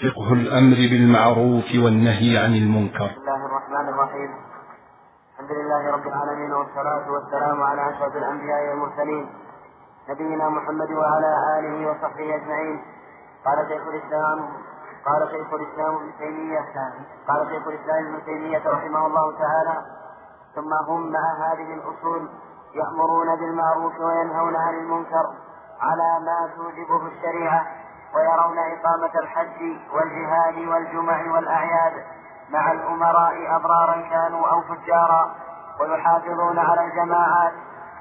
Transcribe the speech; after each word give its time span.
فقه 0.00 0.32
الأمر 0.32 0.76
بالمعروف 0.90 1.68
والنهي 1.84 2.38
عن 2.44 2.52
المنكر. 2.62 3.06
بسم 3.06 3.20
الله 3.20 3.46
الرحمن 3.46 3.88
الرحيم. 3.88 4.30
الحمد 5.32 5.52
لله 5.52 5.90
رب 5.92 6.06
العالمين 6.06 6.52
والصلاة 6.52 7.10
والسلام 7.10 7.62
على 7.62 7.90
أشرف 7.90 8.16
الأنبياء 8.16 8.68
والمرسلين. 8.68 9.26
نبينا 10.10 10.48
محمد 10.48 10.90
وعلى 10.90 11.32
آله 11.58 11.90
وصحبه 11.90 12.34
أجمعين. 12.34 12.82
قال 13.44 13.58
شيخ 13.68 13.82
الإسلام 13.92 14.38
قال 15.06 15.20
شيخ 15.30 15.54
الإسلام 15.54 15.94
ابن 15.94 16.10
تيمية 16.18 16.64
قال 17.28 17.40
شيخ 17.50 17.68
الإسلام 17.68 18.14
ابن 18.14 18.24
تيمية 18.24 18.62
رحمه 18.66 19.06
الله 19.06 19.38
تعالى. 19.38 19.76
ثم 20.54 20.72
هم 20.88 21.12
مع 21.12 21.26
هذه 21.44 21.74
الأصول 21.74 22.28
يأمرون 22.74 23.36
بالمعروف 23.40 24.00
وينهون 24.00 24.56
عن 24.56 24.74
المنكر 24.74 25.26
على 25.80 26.24
ما 26.26 26.50
توجبه 26.56 27.06
الشريعة. 27.06 27.66
ويرون 28.14 28.58
إقامة 28.58 29.14
الحج 29.22 29.62
والجهاد 29.92 30.68
والجمع 30.68 31.34
والأعياد 31.34 32.04
مع 32.50 32.72
الأمراء 32.72 33.56
أبرارا 33.56 34.08
كانوا 34.10 34.48
أو 34.48 34.60
فجارا 34.60 35.34
ويحافظون 35.80 36.58
على 36.58 36.84
الجماعات 36.84 37.52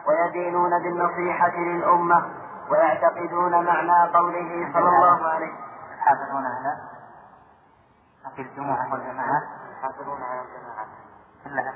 ويدينون 0.07 0.69
بالنصيحة 0.83 1.57
للأمة 1.57 2.29
ويعتقدون 2.69 3.65
معنى 3.65 4.11
قوله 4.13 4.73
صلى 4.73 4.89
الله. 4.89 5.29
عليه 5.29 5.53
يحافظون 5.97 6.45
على 6.45 6.77
في 8.35 8.41
الجمعة 8.41 8.93
والجماعات. 8.93 9.43
يحافظون 9.77 10.23
على 10.23 10.41
الجماعات. 10.41 10.87
كلها 11.43 11.73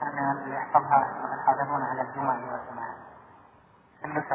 كان 0.00 0.52
يحفظها 0.52 1.06
يحافظون 1.38 1.82
على 1.82 2.02
الجمعة 2.02 2.34
والجماعات. 2.34 2.96
النسخ 4.04 4.32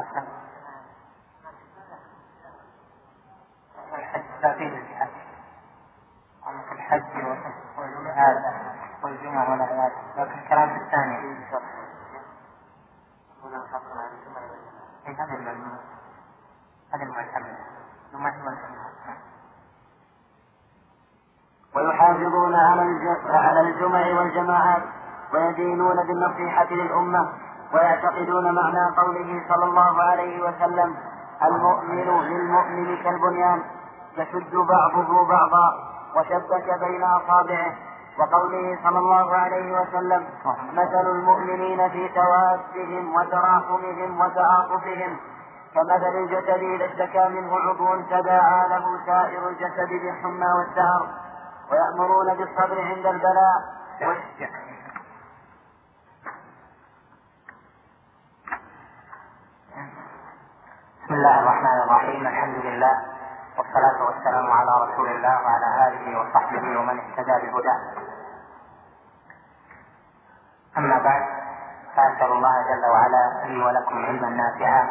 والأعياد 9.49 9.91
لكن 10.17 10.39
الكلام 10.39 10.69
هذه 15.19 15.33
المعلومات 15.33 15.79
هذه 16.93 17.03
المعتمدة 17.03 17.57
ويحافظون 21.75 22.55
على 22.55 22.81
على 23.25 23.61
الجمع 23.61 24.19
والجماعات 24.19 24.83
ويدينون 25.33 26.07
بالنصيحة 26.07 26.73
للأمة 26.73 27.33
ويعتقدون 27.73 28.55
معنى 28.55 28.95
قوله 28.97 29.43
صلى 29.49 29.65
الله 29.65 30.03
عليه 30.03 30.41
وسلم 30.41 30.95
المؤمن 31.43 32.21
للمؤمن 32.21 33.03
كالبنيان. 33.03 33.63
يشد 34.17 34.55
بعضه 34.55 35.25
بعضا 35.25 35.67
وشبك 36.15 36.79
بين 36.79 37.03
أصابعه. 37.03 37.75
وقوله 38.19 38.79
صلى 38.83 38.99
الله 38.99 39.35
عليه 39.37 39.81
وسلم 39.81 40.27
مثل 40.73 41.05
المؤمنين 41.11 41.89
في 41.89 42.09
توادهم 42.09 43.15
وتراحمهم 43.15 44.21
وتعاطفهم. 44.21 45.17
كمثل 45.73 46.15
الجسد 46.15 46.63
إذا 46.63 46.85
اشتكى 46.85 47.29
منه 47.29 47.59
عضو 47.59 48.01
تداعى 48.01 48.69
له 48.69 49.05
سائر 49.05 49.49
الجسد 49.49 49.89
بالحمى 49.89 50.45
والسهر 50.57 51.09
ويأمرون 51.71 52.33
بالصبر 52.33 52.81
عند 52.81 53.05
البلاء. 53.05 53.57
بسم 61.03 61.13
الله 61.13 61.39
الرحمن 61.39 61.81
الرحيم. 61.83 62.27
الحمد 62.27 62.65
لله. 62.65 63.16
والصلاة 63.57 64.05
والسلام 64.05 64.51
على 64.51 64.71
رسول 64.83 65.07
الله 65.09 65.35
وعلى 65.41 65.87
آله 65.87 66.19
وصحبه 66.19 66.79
ومن 66.79 66.99
اهتدى 66.99 67.35
بهداه. 67.43 67.79
أما 70.77 70.99
بعد 70.99 71.23
فأسأل 71.95 72.31
الله 72.31 72.55
جل 72.69 72.85
وعلا 72.91 73.45
لي 73.45 73.63
ولكم 73.63 74.05
علما 74.05 74.29
نافعا 74.29 74.89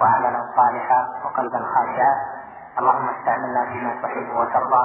وعملا 0.00 0.40
صالحا 0.56 1.08
وقلبا 1.24 1.60
خاشعا. 1.74 2.40
اللهم 2.78 3.08
استعملنا 3.08 3.66
فيما 3.66 4.02
تحب 4.02 4.28
وترضى 4.36 4.84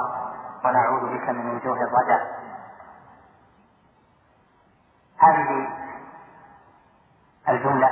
ونعوذ 0.64 1.02
بك 1.14 1.28
من 1.28 1.56
وجوه 1.56 1.78
الرجاء 1.82 2.22
هذه 5.18 5.68
الجملة 7.48 7.90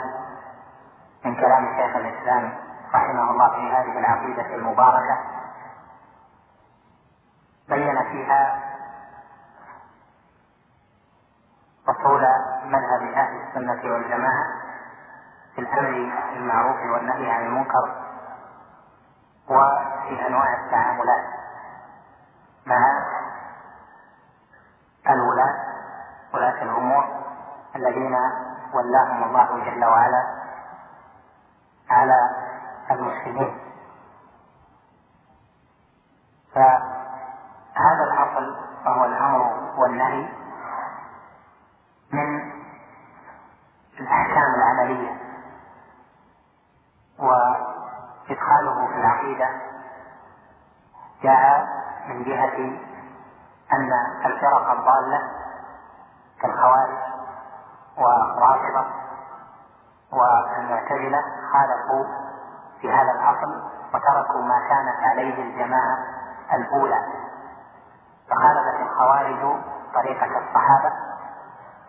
من 1.25 1.35
كلام 1.35 1.77
شيخ 1.77 1.97
الإسلام 1.97 2.53
رحمه 2.95 3.31
الله 3.31 3.49
في 3.51 3.73
هذه 3.73 3.99
العقيدة 3.99 4.55
المباركة 4.55 5.19
بين 7.69 8.03
فيها 8.13 8.61
أصول 11.89 12.23
مذهب 12.65 13.03
أهل 13.15 13.41
السنة 13.41 13.93
والجماعة 13.93 14.45
في 15.55 15.61
الأمر 15.61 16.13
بالمعروف 16.35 16.77
والنهي 16.77 17.31
عن 17.31 17.47
المنكر 17.47 17.95
وفي 19.49 20.27
أنواع 20.27 20.65
التعاملات 20.65 21.25
مع 22.67 22.77
الولاة 25.11 25.55
ولاة 26.35 26.63
الأمور 26.63 27.05
الذين 27.77 28.17
ولاهم 28.75 29.25
الله 29.25 29.65
جل 29.65 29.85
وعلا 29.85 30.23
على 31.91 32.44
المسلمين 32.91 33.59
فهذا 36.55 38.05
الأصل 38.05 38.57
وهو 38.87 39.05
الأمر 39.05 39.73
والنهي 39.79 40.29
من 42.13 42.53
الأحكام 44.01 44.55
العملية 44.55 45.21
وإدخاله 47.19 48.87
في 48.87 48.97
العقيدة 48.97 49.49
جاء 51.23 51.67
من 52.09 52.25
جهة 52.25 52.57
أن 53.73 53.91
الفرق 54.27 54.71
الضالة 54.71 55.23
كالخوارج 56.43 56.99
والرافضة 57.97 58.87
والمعتزلة 60.13 61.23
خالفوا 61.53 62.05
في 62.81 62.93
هذا 62.93 63.13
الأصل 63.13 63.63
وتركوا 63.95 64.43
ما 64.43 64.69
كانت 64.69 65.03
عليه 65.03 65.43
الجماعة 65.43 65.99
الأولى 66.53 67.07
فخالفت 68.31 68.81
الخوارج 68.81 69.61
طريقة 69.95 70.27
الصحابة 70.27 70.93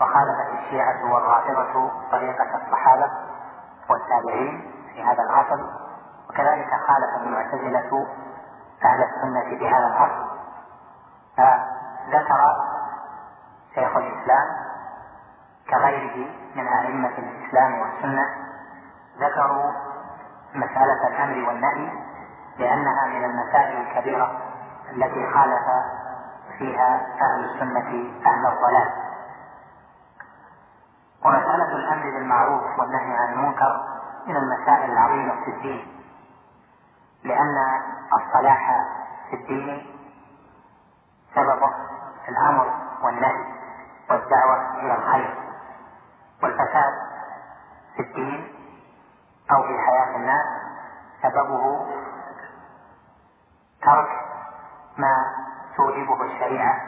وخالفت 0.01 0.49
الشيعة 0.59 1.13
والرافضة 1.13 1.91
طريقة 2.11 2.55
الصحابة 2.55 3.11
والتابعين 3.89 4.71
في 4.93 5.03
هذا 5.03 5.23
الأصل 5.23 5.69
وكذلك 6.29 6.69
خالف 6.87 7.23
المعتزلة 7.23 8.07
أهل 8.85 9.03
السنة 9.03 9.57
في 9.57 9.69
هذا 9.69 9.87
الأصل 9.87 10.35
فذكر 11.37 12.55
شيخ 13.75 13.97
الإسلام 13.97 14.65
كغيره 15.69 16.29
من 16.55 16.67
أئمة 16.67 17.17
الإسلام 17.17 17.79
والسنة 17.79 18.23
ذكروا 19.19 19.71
مسألة 20.55 21.07
الأمر 21.07 21.47
والنهي 21.47 21.91
لأنها 22.57 23.07
من 23.07 23.25
المسائل 23.25 23.81
الكبيرة 23.81 24.41
التي 24.91 25.33
خالف 25.33 25.61
فيها 26.57 26.94
أهل 27.21 27.45
السنة 27.45 27.89
أهل 28.25 28.47
الضلال. 28.47 28.89
ومسألة 31.25 31.75
الأمر 31.75 32.03
بالمعروف 32.03 32.79
والنهي 32.79 33.17
عن 33.17 33.33
المنكر 33.33 33.83
من 34.27 34.35
المسائل 34.37 34.91
العظيمة 34.91 35.43
في 35.45 35.51
الدين 35.51 35.87
لأن 37.23 37.55
الصلاح 38.19 38.85
في 39.29 39.35
الدين 39.35 39.95
سببه 41.35 41.71
الأمر 42.29 42.73
والنهي 43.03 43.45
والدعوة 44.09 44.79
إلى 44.79 44.95
الخير 44.95 45.35
والفساد 46.43 46.93
في 47.95 48.01
الدين 48.01 48.53
أو 49.51 49.63
في 49.63 49.77
حياة 49.79 50.15
الناس 50.15 50.45
سببه 51.23 51.85
ترك 53.81 54.09
ما 54.97 55.15
توجبه 55.77 56.23
الشريعة 56.23 56.35
الشريعة 56.35 56.79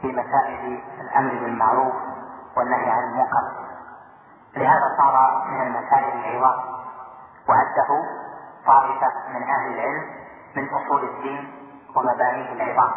في 0.00 0.06
مسائل 0.06 0.82
الأمر 1.00 1.30
بالمعروف 1.30 1.94
والنهي 2.56 2.90
عن 2.90 3.02
المنكر 3.02 3.66
لهذا 4.56 4.96
صار 4.98 5.44
من 5.50 5.62
المسائل 5.62 6.18
العظام 6.18 6.64
وعده 7.48 8.04
طائفة 8.66 9.12
من 9.28 9.42
أهل 9.42 9.74
العلم 9.74 10.04
من 10.56 10.68
أصول 10.68 11.04
الدين 11.04 11.52
ومبانيه 11.96 12.52
العظام 12.52 12.92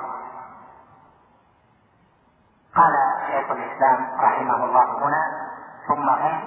قال 2.76 2.94
شيخ 3.28 3.52
الإسلام 3.52 4.08
رحمه 4.20 4.66
الله 4.66 5.06
هنا 5.06 5.50
ثم 5.88 6.10
هم 6.10 6.46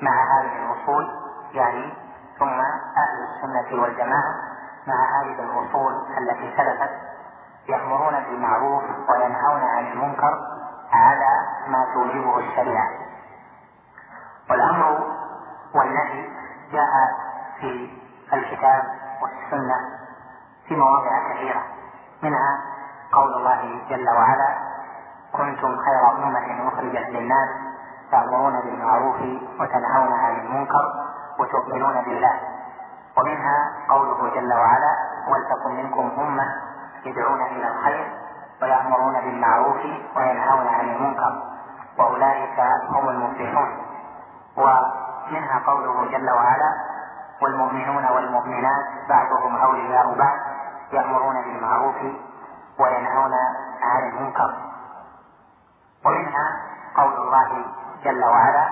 مع 0.00 0.21
هذه 0.40 0.56
الأصول 0.64 1.10
يعني 1.52 1.94
ثم 2.38 2.60
أهل 2.96 3.28
السنة 3.28 3.82
والجماعة 3.82 4.34
مع 4.86 5.20
هذه 5.20 5.40
الأصول 5.40 5.92
التي 6.18 6.56
سلفت 6.56 6.90
يأمرون 7.68 8.12
بالمعروف 8.12 8.82
وينهون 9.08 9.62
عن 9.62 9.86
المنكر 9.86 10.38
على 10.92 11.30
ما 11.68 11.86
توجبه 11.94 12.38
الشريعة. 12.38 12.88
والأمر 14.50 15.06
والنهي 15.74 16.28
جاء 16.72 16.90
في 17.60 17.90
الكتاب 18.32 18.82
والسنة 19.22 19.76
في 20.68 20.76
مواضع 20.76 21.32
كثيرة 21.32 21.62
منها 22.22 22.58
قول 23.12 23.34
الله 23.36 23.80
جل 23.88 24.08
وعلا 24.08 24.54
كنتم 25.32 25.76
خير 25.76 26.10
أمة 26.12 26.68
أخرجت 26.68 27.08
للناس 27.08 27.48
تأمرون 28.12 28.60
بالمعروف 28.60 29.16
وتنهون 29.60 30.12
عن 30.12 30.40
المنكر 30.40 30.84
وتؤمنون 31.38 32.02
بالله. 32.04 32.40
ومنها 33.18 33.72
قوله 33.88 34.30
جل 34.34 34.52
وعلا 34.52 34.92
ولتكن 35.28 35.70
منكم 35.76 36.20
أمة 36.20 36.46
يدعون 37.04 37.42
إلى 37.42 37.68
الخير 37.68 38.12
ويأمرون 38.62 39.14
بالمعروف 39.20 39.80
وينهون 40.16 40.66
عن 40.66 40.88
المنكر 40.88 41.42
وأولئك 41.98 42.60
هم 42.88 43.08
المفلحون. 43.08 43.70
ومنها 44.56 45.58
قوله 45.66 46.10
جل 46.10 46.30
وعلا 46.30 46.72
والمؤمنون 47.42 48.04
والمؤمنات 48.04 48.84
بعضهم 49.08 49.56
أولياء 49.56 50.14
بعض 50.18 50.38
يأمرون 50.92 51.34
بالمعروف 51.42 51.96
وينهون 52.78 53.32
عن 53.82 54.08
المنكر. 54.08 54.54
ومنها 56.06 56.46
قول 56.96 57.12
الله 57.12 57.64
جل 58.04 58.24
وعلا 58.24 58.68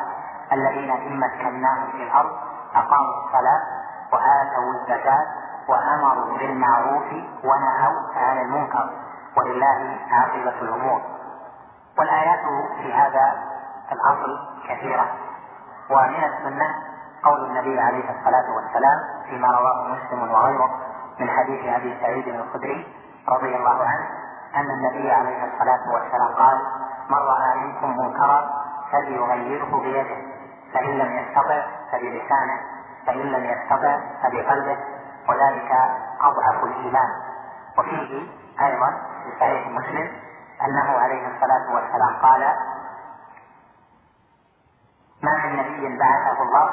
الذين 0.53 0.91
إن 0.91 1.21
مكناهم 1.21 1.91
في 1.91 2.03
الأرض 2.03 2.31
أقاموا 2.75 3.15
الصلاة 3.27 3.61
وآتوا 4.12 4.73
الزكاة 4.81 5.27
وأمروا 5.69 6.38
بالمعروف 6.38 7.05
ونهوا 7.44 8.00
عن 8.17 8.38
المنكر 8.38 8.91
ولله 9.37 9.97
عاقبة 10.11 10.62
الأمور. 10.62 11.00
والآيات 11.99 12.41
في 12.77 12.93
هذا 12.93 13.32
الأصل 13.93 14.38
كثيرة 14.69 15.06
ومن 15.91 16.25
السنة 16.25 16.75
قول 17.25 17.44
النبي 17.44 17.81
عليه 17.81 18.05
الصلاة 18.11 18.55
والسلام 18.56 18.99
فيما 19.31 19.49
رواه 19.49 19.88
مسلم 19.88 20.33
وغيره 20.33 20.71
من 21.21 21.31
حديث 21.31 21.75
أبي 21.75 21.99
سعيد 22.00 22.29
الخدري 22.29 22.94
رضي 23.29 23.56
الله 23.56 23.85
عنه 23.85 24.06
أن 24.56 24.71
النبي 24.71 25.11
عليه 25.11 25.44
الصلاة 25.44 25.93
والسلام 25.94 26.35
قال 26.38 26.59
من 27.11 27.17
رأى 27.17 27.55
منكم 27.59 27.97
منكرا 27.97 28.60
فليغيره 28.93 29.81
بيده 29.81 30.17
فإن 30.75 30.99
لم 30.99 31.19
يستطع 31.19 31.67
فبلسانه 31.93 32.61
فإن 33.07 33.21
لم 33.21 33.45
يستطع 33.45 34.01
فبقلبه 34.23 34.77
وذلك 35.29 35.73
أضعف 36.21 36.65
الإيمان. 36.65 37.09
وفيه 37.79 38.27
أيضا 38.67 38.91
في 39.25 39.31
صحيح 39.41 39.67
مسلم 39.67 40.11
أنه 40.63 40.99
عليه 40.99 41.27
الصلاة 41.29 41.75
والسلام 41.75 42.17
قال 42.23 42.41
ما 45.23 45.47
من 45.47 45.57
نبي 45.57 45.99
بعثه 45.99 46.43
الله 46.43 46.71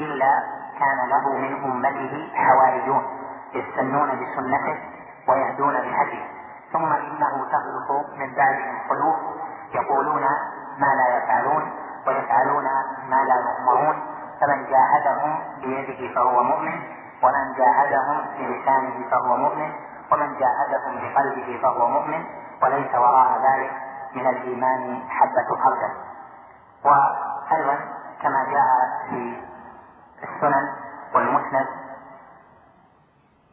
إلا 0.00 0.42
كان 0.78 1.08
له 1.08 1.38
من 1.38 1.64
أمته 1.64 2.32
حواريون 2.34 3.04
يستنون 3.54 4.08
بسنته 4.08 4.78
ويهدون 5.28 5.74
بهديه 5.74 6.26
ثم 6.72 6.92
إنه 6.92 7.46
تخلف 7.52 7.90
من 8.18 8.34
بعدهم 8.34 8.78
خلوف 8.88 9.16
يقولون 9.74 10.24
ما 10.78 10.86
لا 10.86 11.16
يفعلون 11.16 11.72
ويفعلون 12.06 12.64
ما 13.08 13.16
لا 13.24 13.34
يؤمرون. 13.50 13.96
فمن 14.40 14.66
جاهدهم 14.66 15.38
بيده 15.60 16.14
فهو 16.14 16.42
مؤمن 16.42 16.82
ومن 17.22 17.54
جاهدهم 17.56 18.26
بلسانه 18.38 19.10
فهو 19.10 19.36
مؤمن 19.36 19.72
ومن 20.12 20.36
جاهدهم 20.38 20.94
بقلبه 21.00 21.58
فهو 21.62 21.88
مؤمن 21.88 22.24
وليس 22.62 22.94
وراء 22.94 23.40
ذلك 23.42 23.72
من 24.14 24.26
الإيمان 24.26 25.02
حبة 25.08 25.48
خردل 25.64 25.94
وأيضا 26.84 27.78
كما 28.22 28.44
جاء 28.50 28.66
في 29.08 29.42
السنن 30.22 30.68
والمسند 31.14 31.66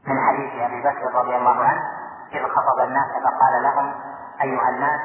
من 0.08 0.20
حديث 0.28 0.62
أبي 0.62 0.82
بكر 0.82 1.16
رضي 1.16 1.36
الله 1.36 1.64
عنه 1.64 1.82
إذ 2.34 2.48
خطب 2.48 2.80
الناس 2.88 3.08
فقال 3.24 3.64
لهم 3.64 3.94
أيها 4.42 4.70
الناس 4.70 5.02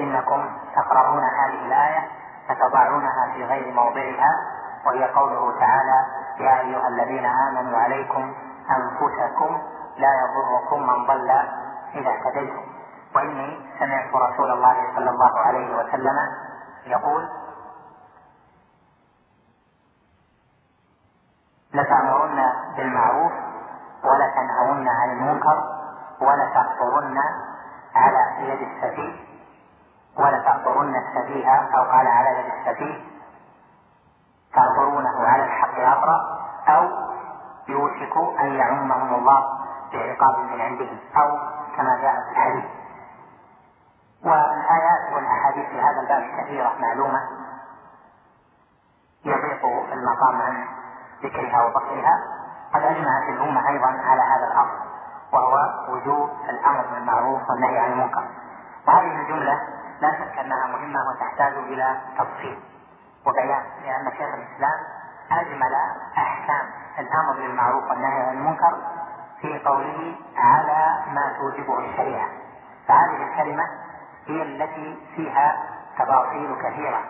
إنكم 0.00 0.58
تقرؤون 0.76 1.22
هذه 1.24 1.66
الآية 1.66 2.08
فتضعونها 2.48 3.32
في 3.34 3.44
غير 3.44 3.74
موضعها 3.74 4.30
وهي 4.86 5.04
قوله 5.04 5.58
تعالى 5.58 6.06
يا 6.38 6.60
أيها 6.60 6.88
الذين 6.88 7.26
آمنوا 7.26 7.78
عليكم 7.78 8.34
أنفسكم 8.70 9.62
لا 9.96 10.08
يضركم 10.22 10.86
من 10.86 11.06
ضل 11.06 11.30
إذا 11.94 12.10
اهتديتم. 12.10 12.62
وإني 13.14 13.70
سمعت 13.78 14.14
رسول 14.14 14.50
الله 14.50 14.76
صلى 14.96 15.10
الله 15.10 15.38
عليه 15.38 15.76
وسلم 15.76 16.16
يقول 16.86 17.28
لتأمرن 21.74 22.52
بالمعروف 22.76 23.32
ولتنهون 24.04 24.88
عن 24.88 25.10
المنكر 25.10 25.62
ولتحضرن 26.20 27.18
على 27.94 28.48
يد 28.48 28.68
السفيه 28.68 29.25
ولتحضرن 30.18 30.94
السفيه 30.96 31.48
أو 31.50 31.82
قال 31.82 32.06
على 32.06 32.28
يد 32.38 32.52
السفيه. 32.54 33.04
تأمرونه 34.54 35.28
على 35.28 35.44
الحق 35.44 35.78
أقرأ 35.78 36.20
أو 36.68 36.88
يوشك 37.68 38.40
أن 38.40 38.46
يعمهم 38.46 39.14
الله 39.14 39.44
بعقاب 39.92 40.38
من 40.38 40.60
عنده 40.60 40.88
أو 41.16 41.38
كما 41.76 41.98
جاء 42.00 42.14
في 42.14 42.30
الحديث. 42.30 42.64
والآيات 44.24 45.12
والأحاديث 45.14 45.66
في 45.66 45.80
هذا 45.80 46.00
الباب 46.00 46.40
كثيرة 46.40 46.72
معلومة. 46.78 47.20
يضيق 49.24 49.64
المقام 49.92 50.42
عن 50.42 50.66
ذكرها 51.22 51.62
وبسطها 51.64 52.14
قد 52.74 52.82
أجمعت 52.82 53.28
الأمة 53.28 53.68
أيضا 53.68 53.86
على 53.86 54.22
هذا 54.22 54.46
الأمر 54.52 54.86
وهو 55.32 55.58
وجوب 55.88 56.30
الأمر 56.48 56.86
بالمعروف 56.92 57.42
والنهي 57.50 57.78
عن 57.78 57.92
المنكر. 57.92 58.24
وهذه 58.88 59.20
الجملة 59.20 59.75
لا 60.00 60.12
شك 60.12 60.38
أنها 60.38 60.66
مهمة 60.66 60.98
وتحتاج 61.10 61.52
إلى 61.52 62.00
تفصيل. 62.18 62.58
وبيان 63.26 63.62
لأن 63.82 64.10
شيخ 64.10 64.34
الإسلام 64.34 64.78
أجمل 65.32 65.74
أحكام 66.18 66.66
الأمر 66.98 67.32
بالمعروف 67.36 67.90
والنهي 67.90 68.20
عن 68.20 68.36
المنكر 68.36 68.78
في 69.40 69.58
قوله 69.58 70.16
على 70.36 71.04
ما 71.12 71.36
توجبه 71.38 71.78
الشريعة. 71.78 72.28
فهذه 72.88 73.22
الكلمة 73.22 73.64
هي 74.26 74.42
التي 74.42 74.98
فيها 75.16 75.62
تفاصيل 75.98 76.56
كثيرة. 76.62 77.00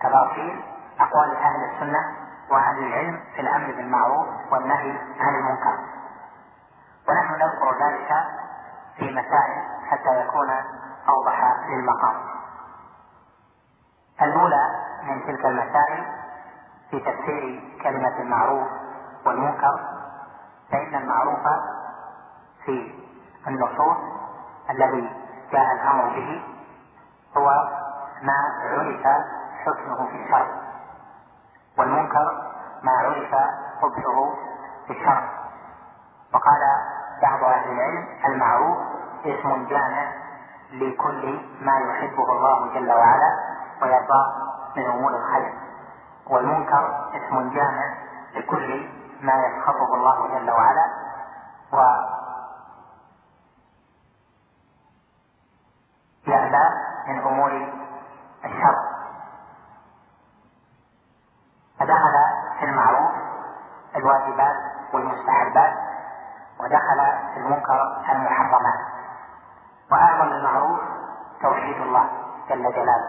تفاصيل 0.00 0.64
أقوال 1.00 1.36
أهل 1.36 1.64
السنة 1.74 2.16
وأهل 2.50 2.78
العلم 2.78 3.20
في 3.34 3.40
الأمر 3.40 3.66
بالمعروف 3.66 4.28
والنهي 4.52 4.90
عن 5.20 5.34
المنكر. 5.34 5.78
ونحن 7.08 7.34
نذكر 7.34 7.84
ذلك 7.84 8.12
في 8.96 9.04
مسائل 9.10 9.62
حتى 9.90 10.20
يكون 10.20 10.50
أوضح 11.12 11.44
للمقام. 11.68 12.16
الأولى 14.22 14.66
من 15.02 15.22
تلك 15.26 15.44
المسائل 15.46 16.04
في 16.90 17.00
تفسير 17.00 17.78
كلمة 17.82 18.20
المعروف 18.20 18.68
والمنكر 19.26 19.80
فإن 20.70 20.94
المعروف 20.94 21.40
في 22.64 22.94
النصوص 23.46 23.96
الذي 24.70 25.10
جاء 25.52 25.72
الأمر 25.72 26.04
به 26.08 26.42
هو 27.36 27.50
ما 28.22 28.34
عرف 28.62 29.06
حسنه 29.64 30.06
في 30.06 30.24
الشرع 30.24 30.46
والمنكر 31.78 32.52
ما 32.82 32.92
عرف 32.92 33.34
قبحه 33.82 34.34
في 34.86 34.92
الشرع. 34.92 35.28
وقال 36.34 36.60
بعض 37.22 37.44
أهل 37.44 37.70
العلم 37.72 38.06
المعروف 38.26 38.78
اسم 39.26 39.66
جامع 39.66 40.12
لكل 40.72 41.40
ما 41.60 41.78
يحبه 41.78 42.32
الله 42.32 42.74
جل 42.74 42.92
وعلا 42.92 43.38
ويرضاه 43.82 44.26
من 44.76 44.86
أمور 44.86 45.16
الخير 45.16 45.54
والمنكر 46.26 47.10
اسم 47.14 47.54
جامع 47.54 47.94
لكل 48.34 48.88
ما 49.20 49.32
يسخطه 49.46 49.94
الله 49.94 50.38
جل 50.38 50.50
وعلا. 50.50 50.86
و 51.72 51.76
هذا 56.26 56.70
من 57.08 57.18
أمور 57.18 57.52
الشر. 58.44 58.76
فدخل 61.80 62.14
في 62.58 62.64
المعروف 62.64 63.10
الواجبات 63.96 64.56
والمستحبات 64.92 65.72
ودخل 66.60 67.18
في 67.34 67.36
المنكر 67.40 68.02
المحرمات. 68.12 68.91
توحيد 71.72 71.86
الله 71.86 72.10
جل 72.48 72.72
جلاله. 72.72 73.08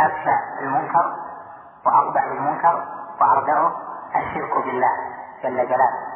وأبشع 0.00 0.38
المنكر 0.60 1.14
وأقبح 1.86 2.22
المنكر 2.24 2.84
وأردعه 3.20 3.72
الشرك 4.16 4.64
بالله 4.64 4.92
جل 5.42 5.56
جلاله. 5.56 6.06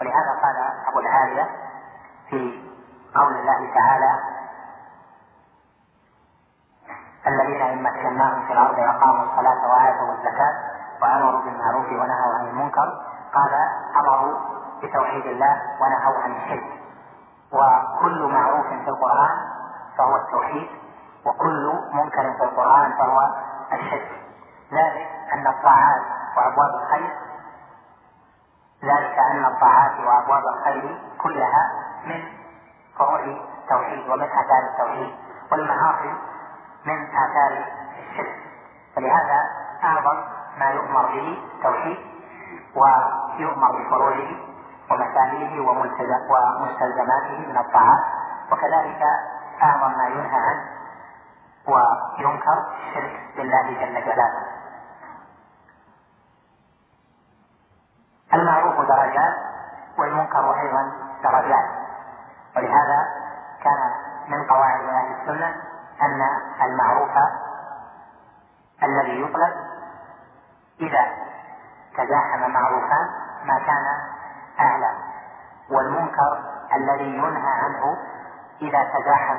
ولهذا 0.00 0.32
قال 0.42 0.56
أبو 0.88 1.00
العالية 1.00 1.48
في 2.30 2.70
قول 3.14 3.36
الله 3.36 3.74
تعالى 3.74 4.18
الذين 7.26 7.62
إن 7.62 7.82
مكناهم 7.82 8.46
في 8.46 8.52
الأرض 8.52 8.78
أقاموا 8.78 9.24
الصلاة 9.24 9.68
وآتوا 9.68 10.12
الزكاة 10.12 10.54
وأمروا 11.02 11.40
بالمعروف 11.40 11.86
ونهوا 11.86 12.34
عن 12.38 12.46
المنكر 12.46 13.02
قال 13.34 13.54
أمروا 13.96 14.38
بتوحيد 14.82 15.26
الله 15.26 15.62
ونهوا 15.80 16.22
عن 16.22 16.32
الشرك. 16.36 16.80
وكل 17.54 18.32
معروف 18.32 18.66
في 18.66 18.88
القرآن 18.88 19.30
فهو 19.98 20.16
التوحيد 20.16 20.68
وكل 21.26 21.72
منكر 21.92 22.32
في 22.38 22.44
القرآن 22.44 22.92
فهو 22.92 23.18
الشرك. 23.72 24.10
ذلك 24.72 25.08
أن 25.32 25.46
الطاعات 25.46 26.02
وأبواب 26.36 26.70
الخير 26.82 27.12
ذلك 28.84 29.18
أن 29.30 29.44
الطاعات 29.44 29.92
وأبواب 30.00 30.42
الخير 30.56 30.98
كلها 31.22 31.70
من 32.06 32.22
فروع 32.98 33.20
التوحيد 33.20 34.08
ومن 34.08 34.22
آثار 34.22 34.62
التوحيد 34.72 35.14
والمعاصي 35.52 36.14
من 36.86 37.06
آثار 37.06 37.64
الشرك. 38.10 38.36
فلهذا 38.96 39.40
أعظم 39.84 40.20
ما 40.58 40.70
يؤمر 40.70 41.06
به 41.06 41.38
التوحيد 41.56 41.98
ويؤمر 42.76 43.82
بفروعه 43.82 44.53
ومسائله 44.90 45.60
ومستلزماته 45.60 47.38
من 47.48 47.56
الطاعات. 47.58 48.04
وكذلك 48.52 49.02
أعظم 49.62 49.98
ما 49.98 50.06
ينهى 50.06 50.38
عنه 50.38 50.64
وينكر 51.68 52.64
الشرك 52.88 53.20
بالله 53.36 53.62
جل 53.62 54.04
جلاله. 54.04 54.46
المعروف 58.34 58.88
درجات 58.88 59.34
والمنكر 59.98 60.60
أيضا 60.60 60.92
درجات. 61.22 61.68
ولهذا 62.56 62.98
كان 63.62 63.90
من 64.28 64.46
قواعد 64.46 64.84
أهل 64.84 65.20
السنة 65.20 65.54
أن 66.02 66.20
المعروف 66.62 67.10
الذي 68.82 69.20
يطلب 69.22 69.52
إذا 70.80 71.04
تزاحم 71.96 72.50
معروفان 72.50 73.08
ما 73.44 73.58
كان 73.58 73.84
والمنكر 75.70 76.42
الذي 76.74 77.16
ينهى 77.16 77.50
عنه 77.62 77.96
إذا 78.62 78.84
تزاحم 78.84 79.38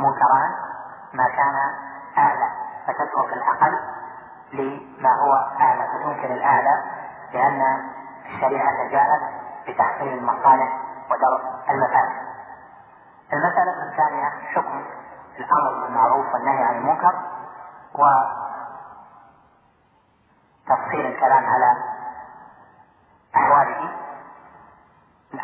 منكران 0.00 0.50
ما 1.12 1.24
كان 1.28 1.56
أعلى 2.18 2.48
فتترك 2.86 3.32
الأقل 3.32 3.78
لما 4.52 5.10
هو 5.22 5.32
أعلى 5.60 5.88
فتنكر 5.88 6.34
الأعلى 6.34 6.82
لأن 7.32 7.90
الشريعة 8.26 8.88
جاءت 8.90 9.20
بتحصيل 9.68 10.18
المصالح 10.18 10.78
ودرء 11.10 11.40
المفاسد. 11.70 12.22
المسألة 13.32 13.90
الثانية 13.90 14.28
حكم 14.54 14.84
الأمر 15.38 15.84
بالمعروف 15.84 16.34
والنهي 16.34 16.64
عن 16.64 16.74
المنكر 16.76 17.14
وتفصيل 20.68 21.06
الكلام 21.06 21.44
على 21.44 21.76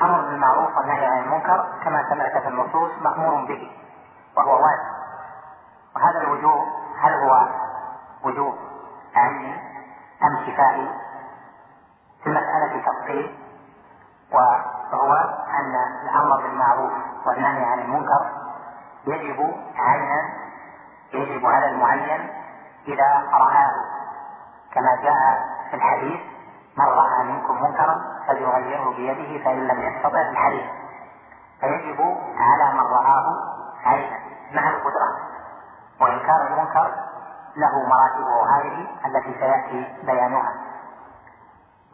الأمر 0.09 0.31
بالمعروف 0.31 0.77
والنهي 0.77 1.07
عن 1.07 1.23
المنكر 1.23 1.67
كما 1.85 2.09
سمعت 2.11 2.43
في 2.43 2.49
النصوص 2.49 2.91
مأمور 3.01 3.45
به 3.45 3.71
وهو 4.37 4.53
واجب. 4.53 4.99
وهذا 5.97 6.21
الوجوب 6.21 6.65
هل 7.01 7.13
هو 7.13 7.49
وجوب 8.25 8.55
عيني 9.15 9.55
أم 10.23 10.47
كفائي 10.47 10.91
في 12.23 12.27
المسألة 12.27 12.83
تفصيل؟ 12.87 13.39
وهو 14.33 15.13
أن 15.59 15.75
الأمر 16.03 16.43
بالمعروف 16.43 16.93
والنهي 17.27 17.65
عن 17.65 17.79
المنكر 17.79 18.27
يجب 19.07 19.55
عينا 19.77 20.31
يجب 21.13 21.47
على 21.47 21.67
المعين 21.67 22.31
إذا 22.89 23.29
رآه 23.33 23.73
كما 24.75 24.97
جاء 25.03 25.49
في 25.71 25.77
الحديث 25.77 26.21
من 26.79 26.85
رأى 26.85 27.25
منكم 27.25 27.63
منكرا 27.63 28.01
فليغيره 28.27 28.91
بيده 28.97 29.45
فإن 29.45 29.69
لم 29.69 29.81
يستطع 29.81 30.21
الحديث. 30.21 30.67
فيجب 31.61 32.01
على 32.39 32.73
من 32.75 32.81
رآه 32.81 33.27
عينا 33.85 34.19
مع 34.53 34.69
القدرة. 34.69 35.09
وإنكار 36.01 36.47
المنكر 36.47 36.95
له 37.57 37.87
مراتبه 37.89 38.57
هذه 38.57 38.87
التي 39.07 39.35
سيأتي 39.41 40.07
بيانها. 40.07 40.53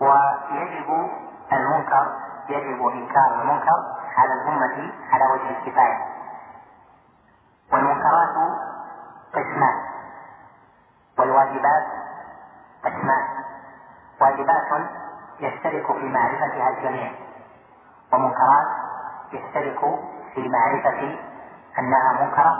ويجب 0.01 1.11
المنكر 1.53 2.07
يجب 2.49 2.87
إنكار 2.87 3.43
المنكر 3.43 3.79
على 4.17 4.33
الأمة 4.33 4.93
على 5.13 5.25
وجه 5.33 5.51
الكفاية. 5.51 6.07
والمنكرات 7.73 8.35
قسمان. 9.35 9.81
والواجبات 11.19 11.87
قسمان. 12.85 13.34
واجبات 14.21 14.89
يشترك 15.41 15.87
في 15.87 16.09
معرفتها 16.09 16.69
الجميع 16.69 17.13
ومنكرات 18.13 18.67
يشترك 19.33 19.81
في 20.35 20.49
معرفة 20.49 21.19
أنها 21.79 22.13
منكرة 22.13 22.57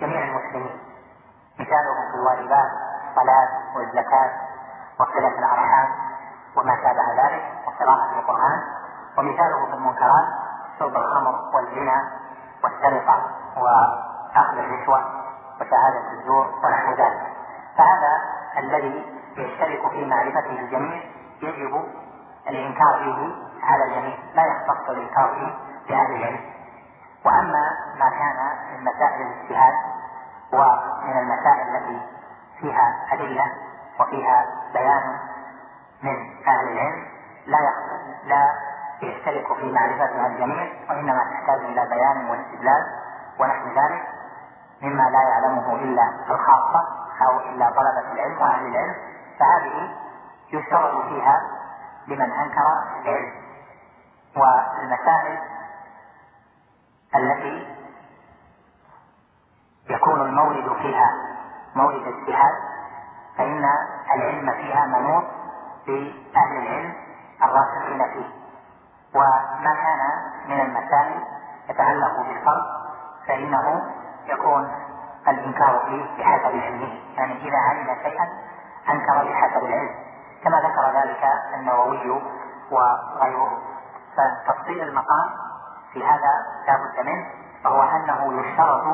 جميع 0.00 0.24
المسلمين. 0.24 0.78
مثاله 1.58 2.10
في 2.10 2.14
الواجبات 2.14 2.70
الصلاة 3.08 3.48
والزكاة 3.76 4.30
وصلة 5.00 5.38
الأرحام 5.38 5.88
وما 6.56 6.76
شابه 6.76 7.24
ذلك 7.24 7.42
وقراءة 7.66 8.18
القرآن 8.18 8.62
ومثاله 9.18 9.66
في 9.66 9.74
المنكرات 9.74 10.26
شرب 10.78 10.96
الخمر 10.96 11.34
والزنا 11.54 12.10
والسرقة 12.64 13.22
وأخذ 13.56 14.58
الرشوة 14.58 14.98
وشهادة 15.60 16.12
الزور 16.12 16.46
ونحو 16.64 16.92
ذلك. 16.92 17.22
فهذا 17.76 18.20
الذي 18.58 19.15
يشترك 19.36 19.90
في 19.90 20.04
معرفته 20.04 20.60
الجميع 20.60 21.02
يجب 21.42 21.84
الإنكار 22.48 22.98
فيه 22.98 23.34
على 23.66 23.84
الجميع 23.84 24.16
لا 24.34 24.42
يختص 24.42 24.90
الإنكار 24.90 25.34
فيه 25.34 25.54
بأهل 25.88 26.16
العلم 26.16 26.40
وأما 27.24 27.70
ما 27.98 28.10
كان 28.10 28.36
من 28.72 28.84
مسائل 28.84 29.26
الاجتهاد 29.26 29.74
ومن 30.52 31.18
المسائل 31.18 31.76
التي 31.76 32.00
فيها 32.60 33.06
أدلة 33.12 33.52
وفيها 34.00 34.44
بيان 34.74 35.18
من 36.02 36.16
أهل 36.48 36.68
العلم 36.72 37.06
لا 37.46 37.58
لا 38.24 38.52
يشترك 39.02 39.56
في 39.56 39.72
معرفتها 39.72 40.26
الجميع 40.26 40.68
وإنما 40.90 41.24
تحتاج 41.30 41.60
إلى 41.60 41.88
بيان 41.88 42.30
واستدلال 42.30 42.82
ونحو 43.40 43.66
ذلك 43.68 44.08
مما 44.82 45.02
لا 45.02 45.22
يعلمه 45.22 45.74
إلا 45.74 46.02
الخاصة 46.30 46.80
أو 47.28 47.40
إلا 47.40 47.70
طلبة 47.70 48.12
العلم 48.12 48.40
وأهل 48.40 48.66
العلم. 48.66 48.94
فهذه 49.38 49.96
يشترط 50.52 51.06
فيها 51.08 51.40
لمن 52.06 52.32
أنكر 52.32 52.66
العلم 53.02 53.32
والمسائل 54.36 55.38
التي 57.16 57.76
يكون 59.90 60.20
المورد 60.20 60.76
فيها 60.82 61.10
مورد 61.74 62.02
اجتهاد 62.06 62.54
فإن 63.38 63.64
العلم 64.14 64.52
فيها 64.52 64.86
منوط 64.86 65.24
بأهل 65.86 66.56
العلم 66.56 66.94
الراسخين 67.42 68.02
فيه. 68.12 68.36
وما 69.14 69.74
كان 69.74 70.00
من 70.48 70.60
المسائل 70.60 71.24
يتعلق 71.68 72.16
بالفرد 72.20 72.64
فإنه 73.26 73.92
يكون 74.26 74.72
الإنكار 75.28 75.82
فيه 75.86 76.22
بحسب 76.24 76.60
علمه. 76.60 77.00
يعني 77.16 77.48
إذا 77.48 77.58
علم 77.58 77.96
شيئا 78.02 78.28
أنكر 78.90 79.24
بحسب 79.24 79.64
العلم. 79.64 79.94
كما 80.44 80.60
ذكر 80.60 81.00
ذلك 81.00 81.24
النووي 81.54 82.22
وغيره. 82.70 83.58
فتفصيل 84.16 84.82
المقام 84.82 85.30
في 85.92 86.06
هذا 86.06 86.32
لا 86.66 86.76
بد 86.76 87.06
منه 87.06 87.26
وهو 87.64 87.82
أنه 87.82 88.40
يشترط 88.40 88.84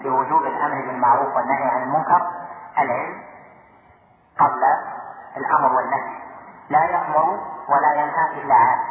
لوجوب 0.00 0.42
الأمر 0.42 0.86
بالمعروف 0.86 1.36
والنهي 1.36 1.68
عن 1.68 1.82
المنكر 1.82 2.26
العلم 2.78 3.22
قبل 4.40 4.62
الأمر 5.36 5.76
والنهي. 5.76 6.18
لا 6.68 6.84
يأمر 6.84 7.40
ولا 7.68 7.94
ينهى 7.94 8.42
إلا 8.42 8.54
عالم 8.54 8.82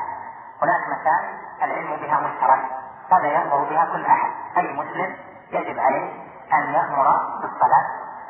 هناك 0.61 0.81
مسائل 0.87 1.37
العلم 1.63 1.95
بها 2.01 2.19
مشترك. 2.19 2.65
هذا 3.11 3.27
يأمر 3.27 3.57
بها 3.57 3.85
كل 3.85 4.05
أحد؟ 4.05 4.31
أي 4.57 4.73
مسلم 4.73 5.15
يجب 5.51 5.79
عليه 5.79 6.11
أن 6.53 6.73
يأمر 6.73 7.17
بالصلاة 7.41 7.87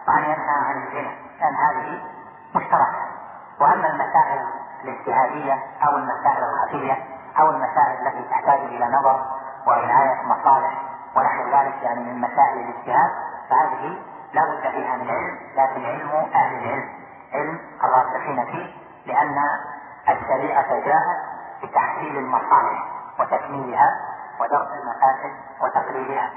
وأن 0.07 0.23
ينهى 0.23 0.55
عن 0.65 0.83
الزنا. 0.83 1.11
لأن 1.43 1.55
هذه 1.55 2.01
مشتركة. 2.55 3.03
وأما 3.59 3.87
المسائل 3.87 4.45
الاجتهادية 4.83 5.53
أو 5.87 5.97
المسائل 5.97 6.43
الخفية 6.43 6.97
أو 7.39 7.49
المسائل 7.49 8.07
التي 8.07 8.29
تحتاج 8.29 8.59
إلى 8.59 8.85
نظر 8.85 9.25
ورعاية 9.67 10.23
مصالح 10.23 10.81
ونحو 11.15 11.43
ذلك 11.43 11.83
يعني 11.83 12.03
من 12.03 12.21
مسائل 12.21 12.57
الاجتهاد 12.59 13.11
فهذه 13.49 14.01
لا 14.33 14.45
بد 14.45 14.61
فيها 14.71 14.97
من 14.97 15.09
علم 15.09 15.37
لكن 15.55 15.85
علم 15.85 16.09
أهل 16.35 16.55
العلم 16.57 16.89
علم 17.33 17.59
الراسخين 17.83 18.45
فيه 18.45 18.73
لأن 19.05 19.35
الشريعة 20.09 20.69
جاءت 20.79 21.17
بتحصيل 21.63 22.17
المصالح 22.17 22.83
وتكميلها 23.19 23.89
ودرس 24.39 24.67
المفاسد 24.67 25.33
وتقليلها 25.61 26.29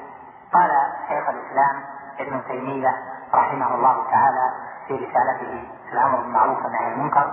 قال 0.53 0.71
شيخ 1.09 1.29
الإسلام 1.29 1.83
ابن 2.21 2.43
تيمية 2.49 2.97
رحمه 3.35 3.75
الله 3.75 4.11
تعالى 4.11 4.51
في 4.89 4.95
رسالته 4.95 5.69
في 5.87 5.93
الأمر 5.93 6.17
بالمعروف 6.21 6.59
والنهي 6.65 6.85
عن 6.87 6.93
المنكر 6.93 7.33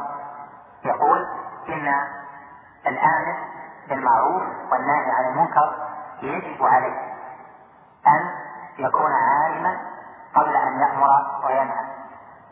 يقول 0.86 1.28
إن 1.70 1.94
الآمر 2.88 3.36
بالمعروف 3.90 4.44
والنهي 4.72 5.12
عن 5.12 5.26
المنكر 5.32 5.76
يجب 6.22 6.66
عليه 6.66 7.14
أن 8.08 8.30
يكون 8.78 9.12
عالما 9.14 9.78
قبل 10.36 10.56
أن 10.56 10.80
يأمر 10.80 11.42
وينهى 11.46 11.86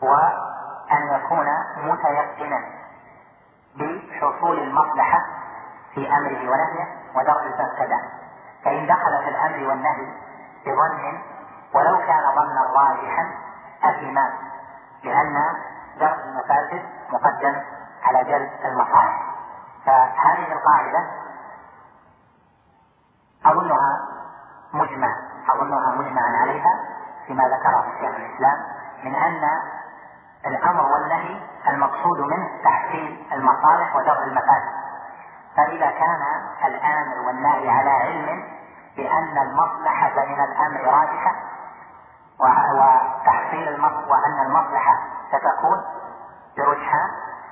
وأن 0.02 1.20
يكون 1.20 1.46
متيقنا 1.76 2.60
بحصول 3.76 4.58
المصلحة 4.58 5.26
في 5.94 6.08
أمره 6.08 6.50
ونهيه 6.50 6.86
ودرء 7.14 7.42
المفسدة. 7.42 8.00
فإن 8.64 8.86
دخل 8.86 9.22
في 9.24 9.28
الأمر 9.28 9.68
والنهي 9.68 10.06
بظن 10.66 11.22
ولو 11.74 11.98
كان 11.98 12.22
ظنا 12.34 12.72
راجحا 12.76 13.26
أثم 13.84 14.18
لأن 15.04 15.36
درء 16.00 16.18
المفاسد 16.24 16.82
مقدم 17.12 17.62
على 18.02 18.24
جلب 18.24 18.50
المصالح 18.64 19.22
فهذه 19.86 20.52
القاعدة 20.52 21.06
أظنها 23.46 24.08
مجمع 24.72 25.16
أظنها 25.54 25.94
مجمعا 25.96 26.36
عليها 26.42 26.80
فيما 27.26 27.44
ذكره 27.44 27.84
شيخ 28.00 28.14
الإسلام 28.16 28.58
من 29.04 29.14
أن 29.14 29.40
الأمر 30.46 30.92
والنهي 30.92 31.40
المقصود 31.68 32.20
منه 32.20 32.48
تحصيل 32.64 33.26
المصالح 33.32 33.96
ودرء 33.96 34.24
المفاسد. 34.24 34.72
فإذا 35.56 35.90
كان 35.90 36.22
الآمر 36.64 37.26
والنهي 37.26 37.70
على 37.70 37.90
علم 37.90 38.44
بأن 38.96 39.38
المصلحة 39.38 40.24
من 40.26 40.40
الأمر 40.40 40.80
راجحة 40.84 41.34
وتحصيل 43.52 43.68
المصلحة 43.68 44.08
وأن 44.08 44.46
المصلحة 44.46 44.98
ستكون 45.28 45.84
برجحان 46.56 47.10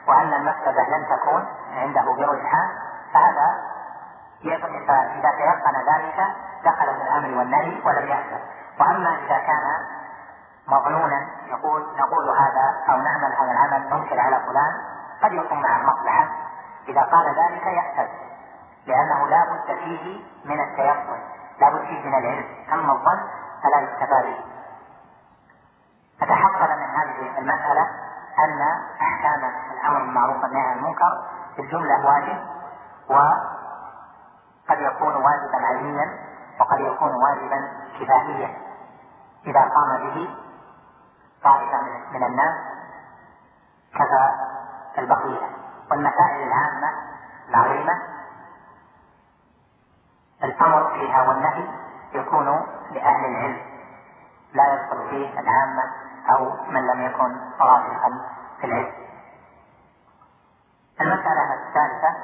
وأن 0.08 0.34
المفسدة 0.34 0.82
لن 0.82 1.06
تكون 1.16 1.46
عنده 1.76 2.02
برجحان 2.02 2.68
فهذا 3.14 3.70
فإذا 4.42 5.30
تيقن 5.38 5.76
ذلك 5.94 6.26
دخل 6.64 6.86
في 6.96 7.02
الأمر 7.02 7.38
والنهي 7.38 7.80
ولم 7.84 8.08
يحصل. 8.08 8.40
وأما 8.80 9.10
إذا 9.10 9.38
كان 9.38 9.86
مظنونا 10.68 11.26
يقول 11.46 11.86
نقول 11.98 12.28
هذا 12.28 12.76
أو 12.88 12.96
نعمل 12.96 13.32
هذا 13.40 13.52
العمل 13.52 13.90
ننكر 13.90 14.20
على 14.20 14.40
فلان 14.46 14.72
قد 15.22 15.32
يكون 15.32 15.62
مع 15.62 15.76
المصلحة. 15.76 16.28
إذا 16.88 17.00
قال 17.00 17.26
ذلك 17.26 17.66
يحتج 17.66 18.08
لأنه 18.86 19.28
لا 19.28 19.44
بد 19.44 19.78
فيه 19.78 20.24
من 20.44 20.60
التيقن 20.60 21.18
لا 21.60 21.70
بد 21.70 21.80
فيه 21.80 22.08
من 22.08 22.14
العلم. 22.14 22.44
أما 22.72 22.92
الظن 22.92 23.20
فلا 23.62 23.80
يستفاد 23.80 24.34
هذه 27.00 27.38
المسألة 27.38 27.82
أن 28.38 28.60
أحكام 29.00 29.50
الأمر 29.72 29.98
بالمعروف 29.98 30.42
والنهي 30.42 30.62
عن 30.66 30.78
المنكر 30.78 31.24
في 31.56 31.62
الجملة 31.62 32.06
واجب 32.06 32.38
وقد 33.08 34.80
يكون 34.80 35.14
واجبا 35.14 35.66
علميا 35.66 36.18
وقد 36.60 36.80
يكون 36.80 37.10
واجبا 37.14 37.70
كفائيا 38.00 38.56
إذا 39.46 39.60
قام 39.60 39.98
به 40.06 40.30
طائفة 41.44 41.82
من 42.12 42.24
الناس 42.24 42.54
كفى 43.94 44.30
البقية. 44.98 45.46
والمسائل 45.90 46.42
العامة 46.42 46.90
العظيمة 47.48 47.92
الأمر 50.44 50.92
فيها 50.94 51.28
والنهي 51.28 51.68
يكون 52.12 52.46
لأهل 52.90 53.24
العلم. 53.24 53.62
لا 54.52 54.74
يدخل 54.74 55.08
فيه 55.10 55.40
العامة 55.40 55.82
أو 56.30 56.64
من 56.70 56.86
لم 56.86 57.00
يكن 57.06 57.36
راسخا 57.60 58.10
في 58.60 58.66
العلم. 58.66 58.92
المسألة 61.00 61.54
الثالثة 61.54 62.16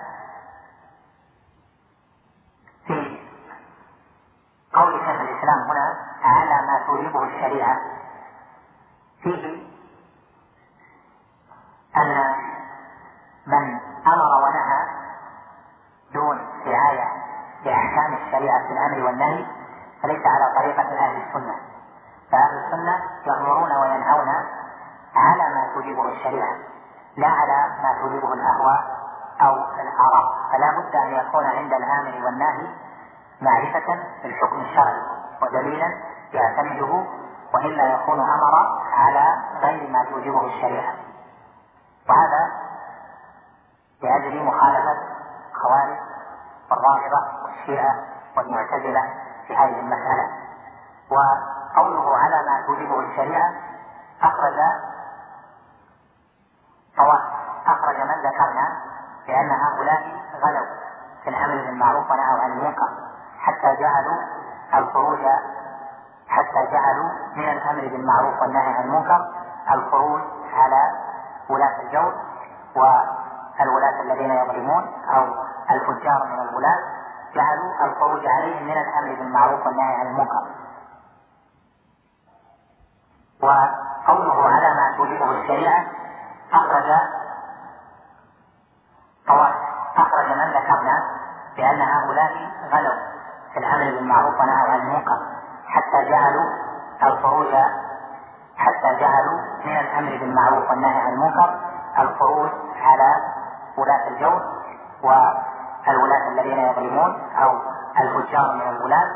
في 2.87 3.21
قول 4.75 4.93
شيخ 5.01 5.21
الإسلام 5.21 5.71
هنا 5.71 5.97
على 6.23 6.67
ما 6.67 6.87
توجبه 6.87 7.23
الشريعة. 7.25 7.81
فيه 9.23 9.67
أن 11.97 12.35
من 13.47 13.81
أمر 14.07 14.45
ونهى 14.45 14.87
دون 16.13 16.39
رعاية 16.67 17.13
لأحكام 17.65 18.15
الشريعة 18.15 18.67
في 18.67 18.73
الأمر 18.73 19.07
والنهي 19.07 19.47
فليس 20.03 20.23
على 20.27 20.55
طريقة 20.59 20.99
أهل 20.99 21.23
السنة. 21.23 21.55
فأهل 22.31 22.65
السنة 22.65 23.03
توجبه 25.87 26.13
الشريعة 26.13 26.57
لا 27.17 27.29
على 27.29 27.83
ما 27.83 28.01
توجبه 28.01 28.33
الأهواء 28.33 28.97
أو 29.41 29.55
الآراء 29.55 30.37
فلا 30.53 30.81
بد 30.81 30.97
أن 30.97 31.15
يكون 31.15 31.45
عند 31.45 31.73
الآمر 31.73 32.25
والناهي 32.25 32.67
معرفة 33.41 34.03
بالحكم 34.23 34.61
الشرعي 34.61 35.03
ودليلا 35.43 35.87
يعتمده 36.33 37.05
وإلا 37.55 37.95
يكون 37.95 38.21
أمر 38.21 38.81
على 38.93 39.43
غير 39.63 39.91
ما 39.91 40.05
توجبه 40.05 40.47
الشريعة. 40.47 40.95
وهذا 42.09 42.53
لأجل 44.03 44.45
مخالفة 44.45 44.97
خوارج 45.53 45.99
والرافضة 46.71 47.45
والشيعة 47.45 47.95
والمعتزلة 48.37 49.15
في 49.47 49.57
هذه 49.57 49.81
المسألة 49.81 50.31
وقوله 51.11 52.17
على 52.17 52.37
ما 52.47 52.67
توجبه 52.67 53.01
الشريعة 53.01 53.53
أخرج 54.23 54.57
طوائف 56.97 57.23
أخرج 57.67 57.97
من 57.97 58.31
ذكرنا 58.31 58.83
لأن 59.29 59.51
هؤلاء 59.51 60.23
غلوا 60.45 60.67
في 61.25 61.31
الأمر 61.31 61.55
بالمعروف 61.55 62.11
ونهوا 62.11 62.36
عن 62.47 62.53
المنكر 62.53 62.89
حتى 63.39 63.77
جعلوا 63.81 64.23
الخروج 64.75 65.19
حتى 66.29 66.73
جعلوا 66.73 67.11
من 67.37 67.49
الأمر 67.49 67.81
بالمعروف 67.81 68.43
والنهي 68.43 68.75
عن 68.75 68.85
المنكر 68.85 69.21
الخروج 69.75 70.21
على 70.53 70.83
ولاة 71.51 71.81
الجور 71.83 72.15
والولاة 72.77 74.01
الذين 74.01 74.31
يظلمون 74.31 74.85
أو 75.15 75.25
الفجار 75.71 76.27
من 76.27 76.49
الولاة 76.49 76.79
جعلوا 77.35 77.87
الخروج 77.87 78.27
عليهم 78.27 78.65
من 78.65 78.73
الأمر 78.73 79.15
بالمعروف 79.15 79.67
والنهي 79.67 79.95
عن 79.95 80.07
المنكر. 80.07 80.47
وقوله 83.43 84.49
على 84.49 84.75
ما 84.75 84.97
توجبه 84.97 85.31
الشريعة 85.31 85.85
أخرج 86.53 86.85
طوائف 89.27 89.57
أخرج 89.97 90.27
من 90.27 90.51
ذكرنا 90.51 91.03
بأن 91.57 91.81
هؤلاء 91.81 92.16
بالمعروف 94.07 94.41
ونهوا 94.41 94.69
عن 94.69 94.81
المنكر 94.81 95.19
حتى 95.67 96.11
جعلوا 96.11 96.51
الخروج 97.03 97.55
حتى 98.57 99.01
جعلوا 99.01 99.41
من 99.65 99.77
الأمر 99.77 100.19
بالمعروف 100.19 100.71
والنهي 100.71 101.01
عن 101.01 101.13
المنكر 101.13 101.61
الخروج 101.99 102.51
على 102.81 103.17
ولاة 103.79 104.09
الجور 104.09 104.43
والولاة 105.03 106.29
الذين 106.29 106.59
يظلمون 106.59 107.31
أو 107.43 107.59
الفجار 108.01 108.55
من 108.55 108.77
الولاة 108.77 109.11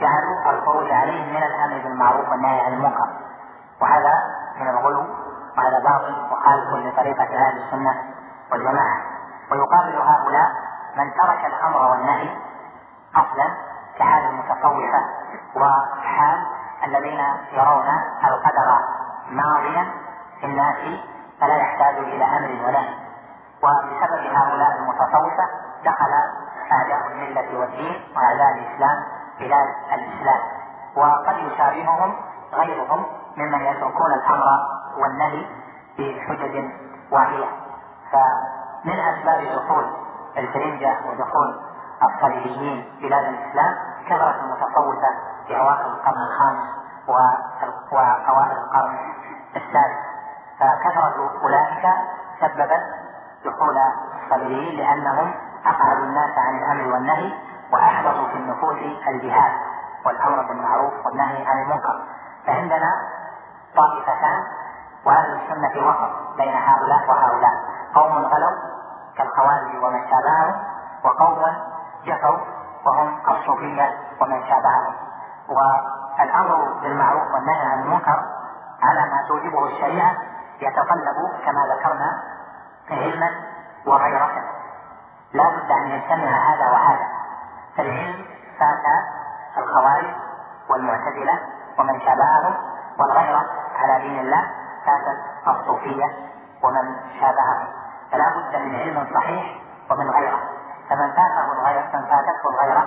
جعلوا 0.00 0.50
الخروج 0.50 0.90
عليهم 0.90 1.28
من 1.28 1.42
الأمر 1.42 1.82
بالمعروف 1.82 2.28
والنهي 2.28 2.60
عن 2.60 2.72
المنكر. 2.72 3.08
وهذا 3.80 4.12
من 4.60 4.68
الغلو 4.68 5.04
وهذا 5.56 5.78
باطل 5.78 6.26
مخالف 6.30 6.86
لطريقة 6.86 7.24
أهل 7.24 7.62
السنة 7.64 8.02
والجماعة. 8.52 8.96
ويقابل 9.50 9.96
هؤلاء 9.96 10.50
من 10.96 11.12
ترك 11.22 11.44
الأمر 11.44 11.90
والنهي 11.90 12.36
كحال 13.14 13.54
المتصوفة 14.44 15.00
وحال 15.56 16.46
الذين 16.84 17.20
يرون 17.52 17.86
القدر 18.24 18.78
ماضيا 19.30 19.86
في 20.40 20.46
الناس 20.46 20.76
فلا 21.40 21.56
يحتاج 21.56 21.94
إلى 21.96 22.24
أمر 22.24 22.66
ونهي 22.68 22.94
وبسبب 23.62 24.36
هؤلاء 24.36 24.76
المتصوفة 24.78 25.44
دخل 25.84 26.12
أعداء 26.72 27.06
الملة 27.12 27.58
والدين 27.60 28.02
وأعداء 28.16 28.52
الإسلام 28.58 29.04
بلاد 29.40 29.68
الإسلام. 29.92 30.40
وقد 30.96 31.36
يشابههم 31.36 32.16
غيرهم 32.54 33.06
ممن 33.36 33.60
يتركون 33.60 34.12
الأمر 34.12 34.46
والنهي 34.98 35.46
بحجج 35.98 36.64
واهية. 37.12 37.46
فمن 38.12 38.98
أسباب 39.00 39.40
دخول 39.58 39.84
الفرنجة 40.36 40.96
ودخول 41.08 41.60
الصليبيين 42.02 42.98
بلاد 43.02 43.24
الإسلام 43.24 43.74
كثرة 44.06 44.34
المتصوفة 44.40 45.08
في 45.46 45.60
أواخر 45.60 45.86
القرن 45.86 46.22
الخامس 46.22 46.68
وأوائل 47.92 48.58
القرن 48.58 48.98
السادس. 49.56 49.98
فكثرة 50.60 51.30
أولئك 51.42 51.86
سببت 52.40 52.82
دخول 53.44 53.78
الصليبيين 54.24 54.78
لأنهم 54.78 55.34
أقعدوا 55.66 56.04
الناس 56.04 56.30
عن 56.38 56.58
الأمر 56.58 56.92
والنهي 56.94 57.32
وأحدثوا 57.72 58.28
في 58.28 58.36
النفوس 58.36 58.78
الجهاد 59.08 59.52
والأمر 60.06 60.42
بالمعروف 60.42 61.06
والنهي 61.06 61.46
عن 61.46 61.62
المنكر. 61.62 62.02
فعندنا 62.46 62.90
طائفتان 63.76 64.42
وأهل 65.06 65.40
السنة 65.40 65.88
وسط 65.88 66.36
بين 66.36 66.54
هؤلاء 66.54 67.08
وهؤلاء. 67.08 67.52
قوم 67.94 68.12
غلوا 68.12 68.56
كالخوارج 69.16 69.84
ومن 69.84 70.00
شابههم 70.10 70.64
وقوم 71.04 71.42
جفوا 72.06 72.38
وهم 72.86 73.18
الصوفية 73.28 73.98
ومن 74.20 74.42
شابههم. 74.48 74.94
والأمر 75.48 76.80
بالمعروف 76.82 77.34
والنهي 77.34 77.66
عن 77.66 77.82
المنكر 77.82 78.22
على 78.82 79.00
ما 79.00 79.28
توجبه 79.28 79.66
الشريعة 79.66 80.16
يتطلب 80.60 81.16
كما 81.44 81.60
ذكرنا 81.74 82.22
علما 82.90 83.30
وغيرة 83.86 84.30
لا 85.32 85.44
بد 85.48 85.70
أن 85.70 85.90
يجتمع 85.90 86.54
هذا 86.54 86.70
وهذا. 86.72 87.08
فالعلم 87.76 88.24
فات 88.58 88.86
الخوارج 89.58 90.14
والمعتزلة 90.70 91.38
ومن 91.78 92.00
شابههم 92.00 92.54
والغيرة 92.98 93.44
على 93.76 94.00
دين 94.00 94.18
الله 94.18 94.50
فاتت 94.86 95.48
الصوفية 95.48 96.06
ومن 96.62 96.96
شابههم. 97.20 97.68
فلا 98.12 98.28
بد 98.28 98.56
من 98.56 98.76
علم 98.76 99.06
صحيح 99.14 99.60
ومن 99.90 100.10
غيره. 100.10 100.40
فمن 100.90 101.12
فاته 101.12 101.52
الغيرة 101.52 101.90
من 101.94 102.02
فاتته 102.06 102.48
الغيرة 102.50 102.86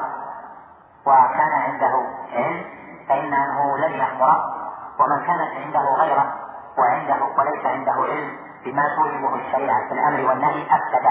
وكان 1.05 1.51
عنده 1.53 2.03
علم 2.33 2.65
فإنه 3.09 3.77
لن 3.77 3.91
يأمر 3.91 4.57
ومن 4.99 5.25
كانت 5.25 5.51
عنده 5.65 5.79
غيرة 5.79 6.33
وعنده 6.77 7.17
وليس 7.37 7.65
عنده 7.65 7.91
علم 7.91 8.37
بما 8.65 8.95
توجبه 8.95 9.35
الشريعة 9.35 9.87
في 9.87 9.93
الأمر 9.93 10.29
والنهي 10.29 10.63
أفسد. 10.63 11.07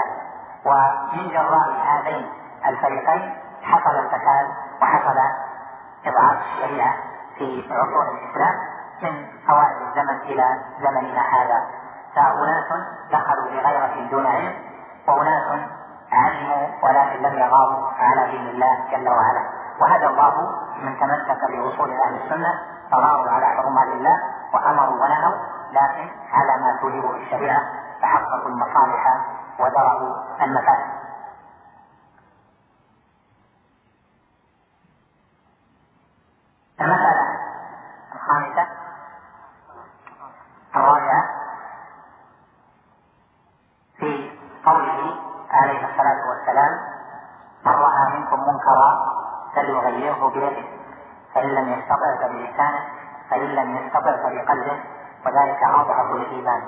ومن 0.65 1.29
جراء 1.29 1.69
هذين 1.85 2.29
الفريقين 2.65 3.35
حصل 3.63 3.99
الفساد 3.99 4.47
وحصل 4.81 5.17
إضعاف 6.05 6.37
الشريعة 6.41 6.93
في 7.37 7.67
عصور 7.71 8.11
الإسلام 8.11 8.55
من 9.01 9.25
أوائل 9.49 9.87
الزمن 9.87 10.19
إلى 10.21 10.61
زمننا 10.79 11.21
هذا. 11.21 11.67
فأناس 12.15 12.87
دخلوا 13.11 13.45
بغيرة 13.45 14.09
دون 14.11 14.25
علم 14.25 14.53
وأناس 15.07 15.69
علموا 16.17 16.67
ولكن 16.83 17.21
لم 17.21 17.39
يغاروا 17.39 17.87
على 17.99 18.31
دين 18.31 18.47
الله 18.47 18.73
جل 18.91 19.09
وعلا. 19.09 19.43
وهدى 19.81 20.05
الله 20.05 20.33
من 20.83 20.99
تمسك 20.99 21.41
بأصول 21.51 21.89
أهل 22.05 22.15
السنة 22.23 22.51
فغاروا 22.91 23.29
على 23.31 23.45
حرمات 23.45 23.87
الله 23.87 24.17
وأمروا 24.53 24.95
ونهوا 25.03 25.35
لكن 25.71 26.09
على 26.31 26.53
ما 26.61 26.77
توجبه 26.81 27.15
الشريعة 27.15 27.61
فحققوا 28.01 28.49
المصالح 28.49 29.03
ودرأوا 29.59 30.15
المفاسد. 30.41 30.97
المسألة 36.81 37.39
الخامسة 38.15 38.67
الرابعة 40.75 41.23
في 43.97 44.31
قوله 44.65 45.15
عليه 45.51 45.85
الصلاة 45.89 46.29
والسلام 46.29 46.79
من 47.65 47.71
رأى 47.71 48.19
منكم 48.19 48.39
منكرا 48.39 49.17
فليغيره 49.55 50.26
بيده 50.39 50.67
فإن 51.35 51.49
لم 51.49 51.73
يستطع 51.73 52.15
فبلسانه 52.21 52.85
فإن 53.29 53.55
لم 53.55 53.77
يستطع 53.77 54.17
فبقلبه 54.17 54.83
وذلك 55.25 55.63
أضعف 55.63 56.11
الإيمان. 56.11 56.61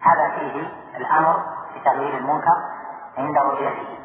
هذا 0.00 0.28
فيه 0.38 0.72
الأمر 0.96 1.42
بتغيير 1.76 2.18
المنكر 2.18 2.56
عند 3.18 3.38
رؤيته 3.38 3.98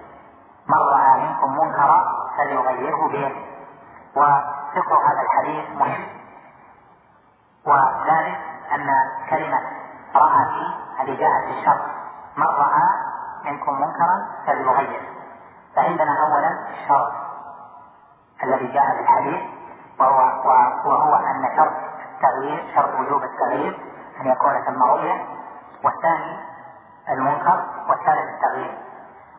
من 0.67 0.77
رأى 0.77 1.21
منكم 1.21 1.57
منكرا 1.57 2.03
فليغيره 2.37 3.07
بيده. 3.07 3.53
وفقه 4.15 5.11
هذا 5.11 5.21
الحديث 5.21 5.69
مهم 5.79 6.07
وذلك 7.65 8.39
أن 8.71 8.89
كلمة 9.29 9.61
رأى 10.15 10.45
فيه 10.45 10.83
هذه 10.97 11.19
جاءت 11.19 11.43
في 11.45 11.59
الشرط 11.59 11.81
من 12.37 12.43
رأى 12.43 12.89
منكم 13.45 13.73
منكرا 13.73 14.27
فليغير 14.47 15.09
فعندنا 15.75 16.11
أولا 16.23 16.67
الشرط 16.69 17.11
الذي 18.43 18.67
جاء 18.67 18.95
في 18.95 19.01
الحديث 19.01 19.41
وهو 19.99 20.19
وهو 20.85 21.15
أن 21.15 21.57
شرط 21.57 21.73
التغيير 22.15 22.73
شرط 22.75 22.99
وجوب 22.99 23.23
التغيير 23.23 23.79
أن 24.21 24.27
يكون 24.27 24.65
ثم 24.65 24.83
رؤية 24.83 25.25
والثاني 25.83 26.39
المنكر 27.09 27.65
والثالث 27.89 28.29
التغيير 28.35 28.77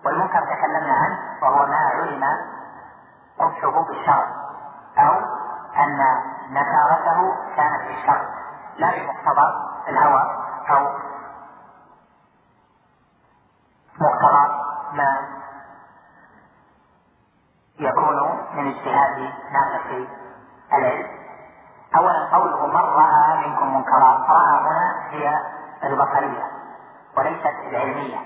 والمنكر 0.05 0.41
تكلمنا 0.41 0.95
عنه 0.95 1.19
وهو 1.43 1.67
ما 1.67 1.77
علم 1.77 2.25
قبحه 3.39 3.83
بالشرع 3.83 4.27
أو 4.99 5.15
أن 5.77 5.99
نكارته 6.51 7.35
كانت 7.57 7.83
بالشرع 7.89 8.25
لا 8.79 8.91
بمقتضى 8.91 9.53
الهوى 9.89 10.23
أو 10.71 10.89
مقتضى 14.01 14.49
ما 14.93 15.19
يكون 17.79 18.47
من 18.55 18.67
اجتهاد 18.69 19.33
ناقص 19.53 20.09
العلم 20.73 21.07
اولا 21.97 22.29
قوله 22.33 22.67
من 22.67 22.77
راى 22.77 23.49
منكم 23.49 23.77
منكرا 23.77 24.27
راى 24.29 24.61
هنا 24.61 25.11
هي 25.11 25.41
البصريه 25.85 26.45
وليست 27.17 27.55
العلميه 27.71 28.19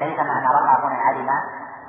ليس 0.00 0.18
معنى 0.18 0.46
راى 0.46 0.84
هنا 0.84 0.94
علم 0.94 1.28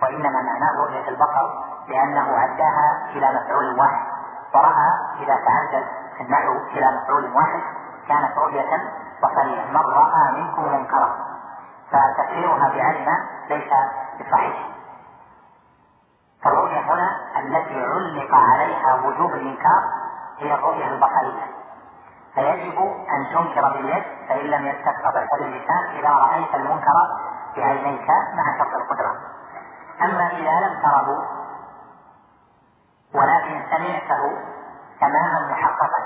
وانما 0.01 0.41
معناه 0.41 0.85
رؤيه 0.85 1.09
البصر 1.09 1.65
لأنه 1.87 2.37
عداها 2.37 3.09
إلى 3.09 3.39
مفعول 3.39 3.79
واحد 3.79 4.05
وراى 4.55 4.91
اذا 5.19 5.35
تعدد 5.35 5.85
النحو 6.21 6.51
إلى 6.51 7.01
مفعول 7.01 7.35
واحد 7.35 7.61
كانت 8.07 8.37
رؤيه 8.37 8.91
بصريه 9.23 9.65
من 9.65 9.77
راى 9.77 10.31
منكم 10.31 10.71
منكرا 10.71 11.15
فتفسيرها 11.91 12.69
بعلم 12.69 13.07
ليس 13.49 13.73
بصحيح 14.19 14.67
فالرؤية 16.43 16.79
هنا 16.79 17.09
التي 17.39 17.85
علق 17.85 18.35
عليها 18.35 18.95
وجوب 19.05 19.33
الإنكار 19.33 19.83
هي 20.39 20.53
الرؤية 20.53 20.87
البصرية 20.87 21.45
فيجب 22.35 22.79
أن 23.09 23.25
تنكر 23.33 23.73
باليد 23.73 24.03
فإن 24.29 24.45
لم 24.45 24.65
يستطع 24.67 25.25
فباللسان 25.31 25.99
إذا 25.99 26.09
رأيت 26.09 26.55
المنكر 26.55 27.07
بعينيك 27.57 28.07
مع 28.35 28.57
شرط 28.57 28.73
القدرة. 28.75 29.11
أما 30.01 30.27
إذا 30.27 30.67
لم 30.67 30.81
تره 30.81 31.07
ولكن 33.15 33.63
سمعته 33.71 34.37
سماعا 34.99 35.39
محققا 35.51 36.01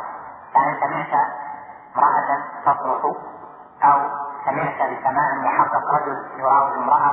يعني 0.55 0.79
سمعت 0.79 1.27
امرأة 1.95 2.43
تصرخ 2.65 3.05
أو 3.83 3.99
سمعت 4.45 4.91
بسماع 4.91 5.33
محقق 5.35 5.93
رجل 5.93 6.39
يراود 6.39 6.77
امرأة 6.77 7.11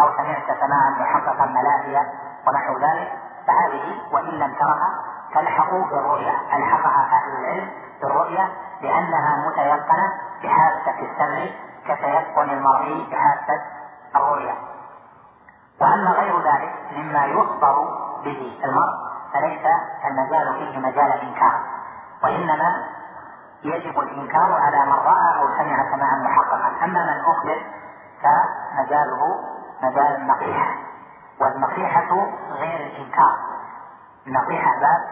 أو 0.00 0.16
سمعت 0.16 0.58
سماعا 0.60 0.90
محققا 0.90 1.46
ملاهية 1.46 2.12
ونحو 2.46 2.78
ذلك 2.78 3.12
فهذه 3.46 3.98
وإن 4.12 4.28
لم 4.30 4.54
ترها 4.54 5.04
تلحق 5.34 5.70
بالرؤيا 5.70 6.34
ألحقها 6.56 7.08
أهل 7.12 7.40
العلم 7.40 7.70
بالرؤيا 8.02 8.48
لأنها 8.82 9.48
متيقنة 9.48 10.12
بحاسة 10.42 10.98
السمع 11.00 11.46
كتيقن 11.84 12.50
المرئي 12.50 13.08
بحاسة 13.10 13.62
الرؤيا 14.16 14.54
وأما 15.80 16.10
غير 16.10 16.38
ذلك 16.38 16.74
مما 16.92 17.24
يخبر 17.24 17.74
به 18.24 18.60
المرء 18.64 18.94
فليس 19.34 19.62
المجال 20.04 20.54
فيه 20.54 20.78
مجال 20.78 21.12
إنكار 21.12 21.60
وإنما 22.22 22.84
يجب 23.62 24.00
الإنكار 24.00 24.52
على 24.52 24.86
من 24.86 24.92
رأى 24.92 25.38
أو 25.38 25.48
سمع 25.48 25.90
سماعا 25.92 26.22
محققا. 26.24 26.84
أما 26.84 27.04
من 27.04 27.20
أخبر 27.20 27.66
فمجاله 28.22 29.44
مجال 29.82 30.16
النصيحة. 30.16 30.74
والنصيحة 31.40 32.14
غير 32.50 32.86
الإنكار. 32.86 33.36
النصيحة 34.26 34.70
باب 34.80 35.08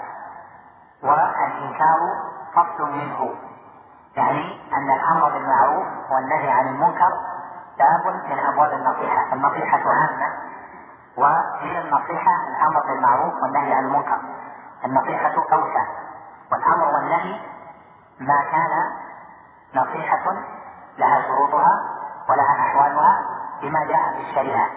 والإنكار 1.03 1.99
فصل 2.55 2.91
منه. 2.91 3.35
يعني 4.17 4.61
أن 4.77 4.91
الأمر 4.91 5.29
بالمعروف 5.33 5.87
والنهي 6.11 6.51
عن 6.51 6.69
المنكر 6.69 7.13
باب 7.79 8.07
من 8.29 8.39
أبواب 8.39 8.73
النصيحة. 8.73 9.33
النصيحة 9.33 9.79
عامة 9.91 10.33
ومن 11.17 11.77
النصيحة 11.77 12.33
الأمر 12.49 12.87
بالمعروف 12.87 13.35
والنهي 13.43 13.73
عن 13.73 13.85
المنكر. 13.85 14.21
النصيحة 14.85 15.35
أوسع 15.53 15.87
والأمر 16.53 16.95
والنهي 16.95 17.41
ما 18.21 18.45
كان 18.51 18.93
نصيحة 19.75 20.25
لها 20.99 21.23
شروطها 21.23 21.81
ولها 22.29 22.53
أحوالها 22.61 23.23
بما 23.63 23.85
جاء 23.85 24.13
في 24.13 24.31
الشريعة. 24.31 24.69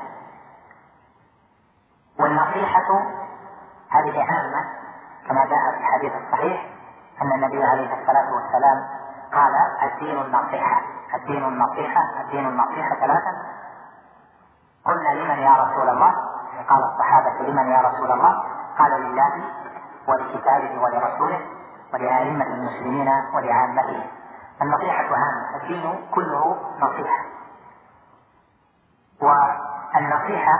والنصيحة 2.19 3.01
هذه 3.89 4.23
عامة 4.23 4.65
كما 5.27 5.45
جاء 5.45 5.71
في 5.71 5.77
الحديث 5.77 6.11
الصحيح 6.25 6.69
أن 7.21 7.31
النبي 7.35 7.63
عليه 7.63 7.93
الصلاة 8.01 8.33
والسلام 8.33 8.87
قال 9.33 9.53
الدين 9.83 10.21
النصيحة. 10.21 10.81
الدين 11.15 11.45
النصيحة 11.45 12.01
الدين 12.21 12.47
النصيحة 12.47 12.95
ثلاثا 12.95 13.33
قلنا 14.85 15.09
لمن 15.09 15.39
يا 15.39 15.53
رسول 15.63 15.89
الله؟ 15.89 16.13
قال 16.69 16.83
الصحابة 16.83 17.41
لمن 17.41 17.71
يا 17.71 17.81
رسول 17.81 18.11
الله؟ 18.11 18.43
قال 18.79 18.91
لله 19.01 19.43
ولكتابه 20.07 20.81
ولرسوله 20.81 21.41
ولأئمة 21.93 22.45
المسلمين 22.45 23.09
ولعامته. 23.33 24.09
النصيحة 24.61 25.03
عامة 25.03 25.55
الدين 25.63 26.07
كله 26.11 26.57
نصيحة. 26.79 27.25
والنصيحة 29.21 30.53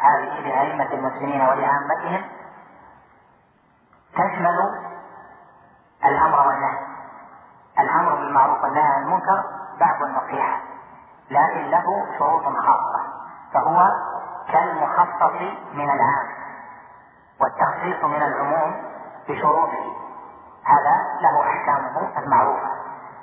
هذه 0.00 0.40
لأئمة 0.40 0.92
المسلمين 0.92 1.40
ولعامتهم 1.40 2.24
تشمل 4.14 4.58
الأمر 6.04 6.48
والنهي. 6.48 6.81
الأمر 7.78 8.14
بالمعروف 8.14 8.64
والنهي 8.64 8.82
عن 8.82 9.02
المنكر 9.02 9.44
بعد 9.80 10.02
النصيحة 10.02 10.60
لكن 11.30 11.70
له 11.70 12.06
شروط 12.18 12.42
خاصة 12.42 13.00
فهو 13.54 13.88
كالمخصص 14.52 15.32
من 15.74 15.84
العام 15.84 16.26
والتخصيص 17.40 18.04
من 18.04 18.22
العموم 18.22 18.74
بشروطه. 19.28 19.96
هذا 20.64 21.20
له 21.20 21.40
أحكامه 21.40 22.08
المعروفة. 22.18 22.68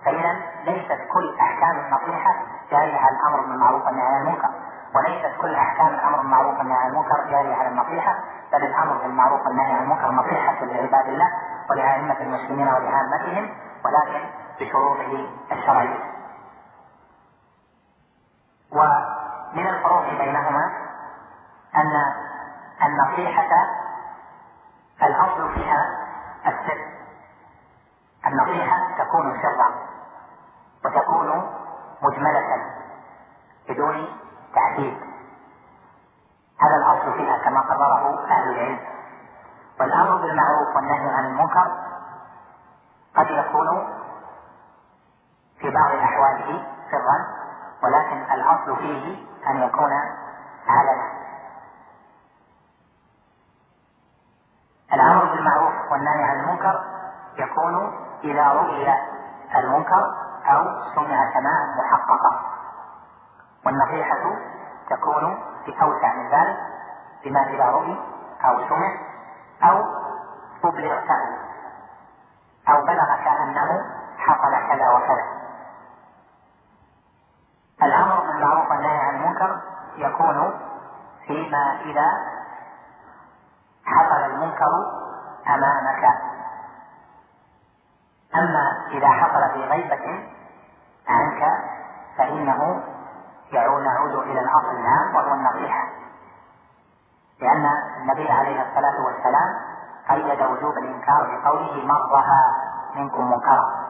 فإذا 0.05 0.35
ليست 0.65 0.99
كل 1.13 1.37
أحكام 1.39 1.79
النصيحة 1.79 2.33
جارية 2.71 2.97
على 2.97 3.15
الأمر 3.15 3.41
بالمعروف 3.41 3.85
والنهي 3.85 4.05
عن 4.05 4.21
المنكر 4.21 4.49
وليست 4.95 5.41
كل 5.41 5.55
أحكام 5.55 5.87
الأمر 5.87 6.17
بالمعروف 6.17 6.57
والنهي 6.57 6.77
عن 6.77 6.89
المنكر 6.89 7.29
جارية 7.29 7.55
على 7.55 7.67
النصيحة 7.67 8.15
بل 8.51 8.63
الأمر 8.63 8.97
بالمعروف 8.97 9.45
والنهي 9.47 9.73
عن 9.73 9.83
المنكر 9.83 10.11
نصيحة 10.11 10.65
لعباد 10.65 11.07
الله 11.07 11.31
ولأئمة 11.69 12.15
المسلمين 12.21 12.67
ولعامتهم 12.67 13.49
ولكن 13.85 14.29
بشروطه 14.59 15.29
الشرعية. 15.51 15.99
ومن 18.71 19.67
الفروق 19.67 20.09
بينهما 20.09 20.71
أن 21.75 21.91
النصيحة 22.85 23.49
الأصل 25.03 25.53
فيها 25.53 25.85
السر. 26.45 26.89
النصيحة 28.27 28.77
تكون 28.97 29.41
سرا 29.41 29.73
وتكون 30.85 31.51
مجملة 32.01 32.65
بدون 33.69 34.07
تعديل. 34.55 35.01
هذا 36.61 36.75
الأصل 36.75 37.13
فيها 37.17 37.37
كما 37.37 37.61
قرره 37.61 38.25
أهل 38.31 38.49
العلم. 38.49 38.79
والأمر 39.79 40.15
بالمعروف 40.15 40.75
والنهي 40.75 41.09
عن 41.09 41.25
المنكر 41.25 41.71
قد 43.15 43.27
يكون 43.29 43.87
في 45.59 45.69
بعض 45.69 45.91
أحواله 45.91 46.67
سرا 46.91 47.39
ولكن 47.83 48.33
الأصل 48.33 48.77
فيه 48.77 49.27
أن 49.49 49.61
يكون 49.61 49.91
علنا. 50.67 51.19
الأمر 54.93 55.25
بالمعروف 55.25 55.91
والنهي 55.91 56.23
عن 56.23 56.39
المنكر 56.39 56.83
يكون 57.37 57.91
إذا 58.23 58.47
رؤي 58.47 58.93
المنكر 59.55 60.15
أو 60.45 60.63
سمع 60.95 61.33
سماعا 61.33 61.75
محققا. 61.79 62.59
والنصيحة 63.65 64.35
تكون 64.89 65.39
بأوسع 65.67 66.13
من 66.13 66.29
ذلك 66.29 66.57
بما 67.25 67.43
إذا 67.49 67.65
رؤي 67.65 67.99
أو 68.45 68.67
سمع 68.69 68.91
أو 69.63 69.83
أبلغته 70.63 71.37
أو 72.69 72.81
بلغك 72.81 73.27
أنه 73.27 73.85
حصل 74.17 74.51
كذا 74.67 74.89
وكذا 74.89 75.39
الأمر 77.83 78.19
بالمعروف 78.19 78.71
والنهي 78.71 78.97
عن 78.97 79.15
المنكر 79.15 79.61
يكون 79.95 80.59
فيما 81.27 81.78
إذا 81.91 82.07
حصل 83.85 84.31
المنكر 84.31 84.71
أمامك. 85.47 86.03
أما 88.35 88.87
إذا 88.91 89.07
حصل 89.07 89.53
في 89.53 89.63
غيبة 89.63 90.29
عنك 91.07 91.43
فإنه 92.17 92.83
يعود 93.51 93.83
نعود 93.83 94.15
إلى 94.15 94.39
الأصل 94.39 94.75
العام 94.75 95.15
وهو 95.15 95.33
النصيحة. 95.33 95.87
لأن 97.41 97.65
النبي 98.01 98.31
عليه 98.31 98.61
الصلاة 98.61 99.05
والسلام 99.05 99.55
قيد 100.09 100.41
وجوب 100.41 100.77
الإنكار 100.77 101.39
بقوله 101.43 101.85
رأى 102.11 102.43
منكم 102.95 103.31
منكرا. 103.31 103.88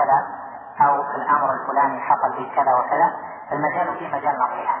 كذا 0.00 0.18
أو 0.86 1.02
الأمر 1.02 1.52
الفلاني 1.52 2.00
حصل 2.00 2.30
به 2.36 2.52
كذا 2.56 2.74
وكذا. 2.74 3.16
المجال 3.52 3.98
في 3.98 4.08
مجال 4.08 4.38
نصيحة 4.38 4.78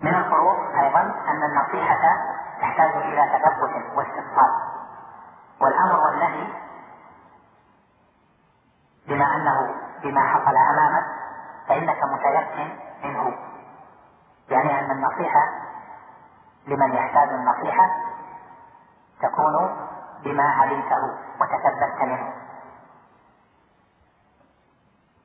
من 0.00 0.14
الفروق 0.14 0.58
أيضا 0.78 1.00
أن 1.00 1.42
النصيحة 1.44 1.96
تحتاج 2.60 2.90
إلى 2.90 3.38
تثبت 3.38 3.96
واستفصال 3.96 4.52
والأمر 5.60 6.00
والنهي 6.00 6.48
بما 9.08 9.36
أنه 9.36 9.74
بما 10.02 10.20
حصل 10.20 10.56
أمامك 10.56 11.04
فإنك 11.68 12.04
متيقن 12.04 12.78
منه 13.04 13.38
يعني 14.48 14.80
أن 14.80 14.90
النصيحة 14.90 15.40
لمن 16.66 16.94
يحتاج 16.94 17.28
النصيحة 17.28 17.90
تكون 19.22 19.76
بما 20.24 20.42
علمته 20.42 21.18
وتثبت 21.40 22.02
منه 22.02 22.32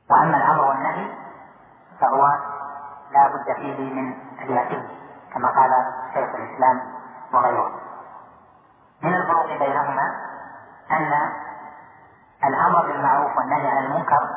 وأما 0.09 0.37
الأمر 0.37 0.65
والنهي 0.65 1.15
فهو 1.99 2.27
لا 3.11 3.27
بد 3.27 3.55
فيه 3.55 3.93
من 3.93 4.13
اليقين 4.41 4.89
كما 5.33 5.47
قال 5.47 5.71
شيخ 6.13 6.35
الإسلام 6.35 6.81
وغيره 7.33 7.71
من 9.01 9.13
الفروق 9.15 9.45
بينهما 9.45 10.15
أن 10.91 11.13
الأمر 12.43 12.87
بالمعروف 12.87 13.37
والنهي 13.37 13.67
عن 13.67 13.85
المنكر 13.85 14.29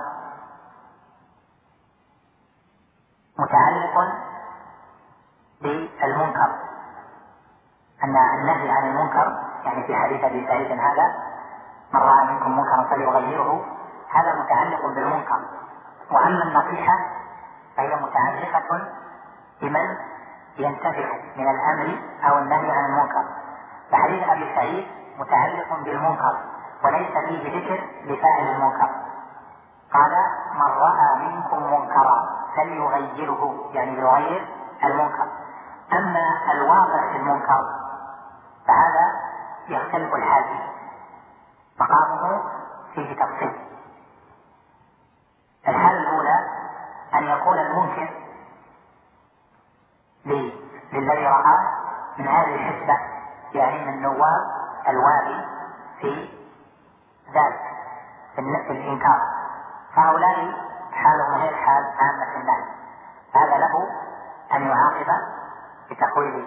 متعلق 3.38 4.12
بالمنكر 5.62 6.50
أن 8.04 8.16
النهي 8.38 8.70
عن 8.70 8.88
المنكر 8.88 9.42
يعني 9.64 9.86
في 9.86 9.96
حديث 9.96 10.24
أبي 10.24 10.46
سعيد 10.46 10.72
هذا 10.80 11.14
من 11.94 12.00
رأى 12.00 12.26
منكم 12.26 12.58
منكرا 12.58 12.84
فليغيره 12.90 13.64
هذا 14.10 14.34
متعلق 14.34 14.86
بالمنكر 14.86 15.40
وأما 16.10 16.42
النصيحة 16.42 16.98
فهي 17.76 17.96
متعلقة 17.96 18.88
بمن 19.60 19.96
ينتفع 20.58 21.12
من 21.36 21.48
الأمر 21.48 21.98
أو 22.28 22.38
النهي 22.38 22.70
عن 22.70 22.84
المنكر 22.84 23.24
فحديث 23.92 24.28
أبي 24.28 24.54
سعيد 24.54 24.86
متعلق 25.18 25.78
بالمنكر 25.84 26.36
وليس 26.84 27.12
فيه 27.28 27.58
ذكر 27.58 27.84
لفاعل 28.04 28.48
المنكر 28.56 28.90
قال 29.92 30.12
من 30.54 30.72
رأى 30.72 31.28
منكم 31.28 31.62
منكرا 31.62 32.46
فليغيره 32.56 33.70
يعني 33.72 33.98
يغير 33.98 34.48
المنكر 34.84 35.28
أما 35.92 36.52
الواقع 36.52 37.12
في 37.12 37.16
المنكر 37.16 37.62
فهذا 38.66 39.20
يختلف 39.68 40.14
الحال 40.14 40.44
مقامه 41.80 42.42
فيه 42.94 43.14
تفصيل 43.14 43.52
الحالة 45.68 45.98
الأولى 45.98 46.48
يكون 47.46 47.58
المنكر 47.58 48.08
للذي 50.92 51.26
رآه 51.26 51.58
من 52.18 52.28
هذه 52.28 52.54
الحسبة 52.54 52.98
يعني 53.54 53.84
من 53.84 54.02
نواب 54.02 54.42
الوالي 54.88 55.44
في 56.00 56.28
ذلك 57.34 57.60
في 58.34 58.72
الإنكار. 58.72 59.20
هؤلاء 59.94 60.52
حالهم 60.92 61.34
غير 61.34 61.54
حال 61.56 61.84
عامة 62.00 62.40
الناس 62.40 62.64
هذا 63.34 63.58
له 63.58 63.88
أن 64.54 64.62
يعاقب 64.62 65.06
بتحويل 65.90 66.46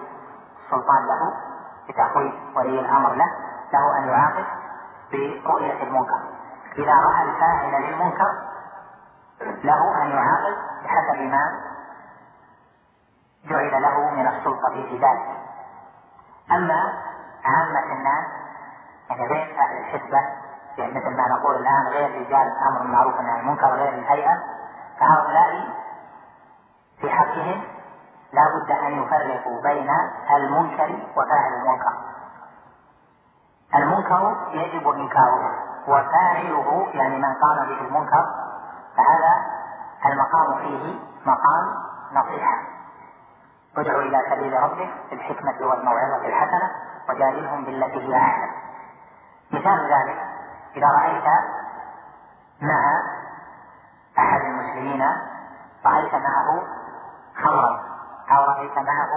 السلطان 0.66 1.06
له 1.08 1.34
بتحويل 1.90 2.54
ولي 2.56 2.80
الأمر 2.80 3.14
له 3.14 3.32
له 3.74 3.98
أن 3.98 4.08
يعاقب 4.08 4.46
برؤية 5.12 5.84
المنكر. 5.84 6.20
إذا 6.78 6.94
رأى 6.94 7.24
الفاعل 7.24 7.82
للمنكر 7.84 8.49
ما 11.28 11.62
جعل 13.46 13.82
له 13.82 14.10
من 14.10 14.28
السلطة 14.28 14.70
في 14.70 14.98
ذلك 14.98 15.40
أما 16.52 16.94
عامة 17.46 17.94
الناس 17.94 18.26
يعني 19.10 19.28
غير 19.28 19.60
أهل 19.60 19.78
الحسبة 19.78 20.20
يعني 20.78 20.92
مثل 20.94 21.18
ما 21.18 21.28
نقول 21.28 21.56
الآن 21.56 21.88
غير 21.88 22.10
رجال 22.22 22.48
الأمر 22.48 22.80
بالمعروف 22.80 23.16
والنهي 23.16 23.34
عن 23.34 23.40
المنكر 23.40 23.68
غير 23.68 23.94
الهيئة 23.94 24.44
فهؤلاء 25.00 25.68
في 27.02 27.10
حقهم 27.10 27.64
لا 28.34 28.42
بد 28.56 28.72
أن 28.72 29.04
يفرقوا 29.04 29.62
بين 29.62 29.90
المنكر 30.36 31.00
وفاعل 31.16 31.54
المنكر. 31.54 31.94
المنكر 33.76 34.48
يجب 34.52 34.88
إنكاره 34.88 35.52
وفاعله 35.88 36.88
يعني 36.94 37.18
من 37.18 37.34
قام 37.34 37.68
به 37.68 37.82
المنكر 37.82 38.26
المقام 40.20 40.58
فيه 40.60 41.00
مقام 41.26 41.76
نصيحة. 42.12 42.58
ادع 43.78 43.96
إلى 43.96 44.22
سبيل 44.32 44.54
ربك 44.54 44.90
بالحكمة 45.10 45.68
والموعظة 45.68 46.26
الحسنة 46.28 46.72
وجادلهم 47.10 47.66
بالتي 47.66 48.08
هي 48.08 48.18
أحسن. 48.18 48.52
مثال 49.52 49.80
ذلك 49.94 50.20
إذا 50.76 50.88
رأيت 50.88 51.24
مع 52.62 53.04
أحد 54.20 54.42
المسلمين 54.42 55.02
رأيت 55.86 56.14
معه 56.14 56.64
خمرا 57.44 57.80
أو 58.32 58.44
رأيت 58.44 58.78
معه 58.78 59.12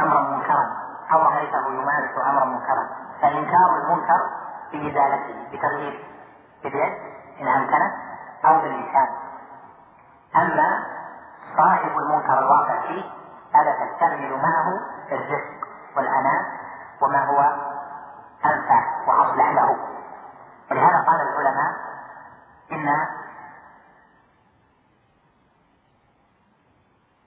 أمرا 0.00 0.36
منكرا 0.36 0.76
أو 1.12 1.22
رأيته 1.22 1.68
يمارس 1.68 2.26
أمرا 2.26 2.44
منكرا. 2.44 2.88
فإنكار 3.22 3.76
المنكر 3.76 4.30
بإزالته 4.72 5.48
بتغيير 5.52 6.04
باليد 6.62 6.92
إن 7.40 7.48
أمكنت 7.48 7.99
أو 8.44 8.60
باللسان 8.60 9.08
أما 10.36 10.84
صاحب 11.56 11.98
المنكر 11.98 12.38
الواقع 12.38 12.80
فيه 12.80 13.02
هذا 13.54 13.72
تستعمل 13.72 14.30
معه 14.30 14.80
الرزق 15.12 15.66
والأناة 15.96 16.46
وما 17.00 17.24
هو 17.24 17.40
أنفع 18.44 18.84
وأصلح 19.08 19.50
له 19.50 19.76
ولهذا 20.70 21.04
قال 21.06 21.20
العلماء 21.20 21.72
إن 22.72 22.88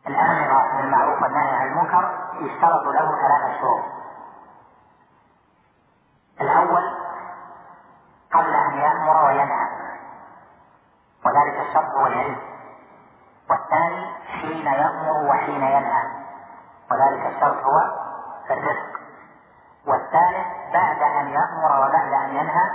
الآمر 0.07 0.77
بالمعروف 0.77 1.21
والنهي 1.21 1.55
عن 1.55 1.67
المنكر 1.67 2.19
يشترط 2.33 2.83
له 2.85 3.15
ثلاثة 3.21 3.59
شروط 3.59 3.83
الأول 6.41 6.97
قبل 8.33 8.55
أن 8.55 8.73
يأمر 8.73 9.25
وينهى 9.25 9.67
وذلك 11.25 11.67
الشرط 11.67 11.95
هو 11.95 12.07
العلم 12.07 12.37
والثاني 13.49 14.13
حين 14.27 14.65
يأمر 14.65 15.29
وحين 15.29 15.63
ينهى 15.63 16.03
وذلك 16.91 17.35
الشرط 17.35 17.63
هو 17.63 17.79
الرزق 18.51 18.99
والثالث 19.87 20.47
بعد 20.73 21.01
أن 21.01 21.27
يأمر 21.29 21.77
وبعد 21.77 22.13
أن 22.13 22.29
ينهى 22.35 22.69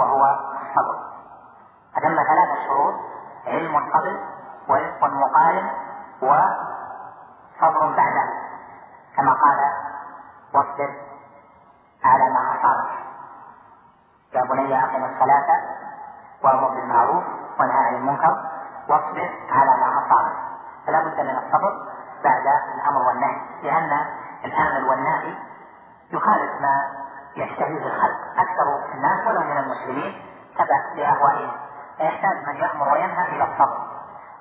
وهو 0.00 0.24
الصبر 0.52 0.98
فتم 1.96 2.14
ثلاثة 2.14 2.66
شروط 2.66 2.94
علم 3.46 3.76
قبل 3.76 4.20
ورزق 4.68 5.04
مقارن 5.04 5.70
وصبر 6.22 7.96
بعده 7.96 8.24
كما 9.16 9.32
قال 9.32 9.58
واصبر 10.54 10.94
على 12.04 12.30
ما 12.30 12.40
أصابك 12.54 12.90
يا 14.32 14.42
بني 14.42 14.84
أقم 14.84 15.04
الصلاة 15.04 15.46
وأمر 16.42 16.68
بالمعروف 16.68 17.24
وانهى 17.60 17.86
عن 17.86 17.94
المنكر 17.94 18.44
واصبر 18.88 19.30
على 19.50 19.70
ما 19.80 20.06
أصابك 20.06 20.36
فلا 20.86 21.00
بد 21.00 21.20
من 21.20 21.38
الصبر 21.38 21.88
بعد 22.24 22.46
الأمر 22.74 23.06
والنهي 23.08 23.40
لأن 23.62 24.06
الآمر 24.44 24.90
والنهي 24.90 25.34
يخالف 26.10 26.60
يشتهيه 27.42 27.86
الخلق 27.86 28.18
أكثر 28.36 28.94
الناس 28.94 29.26
ولو 29.26 29.40
من 29.40 29.56
المسلمين 29.58 30.22
تبع 30.54 30.94
لأهوائهم 30.96 31.50
فيحتاج 31.96 32.36
من 32.46 32.56
يأمر 32.56 32.92
وينهى 32.92 33.28
إلى 33.28 33.44
الصبر. 33.44 33.78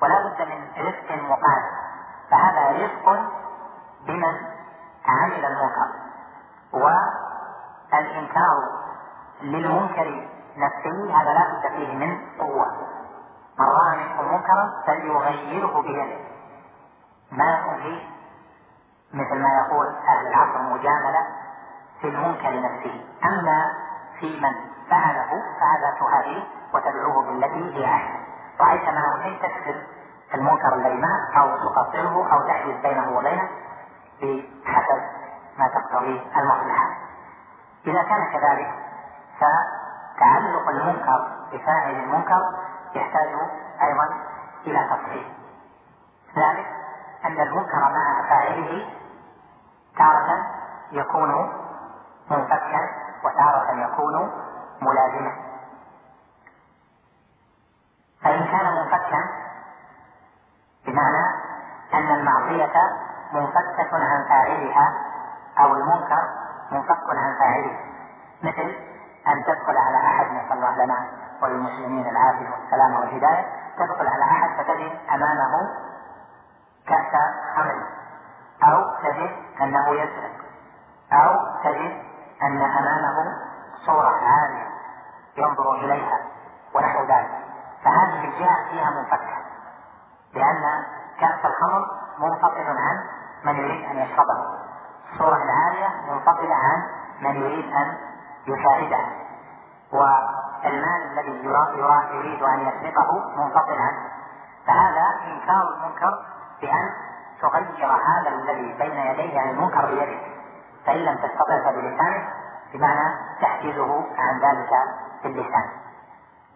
ولا 0.02 0.20
بد 0.28 0.42
من 0.42 0.86
رزق 0.86 1.12
مقارن 1.12 1.72
فهذا 2.32 2.72
رزق 2.72 3.06
بمن 4.08 4.36
عمل 5.06 5.46
المنكر. 5.46 5.90
والإنكار 7.94 8.58
للمنكر 9.42 10.28
نفسه 10.58 11.22
هذا 11.22 11.34
لا 11.34 11.44
بد 11.54 11.68
فيه 11.76 11.96
من 11.96 12.18
قوة. 12.40 12.68
من 13.60 13.66
رأى 13.66 13.98
منكم 13.98 14.34
منكرا 14.34 14.84
فليغيره 14.88 15.82
بيده. 15.82 16.20
ما 17.32 17.60
يكون 17.60 17.76
فيه 17.84 18.10
مثل 19.14 19.36
ما 19.42 19.50
يقول 19.66 19.88
أهل 19.88 20.28
العصر 20.28 20.62
مجاملة. 20.62 21.37
في 22.02 22.08
المنكر 22.08 22.62
نفسه 22.62 23.06
أما 23.26 23.74
في 24.20 24.40
من 24.40 24.54
فعله 24.90 25.30
فهذا 25.60 25.96
تهاديه 26.00 26.44
وتدعوه 26.74 27.26
بالتي 27.26 27.76
هي 27.76 27.86
أحسن 27.86 28.20
رأيت 28.60 28.84
معه 28.84 29.24
شيء 29.24 29.38
تكسر 29.42 29.84
المنكر 30.34 30.76
الذي 30.76 31.02
معه 31.02 31.42
أو 31.42 31.58
تقصره 31.58 32.34
أو 32.34 32.48
تحجز 32.48 32.76
بينه 32.84 33.18
وبينه 33.18 33.50
بحسب 34.66 35.02
ما 35.58 35.68
تقتضيه 35.68 36.22
المصلحة. 36.38 36.90
إذا 37.88 38.04
كان 38.04 38.26
كذلك 38.34 38.74
فتعلق 39.40 40.70
المنكر 40.70 41.28
بفاعل 41.52 41.96
المنكر 41.96 42.42
يحتاج 42.96 43.28
أيضا 43.82 44.08
إلى 44.68 44.90
تفصيل. 44.90 45.34
ذلك 46.38 46.68
أن 47.26 47.42
المنكر 47.42 47.80
مع 47.80 48.22
فاعله 48.30 48.86
تارة 49.98 50.46
يكون 50.92 51.54
منفكا 52.32 52.90
وتارة 53.24 53.72
يكون 53.72 54.32
ملازما. 54.82 55.32
فإن 58.24 58.46
كان 58.46 58.66
منفكا 58.76 59.30
بمعنى 60.86 61.26
أن 61.94 62.12
المعصية 62.20 62.74
منفكة 63.34 63.90
عن 63.94 64.26
فاعلها 64.30 64.94
أو 65.58 65.74
المنكر 65.74 66.30
منفك 66.72 67.04
عن 67.10 67.36
فاعله. 67.40 67.80
مثل 68.44 68.76
أن 69.28 69.44
تدخل 69.44 69.78
على 69.78 69.98
أحد 69.98 70.26
نسأل 70.32 70.58
الله 70.58 70.86
لنا 70.86 71.08
وللمسلمين 71.42 72.08
العافية 72.08 72.50
والسلامة 72.50 73.00
والهداية. 73.00 73.46
تدخل 73.78 74.08
على 74.08 74.24
أحد 74.24 74.50
فتجد 74.58 75.00
أمامه 75.12 75.70
كأس 76.88 77.14
خمر 77.56 77.84
أو 78.64 78.84
تجد 79.04 79.32
أنه 79.62 79.90
يسرق 79.90 80.32
أو 81.14 81.36
تجد 81.64 82.07
أن 82.44 82.62
أمامه 82.62 83.38
صورة 83.86 84.16
عالية 84.24 84.68
ينظر 85.38 85.76
إليها 85.76 86.20
ونحو 86.76 87.04
ذلك. 87.04 87.32
فهذه 87.84 88.26
الجهة 88.26 88.70
فيها 88.70 88.90
منفكة 88.90 89.38
لأن 90.34 90.84
كأس 91.20 91.46
الخمر 91.46 91.88
منفصل 92.20 92.78
عن 92.78 93.04
من 93.44 93.56
يريد 93.56 93.86
أن 93.86 93.98
يشربه. 93.98 94.58
الصورة 95.14 95.44
العالية 95.44 96.12
منفصلة 96.12 96.56
عن 96.56 96.84
من 97.22 97.36
يريد 97.36 97.74
أن 97.74 97.98
يشاهدها 98.48 99.10
والمال 99.92 101.12
الذي 101.12 101.32
يريد 102.12 102.44
أن 102.44 102.60
يسرقه 102.60 103.30
منفصل 103.38 103.74
عنه. 103.74 104.00
فهذا 104.68 105.06
إنكار 105.28 105.74
المنكر 105.74 106.26
بأن 106.62 106.90
تغير 107.42 107.92
هذا 107.92 108.30
الذي 108.30 108.74
بين 108.80 108.98
يديه 108.98 109.40
عن 109.40 109.50
المنكر 109.50 109.86
بيدك 109.86 110.37
فإن 110.88 110.98
لم 110.98 111.16
تستطع 111.16 111.60
فبلسانك 111.66 112.34
بمعنى 112.74 113.16
تحجزه 113.42 114.06
عن 114.18 114.40
ذلك 114.40 114.70
باللسان. 115.24 115.70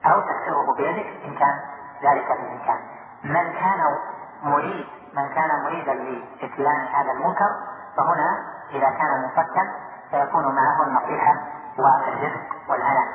أو 0.06 0.22
تكسره 0.22 0.74
بيدك 0.78 1.08
إن 1.26 1.36
كان 1.36 1.60
ذلك 2.04 2.28
بالإمكان. 2.28 2.80
من 3.24 3.54
كان 3.54 3.98
مريد 4.44 4.86
من 5.14 5.30
كان 5.30 5.64
مريدا 5.64 5.94
لإتيان 5.94 6.88
هذا 6.94 7.12
المنكر 7.12 7.50
فهنا 7.98 8.44
إذا 8.72 8.90
كان 8.90 9.22
منفكا 9.24 9.72
سيكون 10.12 10.56
معه 10.56 10.84
النصيحة 10.88 11.36
والرزق 11.78 12.42
والهلاك. 12.70 13.10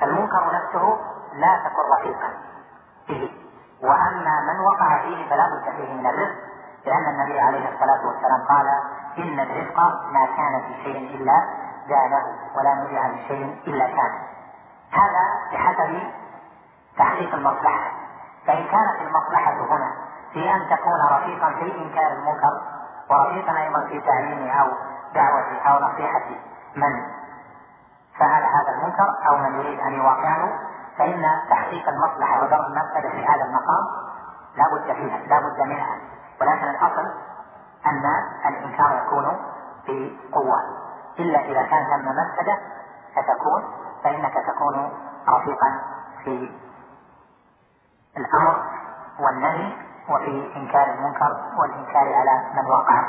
فالمنكر 0.00 0.52
نفسه 0.54 0.98
لا 1.32 1.60
تكن 1.64 1.82
رفيقا 1.98 2.28
به. 3.08 3.30
وأما 3.82 4.40
من 4.40 4.60
وقع 4.60 5.02
فيه 5.02 5.30
فلا 5.30 5.46
بد 5.48 5.76
فيه 5.76 5.94
من 5.94 6.06
الرزق 6.06 6.36
لأن 6.86 7.06
النبي 7.14 7.40
عليه 7.40 7.68
الصلاة 7.74 8.06
والسلام 8.06 8.42
قال 8.48 8.66
إن 9.22 9.40
الرزق 9.40 9.78
ما 10.12 10.26
كان 10.36 10.62
في 10.66 10.82
شيء 10.84 11.16
إلا 11.16 11.44
زاده 11.88 12.22
ولا 12.56 12.74
نزع 12.74 13.08
من 13.08 13.18
شيء 13.28 13.60
إلا 13.66 13.86
كان. 13.86 14.12
هذا 14.92 15.24
بحسب 15.52 16.00
تحقيق 16.98 17.34
المصلحة. 17.34 17.90
فإن 18.46 18.64
كانت 18.64 19.00
المصلحة 19.00 19.52
هنا 19.52 19.92
في 20.32 20.54
أن 20.54 20.60
تكون 20.70 21.00
رفيقا 21.10 21.50
في 21.50 21.82
إنكار 21.82 22.12
المنكر 22.12 22.60
ورفيقا 23.10 23.62
أيضا 23.62 23.80
في 23.88 24.00
تعليم 24.00 24.50
أو 24.50 24.68
دعوة 25.14 25.60
أو 25.66 25.84
نصيحة 25.88 26.24
من 26.76 27.06
فعل 28.18 28.42
هذا 28.42 28.74
المنكر 28.78 29.14
أو 29.28 29.36
من 29.36 29.60
يريد 29.60 29.80
أن 29.80 29.92
يواقعه 29.92 30.48
فإن 30.98 31.24
تحقيق 31.50 31.88
المصلحة 31.88 32.44
ودرء 32.44 32.66
المفسدة 32.66 33.10
في 33.10 33.26
هذا 33.26 33.44
المقام 33.44 33.84
لا 34.56 34.64
بد 34.74 34.92
فيها 34.92 35.18
لا 35.18 35.40
بد 35.40 35.60
منها. 35.60 35.96
ولكن 36.40 36.64
الأصل 36.64 37.10
أن 37.86 38.02
الإنكار 38.46 39.02
يكون 39.06 39.36
بقوة. 39.88 40.60
إلا 41.18 41.38
إذا 41.40 41.62
كان 41.62 41.84
ثم 41.86 42.08
مفسدة 42.08 42.58
فتكون 43.16 43.64
فإنك 44.04 44.34
تكون 44.46 44.92
رفيقا 45.28 45.80
في 46.24 46.50
الأمر 48.16 48.62
والنهي 49.20 49.72
وفي 50.10 50.56
إنكار 50.56 50.90
المنكر 50.90 51.36
والإنكار 51.58 52.14
على 52.14 52.42
من 52.54 52.70
وقع. 52.70 53.04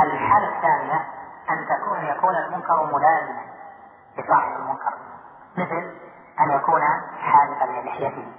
الحالة 0.00 0.56
الثانية 0.56 1.06
أن 1.50 1.66
تكون 1.68 1.98
يكون 2.04 2.34
المنكر 2.36 2.84
ملازما 2.84 3.42
لصاحب 4.18 4.56
المنكر. 4.56 4.94
مثل 5.56 5.94
أن 6.40 6.50
يكون 6.50 6.82
حالقا 7.20 7.66
للحيته 7.66 8.32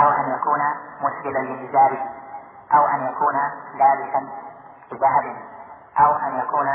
أو 0.00 0.08
أن 0.08 0.30
يكون 0.34 0.60
مسبلا 1.00 1.38
لإزاره 1.38 2.10
أو 2.74 2.86
أن 2.86 3.06
يكون 3.06 3.34
لابسا 3.74 4.28
بذهب 4.92 5.36
أو 5.98 6.16
أن 6.16 6.38
يكون 6.38 6.66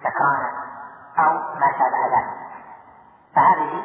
سكرانا 0.00 0.50
أو 1.18 1.32
ما 1.32 1.72
شابه 1.78 2.06
ذلك. 2.16 2.36
فهذه 3.34 3.84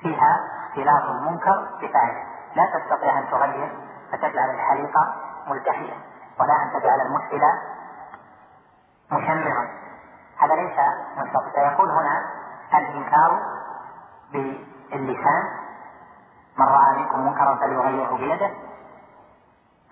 فيها 0.00 0.40
اختلاف 0.68 1.04
المنكر 1.04 1.68
بفاعله. 1.80 2.24
لا 2.54 2.66
تستطيع 2.78 3.18
أن 3.18 3.30
تغير 3.30 3.78
فتجعل 4.12 4.50
الحليقه 4.50 5.14
ملتحية 5.46 5.94
ولا 6.40 6.62
أن 6.62 6.80
تجعل 6.80 7.00
المسبل 7.00 7.42
مشمرا. 9.12 9.68
هذا 10.38 10.54
ليس 10.54 10.78
منطق 11.16 11.44
فيكون 11.54 11.90
هنا 11.90 12.30
الإنكار 12.74 13.42
باللسان 14.32 15.42
من 16.58 16.66
رأى 16.66 16.98
منكم 16.98 17.26
منكرا 17.26 17.56
فليغيره 17.56 18.16
بيده. 18.16 18.50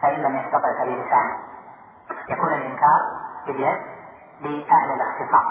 فإن 0.03 0.23
لم 0.23 0.37
يستطع 0.37 0.73
فبلسانه 0.73 1.39
يكون 2.29 2.53
الانكار 2.53 3.01
باليد 3.47 3.81
لأهل 4.41 4.91
الاختصاص 4.93 5.45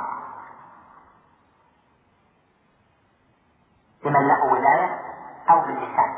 لمن 4.06 4.28
له 4.28 4.46
ولاية 4.46 5.00
أو 5.50 5.62
باللسان. 5.62 6.16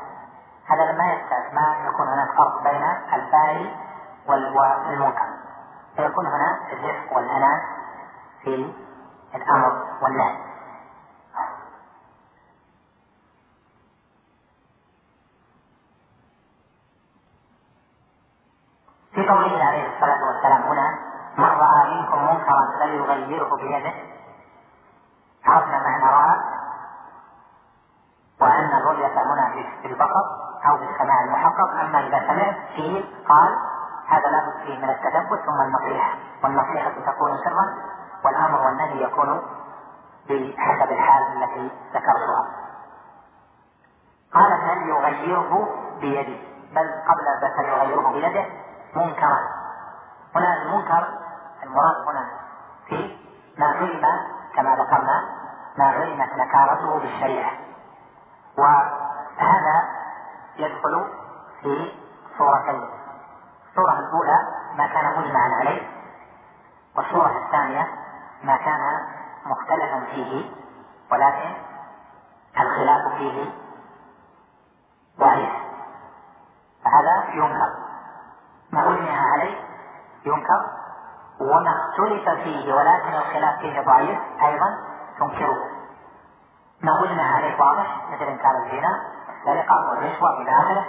هذا 0.65 0.91
لما 0.91 1.03
يحتاج 1.03 1.53
ما 1.53 1.87
يكون 1.87 2.07
هناك 2.07 2.27
فرق 2.37 2.63
بين 2.63 2.83
الفاعل 3.13 3.75
والمنكر. 4.27 5.27
فيكون 5.95 6.25
هنا 6.25 6.59
الرفق 6.73 7.17
والأناة 7.17 7.61
في 8.43 8.73
الأمر 9.35 9.87
والنهي. 10.01 10.42
في 19.23 19.29
قوله 19.29 19.63
عليه 19.63 19.95
الصلاة 19.95 20.19
والسلام. 20.27 20.61
هنا 20.61 20.99
من 21.37 21.45
رأى 21.45 21.95
منكم 21.95 22.23
منكرا 22.23 22.61
فليغيره 22.79 23.55
بيده. 23.55 23.93
عرفنا 25.45 25.79
معنى 25.79 26.03
رأى 26.03 26.39
وأن 28.41 28.81
الرؤية 28.81 29.07
هنا 29.07 29.53
بالبصر 29.83 30.25
أو 30.65 30.77
بالسماع 30.77 31.23
المحقق. 31.23 31.69
أما 31.81 31.99
إذا 31.99 32.19
سمعت 32.27 32.55
فيه 32.75 33.03
قال 33.29 33.57
هذا 34.07 34.29
لا 34.29 34.39
بد 34.45 34.65
فيه 34.65 34.77
من 34.77 34.89
التثبت 34.89 35.39
ثم 35.45 35.61
النصيحة. 35.61 36.17
والنصيحة 36.43 36.89
تكون 36.89 37.37
سرا 37.43 37.75
والأمر 38.25 38.65
والنهي 38.65 39.03
يكون 39.03 39.41
بحسب 40.29 40.91
الحال 40.91 41.43
التي 41.43 41.71
ذكرتها. 41.93 42.45
قال 44.33 44.53
هل 44.53 44.89
يغيره 44.89 45.67
بيده. 45.99 46.37
بل 46.75 46.91
قبل 47.07 47.25
بل 47.41 47.65
يغيره 47.65 48.11
بيده. 48.11 48.62
المنكر 50.93 51.23
المراد 51.63 52.07
هنا 52.07 52.29
في 52.87 53.17
ما 53.57 53.65
علم 53.65 54.05
كما 54.55 54.75
ذكرنا 54.75 55.23
ما 55.77 55.85
علمت 55.85 56.33
نكارته 56.33 56.99
بالشريعة. 56.99 57.51
وهذا 58.57 59.89
يدخل 60.57 61.09
في 61.61 61.91
صورتين. 62.37 62.89
الصورة 63.69 63.99
الأولى 63.99 64.37
ما 64.77 64.87
كان 64.87 65.19
مجمعا 65.19 65.49
عليه 65.59 65.87
والصورة 66.95 67.45
الثانية 67.45 67.87
ما 68.43 68.57
كان 68.57 69.07
مختلفا 69.45 70.05
فيه 70.11 70.51
ولكن 71.11 71.53
الخلاف 72.59 73.13
فيه 73.17 73.51
ضعيف. 75.19 75.53
فهذا 76.85 77.33
ينكر. 77.33 77.73
ما 78.71 78.81
أجمع 78.93 79.31
عليه 79.33 79.55
ينكر 80.25 80.82
وما 81.43 81.71
اختلف 81.71 82.29
فيه 82.29 82.73
ولكن 82.73 83.15
الخلاف 83.15 83.59
فيه 83.59 83.81
ضعيف 83.81 84.19
أيضا 84.43 84.77
تنكره. 85.19 85.57
ما 86.81 87.03
أجمع 87.03 87.35
عليه 87.35 87.61
واضح 87.61 88.01
مثل 88.11 88.23
إنكار 88.23 88.51
الزنا 88.63 89.01
السرقة 89.29 89.89
والرشوة 89.89 90.41
إلى 90.41 90.51
آخره. 90.51 90.85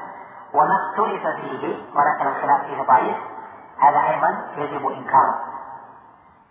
وما 0.54 0.76
اختلف 0.90 1.26
فيه 1.26 1.82
ولكن 1.94 2.26
الخلاف 2.26 2.60
فيه 2.60 2.82
ضعيف 2.82 3.16
هذا 3.78 3.98
أيضا 3.98 4.46
يجب 4.56 4.86
إنكاره. 4.86 5.34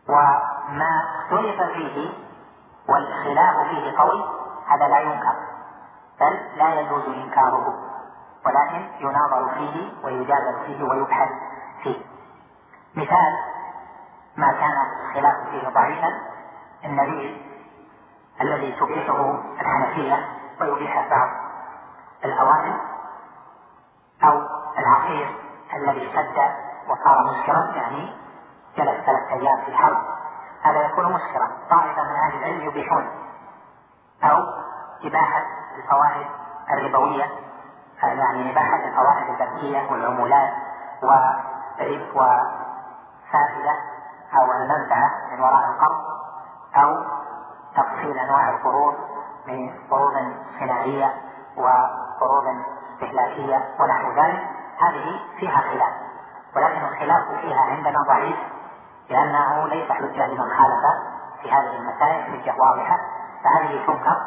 وما 0.09 1.03
اختلف 1.15 1.61
فيه 1.61 2.13
والخلاف 2.89 3.67
فيه 3.69 3.97
قوي 3.97 4.25
هذا 4.67 4.87
لا 4.87 4.99
ينكر 4.99 5.35
بل 6.19 6.39
لا 6.57 6.79
يجوز 6.81 7.03
إنكاره. 7.05 7.73
ولكن 8.45 8.87
يناظر 8.99 9.49
فيه 9.53 9.93
ويجادل 10.03 10.65
فيه 10.65 10.83
ويبحث 10.83 11.29
فيه. 11.83 12.05
مثال 12.95 13.52
ما 14.38 14.51
كان 14.51 14.71
الخلاف 15.01 15.49
فيه 15.49 15.69
ضعيفا 15.69 16.07
النبي 16.86 17.41
الذي 18.41 18.71
تبيحه 18.71 19.39
الحنفية 19.61 20.27
ويبيح 20.61 21.07
بعض 21.09 21.29
الأوائل 22.25 22.77
أو 24.23 24.41
العصير 24.79 25.36
الذي 25.73 26.07
اشتد 26.07 26.38
وصار 26.88 27.23
مسكرا 27.23 27.75
يعني 27.75 28.13
جلس 28.77 29.05
ثلاث 29.05 29.31
أيام 29.31 29.61
في 29.65 29.77
حرب 29.77 29.97
هذا 30.61 30.81
يكون 30.86 31.13
مسكرا. 31.13 31.47
طائفة 31.69 32.03
من 32.03 32.15
أهل 32.15 32.38
العلم 32.38 32.61
يبيحون. 32.61 33.09
أو 34.23 34.38
إباحة 35.03 35.45
الفوائد 35.77 36.27
الربوية 36.71 37.25
يعني 38.03 38.51
إباحة 38.51 38.75
الفوائد 38.86 39.29
البنكية 39.29 39.91
والعمولات 39.91 40.53
وربح 41.03 42.15
وفائدة 42.15 43.92
أو 44.41 44.51
المنفعة 44.51 45.11
من 45.31 45.39
وراء 45.39 45.69
القرض 45.69 46.03
أو 46.75 47.03
تفصيل 47.75 48.17
أنواع 48.17 48.49
القروض 48.49 48.95
من 49.47 49.73
قروض 49.91 50.13
صناعية 50.59 51.13
وقروض 51.57 52.43
استهلاكية 52.93 53.69
ونحو 53.79 54.11
ذلك. 54.11 54.47
هذه 54.79 55.19
فيها 55.39 55.57
خلاف 55.61 55.93
ولكن 56.55 56.86
الخلاف 56.86 57.41
فيها 57.41 57.61
عندنا 57.61 57.99
ضعيف 58.07 58.38
لأنه 59.09 59.67
ليس 59.67 59.91
حجة 59.91 60.27
لمن 60.27 60.49
خالف 60.49 60.84
في 61.41 61.51
هذه 61.51 61.75
المسائل 61.75 62.23
حجة 62.23 62.55
واضحة. 62.59 62.99
فهذه 63.43 63.86
تنكر 63.88 64.17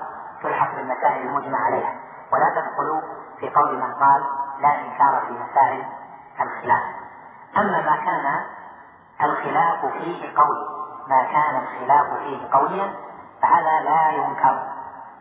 تلحق 0.42 0.74
بالمسائل 0.74 1.26
المجمع 1.26 1.58
عليها. 1.66 1.94
ولا 2.32 2.50
تدخل 2.50 3.02
في 3.40 3.50
قول 3.50 3.76
من 3.76 3.94
قال 3.94 4.24
لا 4.60 4.80
إنكار 4.80 5.26
في 5.26 5.32
مسائل 5.32 5.84
الخلاف. 6.40 6.82
أما 7.56 7.80
ما 7.80 7.96
كان 7.96 8.44
الخلاف 9.22 9.86
فيه 9.86 10.36
قوي 10.36 10.76
ما 11.08 11.24
كان 11.24 11.62
الخلاف 11.62 12.22
فيه 12.22 12.50
قويا 12.52 12.94
فهذا 13.42 13.80
لا 13.80 14.10
ينكر. 14.10 14.62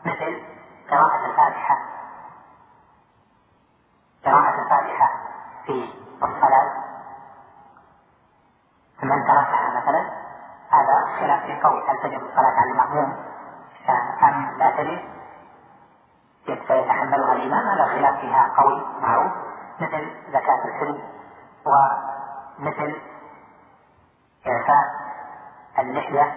مثل 0.06 0.44
قراءة 0.92 1.26
الفاتحة. 1.26 1.78
قراءة 4.26 4.62
الفاتحة 4.62 5.10
في 5.66 5.94
الصلاة. 6.24 6.86
من 9.04 9.24
تركها 9.28 9.82
مثلا 9.82 10.02
هذا 10.70 11.20
خلاف 11.20 11.44
في 11.46 11.62
قول. 11.62 11.84
هل 11.90 11.98
تجب 11.98 12.24
الصلاة 12.24 12.54
على 12.58 12.72
المأموم؟ 12.72 13.26
أم 14.24 14.58
لا 14.58 14.72
تجب. 14.72 15.00
سيتحملها 16.46 17.34
الإمام 17.34 17.68
هذا 17.68 17.86
خلاف 17.86 18.20
فيها 18.20 18.52
قوي 18.58 18.86
معروف. 19.02 19.32
مثل 19.80 20.32
زكاة 20.32 20.66
السن 20.66 21.00
ومثل 21.66 22.96
إعفاء 24.48 24.84
اللحية 25.80 26.36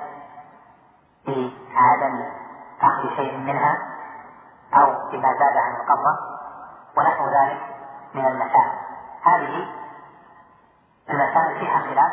في 1.25 1.57
عدم 1.75 2.25
أخذ 2.83 3.17
شيء 3.17 3.37
منها 3.39 3.79
أو 4.75 4.87
بما 5.13 5.33
زاد 5.33 5.57
عن 5.57 5.77
القبضة 5.81 6.19
ونحو 6.97 7.29
ذلك 7.29 7.61
من 8.15 8.27
المسائل. 8.27 8.73
هذه 9.23 9.67
المسائل 11.11 11.59
فيها 11.59 11.79
خلاف 11.79 12.13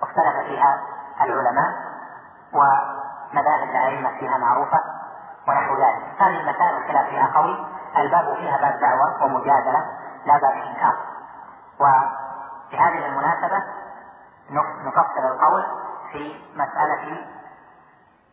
واختلف 0.00 0.46
فيها 0.46 0.80
العلماء 1.20 1.72
مذاهب 3.32 3.62
الأئمة 3.70 4.18
فيها 4.18 4.38
معروفة 4.38 4.80
ونحو 5.48 5.74
ذلك. 5.74 6.22
هذه 6.22 6.40
المسائل 6.40 6.76
الخلاف 6.76 7.08
فيها 7.08 7.26
قوي. 7.34 7.66
الباب 7.96 8.34
فيها 8.34 8.56
باب 8.56 8.80
دعوة 8.80 9.24
ومجادلة 9.24 9.86
لا 10.26 10.38
باب 10.38 10.52
إنكار. 10.52 10.96
وفي 11.80 12.76
هذه 12.78 13.06
المناسبة 13.06 13.62
نفصل 14.84 15.34
القول 15.34 15.64
في 16.12 16.40
مسألة 16.54 17.26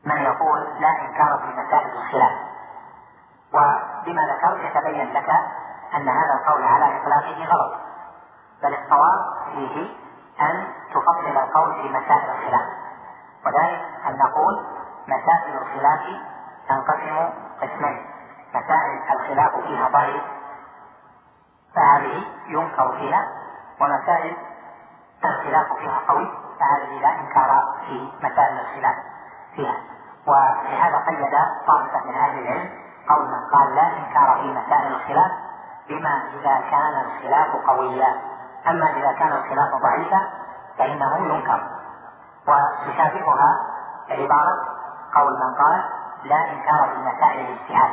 من 0.06 0.18
يقول 0.18 0.62
لا 0.80 1.02
إنكار 1.02 1.38
في 1.38 1.62
مسائل 1.62 1.92
الخلاف. 1.98 2.32
وبما 3.54 4.22
ذكرت 4.34 4.60
يتبين 4.60 5.14
لك 5.14 5.30
أن 5.96 6.10
هذا 6.10 6.34
القول 6.34 6.64
على 6.64 7.02
إطلاقه 7.02 7.46
غلط 7.46 7.74
بل 8.64 8.74
الصواب 8.74 9.20
فيه 9.46 9.96
أن 10.42 10.68
تفصل 10.94 11.38
القول 11.38 11.74
في 11.74 11.90
مسائل 11.90 12.30
الخلاف. 12.30 12.68
وذلك 13.46 13.82
أن 14.08 14.18
نقول 14.18 14.66
مسائل 15.08 15.58
الخلاف 15.58 16.02
تنقسم 16.70 17.30
قسمين 17.62 18.06
مسائل 18.50 19.02
الخلاف 19.14 19.56
فيها 19.56 19.90
ضعيف 19.90 20.24
فهذه 21.76 22.24
ينكر 22.48 22.92
فيها 22.98 23.28
ومسائل 23.82 24.38
الخلاف 25.52 25.78
فيها 25.78 26.00
قوي 26.08 26.32
فهذه 26.60 27.02
لا 27.02 27.20
إنكار 27.20 27.76
في 27.88 28.12
مسائل 28.20 28.60
الخلاف 28.60 28.96
فيها. 29.56 29.76
ولهذا 30.28 30.98
قيد 31.08 31.32
طائفة 31.68 32.06
من 32.06 32.16
أهل 32.16 32.40
العلم 32.40 32.70
قول 33.10 33.28
من 33.28 33.50
قال 33.54 33.76
لا 33.76 33.88
إنكار 33.98 34.38
في 34.42 34.48
مسائل 34.48 34.94
الخلاف 34.94 35.32
بما 35.90 36.24
إذا 36.34 36.62
كان 36.72 37.06
الخلاف 37.06 37.56
قويا. 37.68 38.22
أما 38.68 38.92
إذا 38.92 39.12
كان 39.12 39.34
الخلاف 39.34 39.82
ضعيفا 39.82 40.30
فإنه 40.78 41.18
ينكر. 41.18 41.64
وتشابهها 42.48 43.56
عبارة 44.10 44.56
قول 45.16 45.34
من 45.34 45.64
قال 45.64 45.84
لا 46.24 46.52
إنكار 46.52 46.90
في 46.90 46.98
مسائل 46.98 47.46
الاجتهاد. 47.46 47.92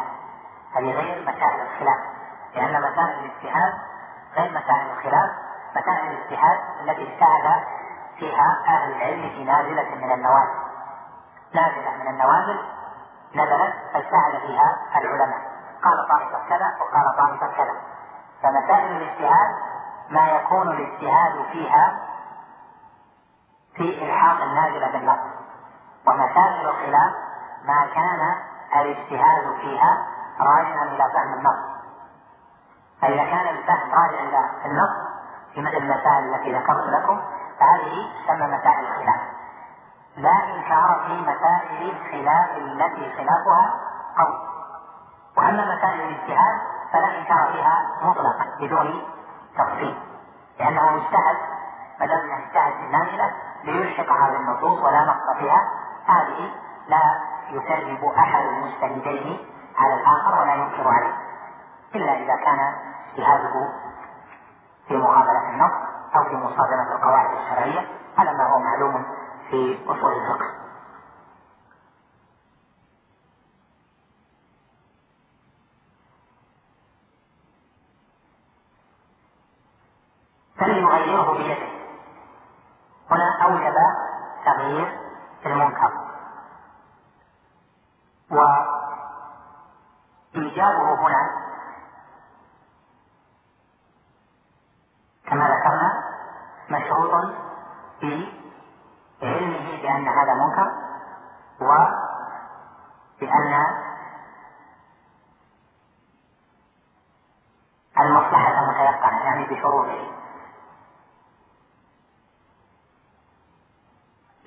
هذه 0.74 0.90
غير 0.90 1.22
مسائل 1.22 1.60
الخلاف 1.60 1.98
لأن 2.54 2.80
مسائل 2.80 3.18
الاجتهاد 3.18 3.72
غير 4.36 4.50
مسائل 4.50 4.90
الخلاف 4.90 5.27
مسائل 5.80 6.10
الاجتهاد 6.10 6.58
التي 6.80 7.02
اجتهد 7.02 7.64
فيها 8.18 8.62
أهل 8.66 8.92
العلم 8.92 9.28
في 9.28 9.44
نازلة 9.44 9.94
من 9.94 10.12
النوازل. 10.12 10.58
نازلة 11.54 11.96
من 11.96 12.08
النوازل 12.08 12.60
نزلت 13.34 13.74
فاجتهد 13.92 14.40
فيها 14.46 14.78
العلماء. 14.96 15.38
قال 15.84 16.08
طائفة 16.08 16.48
كذا 16.48 16.76
وقال 16.80 17.16
طائفة 17.18 17.56
كذا. 17.56 17.74
فمسائل 18.42 18.96
الاجتهاد 18.96 19.54
ما 20.10 20.28
يكون 20.28 20.68
الاجتهاد 20.68 21.44
فيها 21.52 21.98
في 23.74 24.04
إلحاق 24.04 24.42
النازلة 24.42 24.92
بالنص 24.92 25.18
ومسائل 26.06 26.68
الخلاف 26.68 27.12
ما 27.64 27.86
كان 27.94 28.34
الاجتهاد 28.80 29.54
فيها 29.60 30.06
راجعا 30.40 30.84
إلى 30.84 31.04
فهم 31.14 31.34
النص. 31.34 31.78
فإذا 33.02 33.24
كان 33.24 33.48
الفهم 33.48 33.90
راجعا 33.92 34.22
إلى 34.22 34.50
النص 34.66 35.08
في 35.54 35.60
مثل 35.60 35.76
المسائل 35.76 36.34
التي 36.34 36.52
ذكرت 36.52 36.86
لكم 36.88 37.20
فهذه 37.60 38.06
تسمى 38.24 38.46
مسائل 38.46 38.86
الخلاف. 38.86 39.20
لا 40.16 40.44
إنكار 40.54 41.04
في 41.06 41.12
مسائل 41.20 41.96
الخلاف 41.96 42.56
التي 42.56 43.12
خلافها 43.16 43.74
قول 44.18 44.34
وأما 45.36 45.74
مسائل 45.74 46.00
الاجتهاد 46.00 46.60
فلا 46.92 47.18
إنكار 47.18 47.52
فيها 47.52 47.82
مطلقا 48.02 48.46
بدون 48.60 49.02
تفصيل. 49.58 49.98
لأنه 50.58 50.96
اجتهد 50.96 51.36
ما 52.00 52.06
دام 52.06 52.30
اجتهد 52.30 52.72
في 52.72 52.84
النازلة 52.84 53.32
ليلحقها 53.64 54.30
بالنصوص 54.30 54.78
ولا 54.78 55.04
نقص 55.04 55.38
فيها. 55.38 55.68
هذه 56.06 56.50
لا 56.88 57.20
يكذب 57.50 58.04
أحد 58.04 58.44
المجتهدين 58.44 59.46
على 59.78 59.94
الآخر 59.94 60.40
ولا 60.40 60.54
ينكر 60.54 60.88
عليه 60.88 61.14
إلا 61.94 62.12
إذا 62.12 62.36
كان 62.44 62.74
اجتهاده 63.12 63.68
في 64.88 64.96
مقابلة 64.96 65.50
النص 65.50 65.72
أو 66.16 66.24
في 66.24 66.36
مصادمة 66.36 66.92
القواعد 66.96 67.30
الشرعية 67.38 67.88
على 68.18 68.32
ما 68.38 68.46
هو 68.54 68.58
معلوم 68.58 69.04
في 69.50 69.78
أصول 69.88 70.12
الفقه. 70.12 70.46
فليغيره 80.58 81.32
بيده. 81.32 81.68
هنا 83.10 83.42
أوجب 83.44 83.74
تغيير 84.44 84.98
المنكر. 85.46 85.92
وإيجابه 90.34 90.94
هنا 91.06 91.27
كما 95.28 95.44
ذكرنا 95.48 95.90
مشروط 96.70 97.10
بعلمه 99.20 99.82
بأن 99.82 100.08
هذا 100.08 100.34
منكر 100.34 100.72
وبأن 101.60 103.52
المصلحة 107.98 108.70
متيقنة 108.70 109.24
يعني 109.24 109.44
بشروطه. 109.44 110.18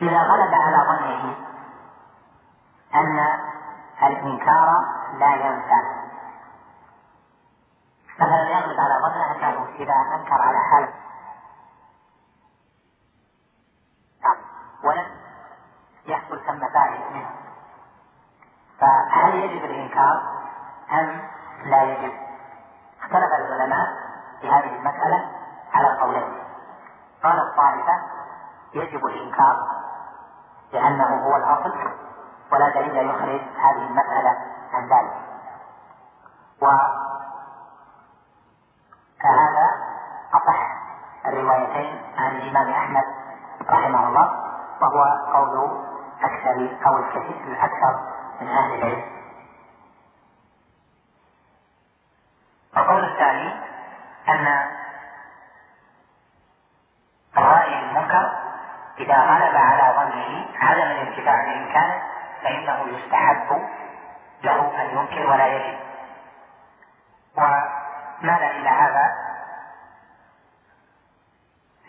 إذا 0.01 0.17
غلب 0.17 0.53
على 0.53 0.77
ظنه 0.88 1.36
أن 2.95 3.19
الإنكار 4.03 4.69
لا 5.13 5.36
ينفع. 5.36 5.82
مثلا 8.19 8.49
يغلب 8.49 8.79
على 8.79 8.95
ظنه؟ 9.03 9.49
أنه 9.49 9.61
إذا 9.82 9.93
أنكر 9.93 10.41
على 10.41 10.57
حال 10.71 10.93
ولم 14.84 15.05
يحصل 16.05 16.45
ثم 16.45 16.59
فائدة 16.59 17.09
منه. 17.09 17.29
فهل 18.79 19.36
يجب 19.36 19.65
الإنكار 19.65 20.21
أم 20.91 21.21
لا 21.65 21.84
يجب؟ 21.84 22.13
اختلف 23.01 23.34
العلماء 23.34 23.88
في 24.41 24.49
هذه 24.49 24.75
المسألة 24.75 25.32
على 25.73 25.97
قولين 25.99 26.34
قالت 27.23 27.55
طائفة 27.57 28.01
يجب 28.73 29.05
الإنكار 29.05 29.55
لأنه 30.73 31.25
هو 31.25 31.36
الأصل 31.36 31.91
ولا 32.51 32.69
دليل 32.69 33.09
يخرج 33.09 33.41
هذه 33.57 33.88
المسألة 33.88 34.38
عن 34.73 34.84
ذلك 34.84 35.13
وكهذا 39.19 39.67
أصح 40.34 40.82
الروايتين 41.25 42.01
عن 42.17 42.36
الإمام 42.36 42.69
أحمد 42.69 43.03
رحمه 43.69 44.07
الله 44.07 44.51
وهو 44.82 45.03
قول 45.34 45.84
أكثر 46.23 46.77
أو 46.88 46.97
الكثير 46.97 47.01
الأكثر 47.18 47.93
من 48.41 48.47
أهل 48.47 48.74
العلم 48.74 49.03
القول 52.78 53.03
الثاني 53.03 53.53
أن 54.30 54.68
الرأي 57.38 57.80
المنكر 57.80 58.32
إذا 58.99 59.16
غلب 59.16 59.55
على 59.55 59.95
ظنه 59.95 60.45
عدم 60.59 60.91
الانتفاع 60.91 61.45
بإمكانه 61.45 62.01
فإنه 62.43 62.97
يستحب 62.97 63.70
له 64.43 64.82
أن 64.82 64.97
ينكر 64.97 65.28
ولا 65.28 65.47
يجب 65.47 65.80
وماذا 67.38 68.51
إلى 68.51 68.70
هذا 68.70 69.14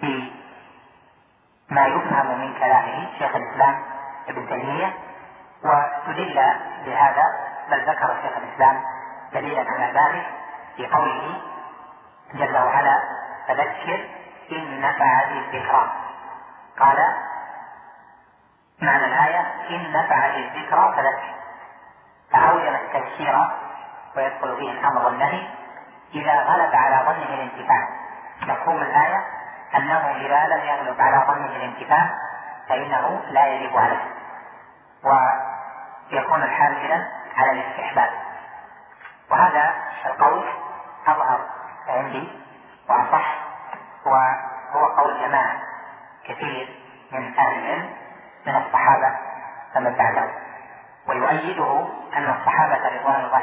في 0.00 0.32
ما 1.70 1.86
يفهم 1.86 2.40
من 2.40 2.54
كلامه 2.54 3.18
شيخ 3.18 3.36
الإسلام 3.36 3.82
ابن 4.28 4.48
تيمية 4.48 4.94
واستدل 5.64 6.40
بهذا 6.84 7.24
بل 7.70 7.82
ذكر 7.82 8.16
شيخ 8.22 8.36
الإسلام 8.36 8.84
دليلا 9.32 9.70
على 9.70 9.84
ذلك 9.84 10.26
في 10.76 10.86
قوله 10.86 11.40
جل 12.34 12.56
وعلا 12.56 13.02
فذكر 13.48 14.08
إن 14.52 14.80
نفعت 14.80 15.28
الذكرى 15.28 15.92
قال 16.80 17.14
معنى 18.82 19.04
الآية 19.04 19.40
إن 19.70 19.92
نفعت 19.92 20.34
الذكرى 20.34 20.94
فذكر 20.96 21.34
فأوجب 22.32 22.74
التذكير 22.74 23.38
ويدخل 24.16 24.56
فيه 24.56 24.72
الأمر 24.72 25.04
والنهي 25.04 25.48
إذا 26.14 26.32
غلب 26.32 26.74
على 26.74 26.96
ظنه 27.06 27.34
الانتفاع 27.34 27.88
مفهوم 28.42 28.82
الآية 28.82 29.24
أنه 29.76 30.10
إذا 30.10 30.46
لم 30.46 30.64
يغلب 30.64 31.00
الانتفاع 31.72 32.10
فإنه 32.68 33.20
لا 33.30 33.46
يجب 33.46 33.76
عليه. 33.76 34.04
ويكون 35.04 36.42
الحال 36.42 36.74
على 37.36 37.50
الاستحباب 37.50 38.10
وهذا 39.30 39.74
القول 40.06 40.44
أظهر 41.08 41.40
عندي 41.88 42.28
وأصح 42.88 43.34
وهو 44.06 44.86
قول 44.96 45.20
جماعة 45.20 45.56
كثير 46.24 46.82
من 47.12 47.38
أهل 47.38 47.58
العلم 47.58 47.90
من 48.46 48.56
الصحابة 48.56 49.16
فمن 49.74 49.94
بعدهم 49.94 50.30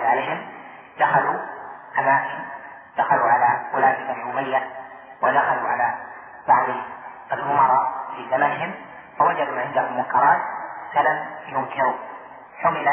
عليهم 0.06 0.48
دخلوا 1.00 1.40
أماكن 2.00 2.40
دخلوا 2.98 3.32
على 3.32 3.60
ولاة 3.74 4.14
بني 4.14 4.24
أمية 4.24 4.70
ودخلوا 5.22 5.70
على 5.70 5.96
بعض 6.48 6.66
الأمراء 7.34 7.92
في 8.16 8.30
زمنهم 8.32 8.74
فوجدوا 9.20 9.62
عندهم 9.62 9.98
منكرات 9.98 10.42
فلم 10.94 11.26
ينكروا 11.48 11.94
حمل 12.64 12.90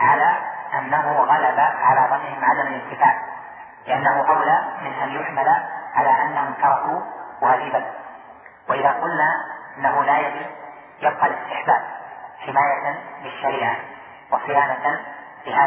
على 0.00 0.36
أنه 0.78 1.12
غلب 1.12 1.58
على 1.58 2.00
ظنهم 2.10 2.44
عدم 2.44 2.74
الانتفاع 2.74 3.18
لأنه 3.86 4.28
أولى 4.28 4.64
من 4.82 4.92
أن 5.02 5.08
يحمل 5.20 5.48
على 5.94 6.22
أنهم 6.22 6.52
تركوا 6.62 7.00
واجبا 7.42 7.84
وإذا 8.68 8.90
قلنا 8.90 9.28
أنه 9.78 10.04
لا 10.04 10.18
يجب 10.18 10.46
يبقى 11.00 11.26
الاستحباب 11.26 11.82
حماية 12.46 12.98
للشريعة 13.22 13.76
وصيانة 14.30 15.00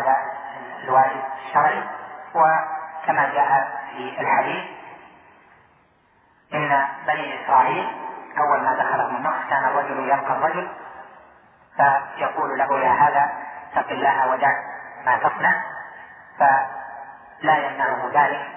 لهذا 0.08 0.18
الواجب 0.84 1.22
الشرعي 1.46 1.84
وكما 2.36 3.34
جاء 3.34 3.80
في 3.92 4.22
الحديث 4.22 4.64
إن 6.54 6.88
بني 7.08 7.44
إسرائيل 7.44 7.88
أول 8.38 8.64
ما 8.64 8.74
دخلهم 8.74 9.16
النص 9.16 9.50
كان 9.50 9.64
الرجل 9.64 10.00
يلقى 10.10 10.32
الرجل 10.38 10.68
فيقول 11.78 12.58
له 12.58 12.80
يا 12.80 12.92
هذا 12.92 13.32
اتق 13.74 13.90
الله 13.92 14.32
ودع 14.32 14.52
ما 15.06 15.18
تصنع 15.18 15.64
فلا 16.40 17.58
يمنعه 17.58 18.10
ذلك 18.14 18.48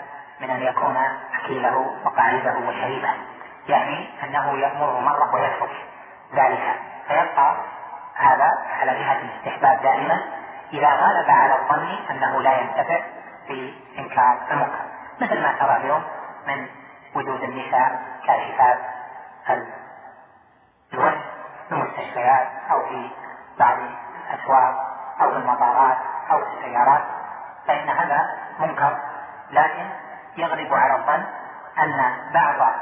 من 0.41 0.51
أن 0.51 0.63
يكون 0.63 0.97
أكيله 1.35 1.97
وقاعده 2.05 2.59
وشريبه 2.59 3.11
يعني 3.69 4.11
أنه 4.25 4.59
يأمره 4.59 5.01
مرة 5.01 5.35
ويترك 5.35 5.87
ذلك 6.35 6.81
فيبقى 7.09 7.57
هذا 8.15 8.59
على 8.81 8.93
جهة 8.93 9.19
الاستحباب 9.21 9.83
دائما. 9.83 10.40
إذا 10.73 10.89
غلب 10.89 11.31
على 11.31 11.55
الظن 11.55 11.99
أنه 12.11 12.43
لا 12.43 12.61
ينتفع 12.61 13.01
بإنكار 13.49 14.39
المنكر 14.51 14.85
مثل 15.21 15.43
ما 15.43 15.53
ترى 15.53 15.77
اليوم 15.77 16.03
من 16.47 16.67
وجود 17.15 17.43
النساء 17.43 18.03
كاشفات 18.27 18.79
الوجه 20.93 21.21
في 21.69 21.75
المستشفيات 21.75 22.49
أو 22.71 22.89
في 22.89 23.11
بعض 23.59 23.79
الأسواق 23.79 24.75
أو 25.21 25.37
المطارات 25.37 25.97
أو 26.31 26.39
في 26.45 26.59
السيارات 26.59 27.03
فإن 27.67 27.89
هذا 27.89 28.39
منكر. 28.61 28.99
لكن 29.51 29.87
يغلب 30.37 30.75
على 30.75 30.95
الظن 30.95 31.25
أن 31.79 32.17
بعض 32.35 32.73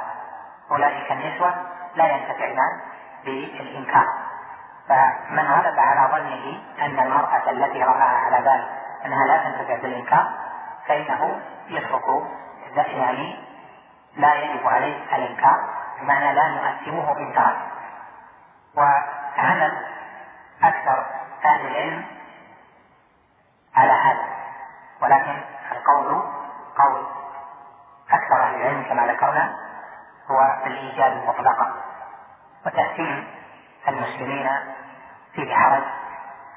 أولئك 0.71 1.13
النسوة 1.13 1.55
لا 1.95 2.07
ينتفعن 2.07 2.81
بالإنكار. 3.25 4.07
فمن 4.89 5.47
غلب 5.47 5.79
على 5.79 6.09
ظنه 6.13 6.61
أن 6.87 6.99
المرأة 6.99 7.51
التي 7.51 7.83
رآها 7.83 8.19
على 8.19 8.41
بال 8.41 8.69
أنها 9.07 9.27
لا 9.27 9.45
تنتفع 9.45 9.83
بالإنكار 9.83 10.33
فإنه 10.87 11.41
يترك 11.69 12.05
يعني 12.77 13.37
لا 14.17 14.35
يجب 14.35 14.67
عليه 14.67 15.17
الإنكار 15.17 15.69
بمعنى 16.01 16.33
لا 16.33 16.49
نؤثمه 16.49 17.19
إنكارا 17.19 17.57
وعمل 18.77 19.87
أكثر 20.63 21.07
أهل 21.45 21.67
العلم 21.67 22.05
على 23.77 23.93
هذا. 23.93 24.25
ولكن 25.03 25.41
القول 25.73 26.23
قول 26.79 27.07
أكثر 28.11 28.43
أهل 28.43 28.55
العلم 28.55 28.83
كما 28.83 29.07
ذكرنا 29.07 29.55
هو 30.31 30.57
الإيجاب 30.67 31.29
مطلقا 31.29 31.75
وتأثيم 32.67 33.27
المسلمين 33.89 34.49
فيه 35.39 35.55
حرج 35.55 35.83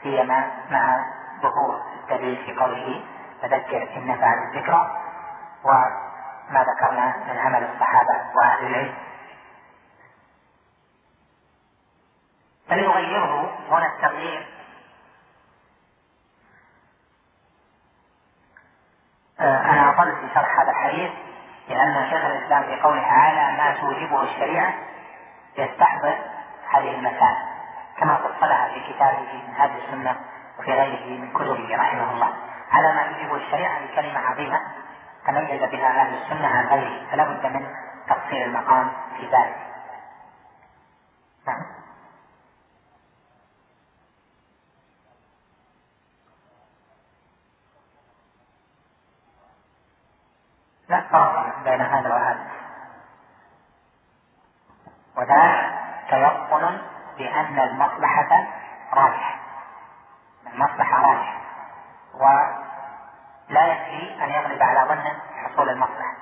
سيما 0.03 0.51
مع 0.69 1.05
ظهور 1.41 1.81
الدليل 2.01 2.45
في 2.45 2.59
قوله 2.59 3.03
فذكر 3.41 3.97
إن 3.97 4.07
نفعت 4.07 4.37
الذكرى 4.37 4.97
وما 5.63 6.65
ذكرنا 6.75 7.17
من 7.27 7.37
عمل 7.37 7.63
الصحابة 7.63 8.13
وأهل 8.35 8.65
العلم. 8.65 8.93
فليغيره 12.69 13.57
هنا 13.69 13.85
التغيير 13.85 14.47
آه، 19.39 19.57
أنا 19.71 19.89
أطلت 19.89 20.15
في 20.15 20.33
شرح 20.33 20.59
هذا 20.59 20.71
الحديث 20.71 21.11
لأن 21.69 22.09
شيخ 22.09 22.25
الإسلام 22.25 22.63
في 22.63 22.81
قوله 22.81 23.01
تعالى 23.01 23.57
ما 23.57 23.81
توجبه 23.81 24.23
الشريعة 24.23 24.73
يستحضر 25.57 26.17
هذه 26.69 26.95
المسائل. 26.95 27.50
كما 28.01 28.17
فصلها 28.17 28.67
في 28.73 28.93
كتابه 28.93 29.43
من 29.47 29.53
هذه 29.55 29.77
السنة 29.85 30.15
وفي 30.59 30.71
غيره 30.71 31.19
من 31.19 31.33
كتبه 31.33 31.75
رحمه 31.75 32.13
الله. 32.13 32.33
على 32.71 32.93
ما 32.93 33.03
توجبه 33.03 33.35
الشريعة 33.35 33.85
بكلمة 33.85 34.19
عظيمة 34.19 34.61
تميز 35.27 35.61
بها 35.61 36.01
أهل 36.01 36.21
السنة 36.21 36.47
عن 36.47 36.65
غيره 36.65 37.11
فلا 37.11 37.23
بد 37.23 37.45
من 37.45 37.67
تفصيل 38.07 38.43
المقام 38.43 38.91
في 39.17 39.25
ذلك. 39.25 39.57
نعم. 41.47 41.65
لا 50.89 51.01
فرق 51.01 51.63
بين 51.63 51.81
هذا 51.81 52.09
وهذا. 52.09 52.51
وذلك 55.17 55.81
تيقن 56.09 56.90
بأن 57.31 57.59
المصلحة 57.59 58.47
راجحة. 58.93 59.35
المصلحة 60.53 61.01
راجحة. 61.01 61.41
ولا 62.13 63.65
يكفي 63.65 64.23
أن 64.23 64.29
يغلب 64.29 64.63
على 64.63 64.89
ظنه 64.89 65.19
حصول 65.43 65.69
المصلحة. 65.69 66.13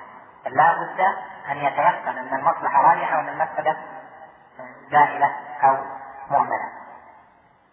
بل 0.44 0.56
لا 0.56 0.72
بد 0.72 1.00
أن 1.50 1.56
يتيقن 1.56 2.18
أن 2.18 2.34
المصلحة 2.34 2.82
راجحة 2.82 3.16
وأن 3.16 3.28
المفسدة 3.28 3.76
زائلة 4.90 5.36
أو 5.62 5.76
مهملة 6.30 6.70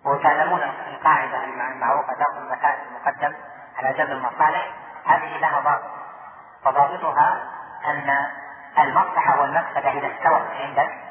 وتعلمون 0.05 0.61
القاعدة 0.61 1.43
المعروفة 1.43 2.13
درء 2.13 2.37
المفاسد 2.37 2.79
المقدم 2.87 3.35
على 3.77 3.93
جلب 3.93 4.11
المصالح 4.11 4.67
هذه 5.05 5.37
لها 5.37 5.59
ضابط. 5.59 5.91
وضابطها 6.65 7.43
أن 7.85 8.27
المصلحة 8.79 9.41
والمفسدة 9.41 9.91
إذا 9.91 10.07
استوت 10.07 10.47
عندك 10.61 11.07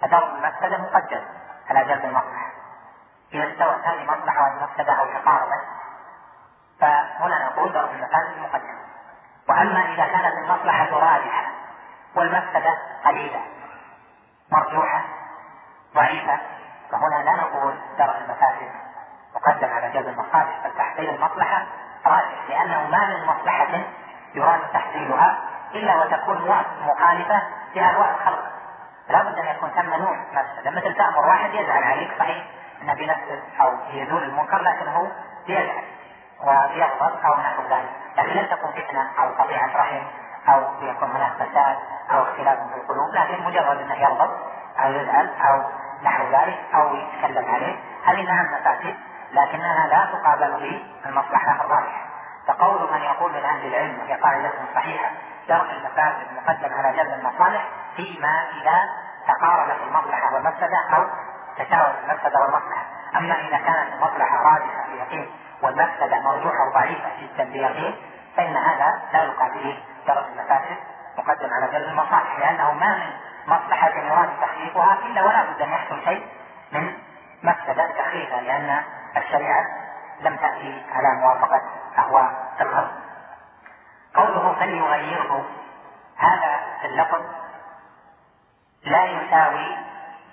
فدرء 0.00 0.34
المفسدة 0.34 0.78
مقدم 0.78 1.20
على 1.70 1.84
جلب 1.84 2.04
المصلحة 2.04 2.50
إذا 3.34 3.52
استوت 3.52 3.86
هذه 3.86 4.02
المصلحة 4.02 4.42
والمفسدة 4.42 4.92
أو 4.92 5.06
تقاربت 5.06 5.64
فهنا 6.80 7.44
نقول 7.44 7.72
درء 7.72 7.90
المفاسد 7.90 8.38
مقدم 8.38 8.78
وأما 9.48 9.94
إذا 9.94 10.06
كانت 10.06 10.34
المصلحة 10.34 10.90
راجحة 10.90 11.44
والمفسدة 12.14 12.78
قليلة 13.04 13.40
مرجوحة 14.52 15.04
ضعيفة 15.94 16.38
فهنا 16.90 17.24
لا 17.24 17.32
نقول 17.36 17.74
درء 17.98 18.18
المفاسد 18.18 18.70
مقدم 19.34 19.68
على 19.72 19.90
جلب 19.90 20.08
المصالح 20.08 20.60
بل 20.64 20.70
تحصيل 20.78 21.10
المصلحة 21.10 21.66
راجح 22.06 22.48
لأنه 22.48 22.86
ما 22.86 23.06
من 23.06 23.26
مصلحة 23.26 23.82
يراد 24.34 24.60
تحصيلها 24.72 25.38
وتكون 26.40 26.86
مخالفة 26.86 27.42
لأهواء 27.74 28.10
الخلق. 28.10 28.44
لا 29.08 29.22
بد 29.22 29.38
أن 29.38 29.46
يكون 29.46 29.70
ثم 29.70 29.94
نوع 29.94 30.16
مفسدة 30.32 30.70
مثل 30.70 30.94
تأمر 30.94 31.26
واحد 31.28 31.54
يزعل 31.54 31.82
عليك 31.82 32.10
صحيح 32.18 32.44
أنه 32.82 32.94
بينفذ 32.94 33.40
أو 33.60 33.72
يزول 33.92 34.22
المنكر 34.22 34.62
لكنه 34.62 35.12
بيزعل 35.46 35.84
ويغضب 36.40 37.24
أو 37.24 37.40
نحو 37.40 37.62
ذلك. 37.62 37.90
لكن 38.18 38.30
لن 38.30 38.48
تكون 38.48 38.72
فتنة 38.72 39.10
أو 39.18 39.28
قطيعة 39.28 39.76
رحم 39.76 40.02
أو 40.48 40.62
يكون 40.82 41.10
هناك 41.10 41.32
فساد 41.32 41.76
أو 42.10 42.22
اختلاف 42.22 42.58
في 42.58 42.76
القلوب 42.76 43.14
لكن 43.14 43.44
مجرد 43.44 43.80
أنه 43.80 43.94
يغضب 43.94 44.30
أو 44.78 44.92
يزعل 44.92 45.30
أو 45.40 45.62
نحو 46.02 46.24
ذلك 46.24 46.58
أو 46.74 46.94
يتكلم 46.96 47.54
عليه. 47.54 47.76
هذه 48.04 48.22
نعم 48.22 48.46
مفاسد 48.46 48.96
لكنها 49.32 49.86
لا 49.86 50.08
تقابل 50.12 50.80
بالمصلحة 51.04 51.64
الراجحة 51.64 52.10
فقول 52.46 52.92
من 52.92 53.02
يقول 53.02 53.32
من 53.32 53.44
أهل 53.44 53.66
العلم 53.66 53.98
وهي 54.00 54.14
قاعدة 54.14 54.52
صحيحة 54.74 55.10
درء 55.48 55.79
المفاسد 55.90 56.32
مقدم 56.36 56.74
على 56.74 56.96
جلب 56.96 57.12
المصالح 57.12 57.68
فيما 57.96 58.44
إذا 58.62 58.78
تقاربت 59.28 59.76
المصلحة 59.86 60.34
والمفسدة 60.34 60.96
أو 60.96 61.04
تساوت 61.58 61.94
المفسدة 62.04 62.40
والمصلحة، 62.40 62.84
أما 63.16 63.34
إذا 63.34 63.56
كانت 63.56 63.94
المصلحة 63.94 64.36
راجحه 64.36 64.84
في 64.84 64.96
يقين 64.96 65.30
والمفسدة 65.62 66.20
مرجوحه 66.20 66.68
وضعيفة 66.68 67.08
جدا 67.20 67.44
في 67.44 67.58
يقين 67.58 67.96
فإن 68.36 68.56
هذا 68.56 69.02
لا 69.12 69.22
يقابله 69.24 69.78
درء 70.06 70.24
المفاسد 70.28 70.76
مقدم 71.18 71.48
على 71.52 71.72
جلب 71.72 71.88
المصالح 71.88 72.38
لأنه 72.38 72.72
ما 72.72 72.94
من 72.94 73.10
مصلحة 73.46 73.88
يراد 73.88 74.28
تحقيقها 74.40 74.98
إلا 75.06 75.22
ولا 75.22 75.44
بد 75.44 75.62
أن 75.62 75.68
يحصل 75.68 76.04
شيء 76.04 76.26
من 76.72 76.92
مفسدة 77.42 77.86
تخفيفها 77.86 78.40
لأن 78.40 78.82
الشريعة 79.16 79.66
لم 80.20 80.36
تأتي 80.36 80.82
على 80.92 81.20
موافقة 81.20 81.62
أهواء 81.98 82.52
الخلق. 82.60 82.90
قوله 84.14 84.54
فليغيره 84.60 85.44
هذا 86.20 86.60
اللفظ 86.84 87.22
لا 88.84 89.04
يساوي 89.04 89.76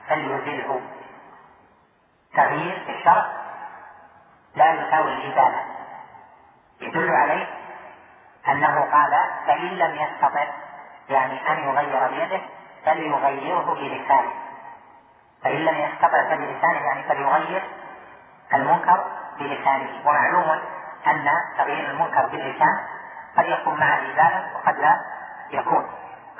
فليزله 0.07 0.81
تغيير 2.33 2.83
في 2.85 2.91
الشرع 2.91 3.25
لا 4.55 4.73
يساوي 4.73 5.13
الإزالة. 5.13 5.63
يدل 6.81 7.09
عليه 7.09 7.47
أنه 8.47 8.81
قال 8.81 9.11
فإن 9.47 9.67
لم 9.67 9.95
يستطع 9.95 10.45
يعني 11.09 11.51
أن 11.51 11.59
يغير 11.59 12.07
بيده 12.07 12.41
فليغيره 12.85 13.73
بلسانه. 13.73 14.31
فإن 15.43 15.65
لم 15.65 15.75
يستطع 15.75 16.23
فبلسانه 16.23 16.85
يعني 16.85 17.03
فليغير 17.03 17.63
المنكر 18.53 19.05
بلسانه. 19.39 19.89
ومعلوم 20.05 20.49
أن 21.07 21.29
تغيير 21.57 21.91
المنكر 21.91 22.27
باللسان 22.27 22.79
قد 23.37 23.45
يكون 23.45 23.79
مع 23.79 23.97
إزالة 23.97 24.49
وقد 24.55 24.77
لا. 24.79 25.01
يكون 25.51 25.89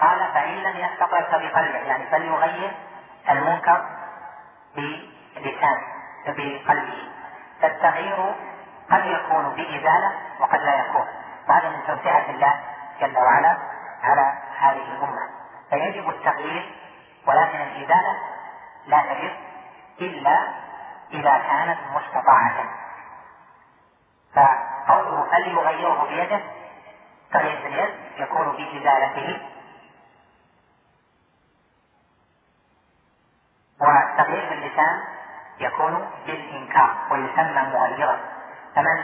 قال 0.01 0.19
فإن 0.33 0.55
لم 0.55 0.77
يستطع 0.77 1.21
فبقلبه 1.21 1.77
يعني 1.77 2.05
فليغير 2.05 2.71
المنكر 3.29 3.85
بلسانه 4.75 5.97
بقلبه. 6.27 7.09
فالتغيير 7.61 8.35
قد 8.91 9.05
يكون 9.05 9.55
بإزالة 9.55 10.11
وقد 10.39 10.59
لا 10.59 10.75
يكون. 10.75 11.07
وهذا 11.49 11.69
من 11.69 11.83
توسعة 11.87 12.29
الله 12.29 12.59
جل 13.01 13.17
وعلا 13.17 13.57
على 14.03 14.33
هذه 14.59 14.91
الأمة. 14.97 15.29
فيجب 15.69 16.09
التغيير 16.09 16.75
ولكن 17.27 17.61
الإزالة 17.61 18.17
لا 18.85 18.97
تجب 18.97 19.31
إلا 20.01 20.47
إذا 21.11 21.37
كانت 21.37 21.77
مستطاعة. 21.95 22.53
فقوله 24.35 25.27
فليغيره 25.31 26.07
بيده 26.09 26.41
تغيير 27.33 27.67
اليد 27.67 27.89
يكون 28.17 28.51
بإزالته 28.51 29.39
والتغيير 33.81 34.49
باللسان 34.49 35.01
يكون 35.59 36.09
بالإنكار 36.25 36.95
ويسمى 37.11 37.61
مغيرا 37.73 38.17
فمن 38.75 38.99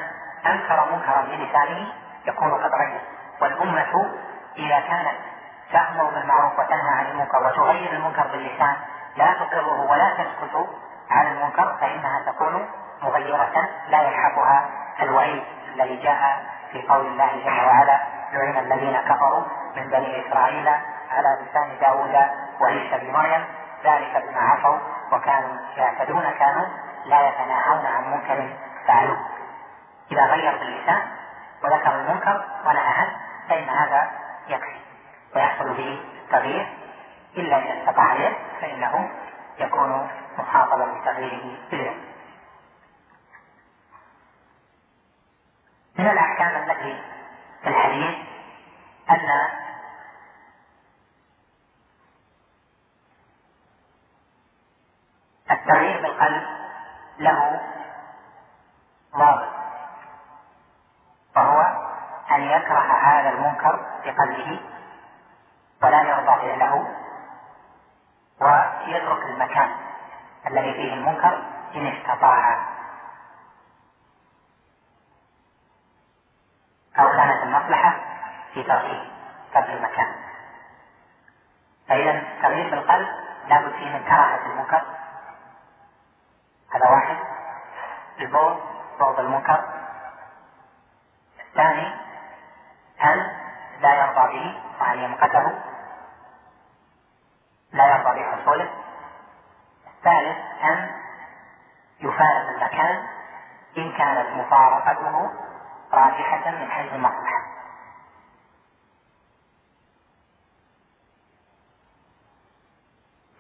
أنكر 0.45 0.91
منكرا 0.91 1.21
بلسانه 1.21 1.93
يكون 2.25 2.51
قد 2.53 2.71
غير 2.73 3.01
والأمة 3.41 4.11
إذا 4.57 4.79
كانت 4.79 5.17
تأمر 5.71 6.09
بالمعروف 6.09 6.59
وتنهى 6.59 6.93
عن 6.97 7.05
المنكر 7.05 7.43
وتغير 7.47 7.93
المنكر 7.93 8.27
باللسان 8.27 8.75
لا 9.17 9.33
تقره 9.33 9.91
ولا 9.91 10.13
تسكت 10.13 10.67
عن 11.09 11.27
المنكر 11.27 11.77
فإنها 11.81 12.23
تكون 12.25 12.69
مغيرة 13.01 13.69
لا 13.89 14.01
يلحقها 14.01 14.69
الوعيد 15.01 15.43
الذي 15.75 15.95
جاء 15.95 16.43
في 16.73 16.81
قول 16.81 17.05
الله 17.07 17.29
جل 17.45 17.65
وعلا 17.65 17.99
لعن 18.33 18.57
الذين 18.57 19.01
كفروا 19.01 19.43
من 19.75 19.89
بني 19.89 20.27
إسرائيل 20.27 20.67
على 21.11 21.37
لسان 21.41 21.69
داود 21.81 22.15
وعيسى 22.61 22.97
بن 22.97 23.13
مريم 23.13 23.45
ذلك 23.85 24.23
بما 24.27 24.41
عصوا 24.41 24.77
وكانوا 25.11 25.57
يعتدون 25.77 26.23
كانوا 26.39 26.65
لا 27.05 27.27
يتناهون 27.27 27.85
عن 27.85 28.11
منكر 28.11 28.49
فعلوه. 28.87 29.17
إذا 30.11 30.25
غير 30.25 30.57
باللسان 30.57 31.01
وذكر 31.63 31.95
المنكر 31.95 32.45
ونهى 32.65 32.93
عنه 32.97 33.17
فإن 33.49 33.69
هذا 33.69 34.11
يكفي 34.47 34.79
ويحصل 35.35 35.73
به 35.73 36.01
التغيير. 36.23 36.73
إلا 37.37 37.57
إذا 37.57 37.81
استطاع 37.81 38.13
اليد 38.13 38.33
فإنه 38.61 39.09
يكون 39.59 40.07
محافظا 40.37 40.85
لتغييره 40.85 41.57
باليد 41.71 42.02
من 45.97 46.07
الأحكام 46.07 46.63
التي 46.63 47.01
في 47.63 47.69
الحديث 47.69 48.15
أن 49.09 49.29
التغيير 55.51 56.01
بالقلب 56.01 56.43
له 57.19 57.61
ضابط 59.15 59.49
وهو 61.35 61.61
أن 62.31 62.41
يكره 62.41 62.93
هذا 63.03 63.29
المنكر 63.29 63.85
بقلبه 64.05 64.59
ولا 65.83 66.01
يرضى 66.01 66.25
فعله 66.25 66.87
ويترك 68.41 69.23
المكان 69.25 69.69
الذي 70.47 70.73
فيه 70.73 70.93
المنكر 70.93 71.43
إن 71.75 71.87
استطاع. 71.87 72.72
أو 76.99 77.09
كانت 77.09 77.43
المصلحة 77.43 77.95
في 78.53 78.63
تركه 78.63 79.11
ترك 79.53 79.69
المكان. 79.69 80.15
فإذا 81.87 82.11
التغيير 82.11 82.69
بالقلب 82.69 83.07
لابد 83.47 83.71
فيه 83.73 83.97
من 83.97 84.03
كراهة 84.03 84.45
المنكر. 84.45 84.81
هذا 86.73 86.89
واحد. 86.89 87.17
البغض 88.19 88.59
بغض 88.99 89.19
المنكر. 89.19 89.63
الثاني 91.39 91.93
أن 93.03 93.31
لا 93.81 93.93
يرضى 93.93 94.33
به 94.33 94.61
وأن 94.81 94.99
يمقته 94.99 95.59
لا 97.71 97.85
يرضى 97.87 98.19
بحصوله 98.19 98.69
الثالث 99.87 100.37
أن 100.63 100.91
يفارق 101.99 102.49
المكان 102.49 103.07
إن 103.77 103.91
كانت 103.91 104.29
مفارقته 104.29 105.31
راجحة 105.93 106.51
من 106.51 106.71
حيث 106.71 106.93
المصلحة 106.93 107.43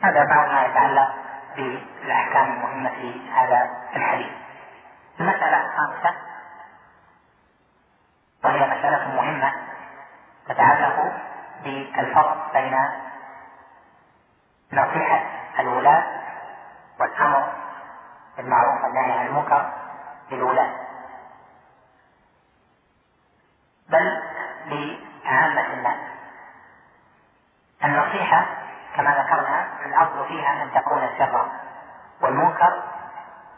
هذا 0.01 0.23
بعض 0.25 0.47
ما 0.49 0.65
يتعلق 0.65 1.13
بالأحكام 1.55 2.51
المهمة 2.51 2.89
في 2.89 3.31
هذا 3.31 3.69
الحديث. 3.95 4.31
المسألة 5.19 5.65
الخامسة 5.65 6.15
وهي 8.43 8.67
مسألة 8.67 9.15
مهمة 9.15 9.53
تتعلق 10.47 11.13
بالفرق 11.63 12.53
بين 12.53 12.77
نصيحة 14.73 15.23
الولاة 15.59 16.03
والأمر 16.99 17.53
بالمعروف 18.37 18.83
والنهي 18.83 19.11
عن 19.19 19.25
المنكر 19.27 19.73
للولاة. 20.31 20.82
بل 23.93 24.23
لعامة 24.65 25.73
الناس 25.73 25.99
النصيحة 27.83 28.45
كما 28.95 29.09
ذكرنا 29.09 29.67
الأصل 29.85 30.27
فيها 30.27 30.63
أن 30.63 30.71
تكون 30.73 31.09
سرا 31.17 31.51
والمنكر 32.21 32.83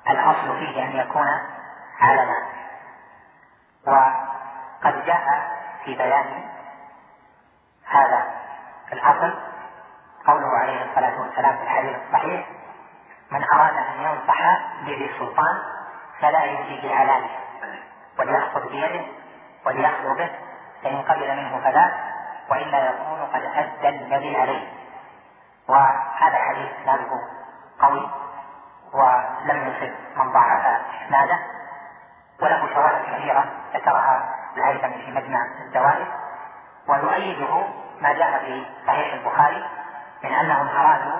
الأصل 0.09 0.59
فيه 0.59 0.83
أن 0.83 0.95
يكون 0.95 1.27
علنا. 1.99 2.37
وقد 3.87 5.05
جاء 5.05 5.51
في 5.85 5.95
بيان 5.95 6.43
هذا 7.85 8.33
الأصل 8.93 9.33
قوله 10.27 10.57
عليه 10.57 10.85
الصلاة 10.85 11.21
والسلام 11.21 11.57
في 11.57 11.63
الحديث 11.63 11.95
الصحيح 12.07 12.45
من 13.31 13.43
أراد 13.53 13.77
أن 13.77 14.01
ينصح 14.01 14.39
بذي 14.81 15.11
السلطان 15.11 15.57
فلا 16.21 16.43
يؤتي 16.43 16.81
بالعلانية 16.81 17.39
وليأخذ 18.19 18.69
بيده 18.69 19.05
وليأخذ 19.65 20.17
به 20.17 20.29
فإن 20.83 21.01
قبل 21.01 21.35
منه 21.35 21.59
فلا 21.63 21.91
وإلا 22.49 22.89
يكون 22.89 23.19
قد 23.33 23.41
أدى 23.55 23.89
الذي 23.89 24.37
عليه. 24.37 24.67
وهذا 25.67 26.37
حديث 26.37 26.69
إسناده 26.81 27.09
قوي 27.81 28.09
ولم 28.93 29.67
يصب 29.67 29.93
من 30.17 30.31
ضعف 30.31 30.81
إسناده 31.05 31.39
وله 32.41 32.73
شواهد 32.73 33.05
كثيرة 33.05 33.45
ذكرها 33.73 34.35
الهيثمي 34.57 35.05
في 35.05 35.11
مجمع 35.11 35.39
الزوائد 35.65 36.07
ويؤيده 36.87 37.63
ما 38.01 38.13
جاء 38.13 38.39
في 38.39 38.65
صحيح 38.87 39.13
البخاري 39.13 39.65
من 40.23 40.33
أنهم 40.33 40.67
أرادوا 40.67 41.19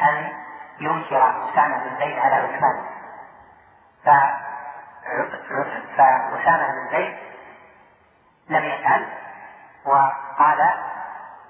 أن 0.00 0.32
ينكر 0.80 1.50
أسامة 1.52 1.78
بن 1.78 1.96
زيد 1.98 2.18
على 2.18 2.34
عثمان. 2.34 2.84
فأسامة 5.96 6.66
بن 6.66 6.90
زيد 6.90 7.16
لم 8.48 8.64
يفعل 8.64 9.06
وقال 9.84 10.60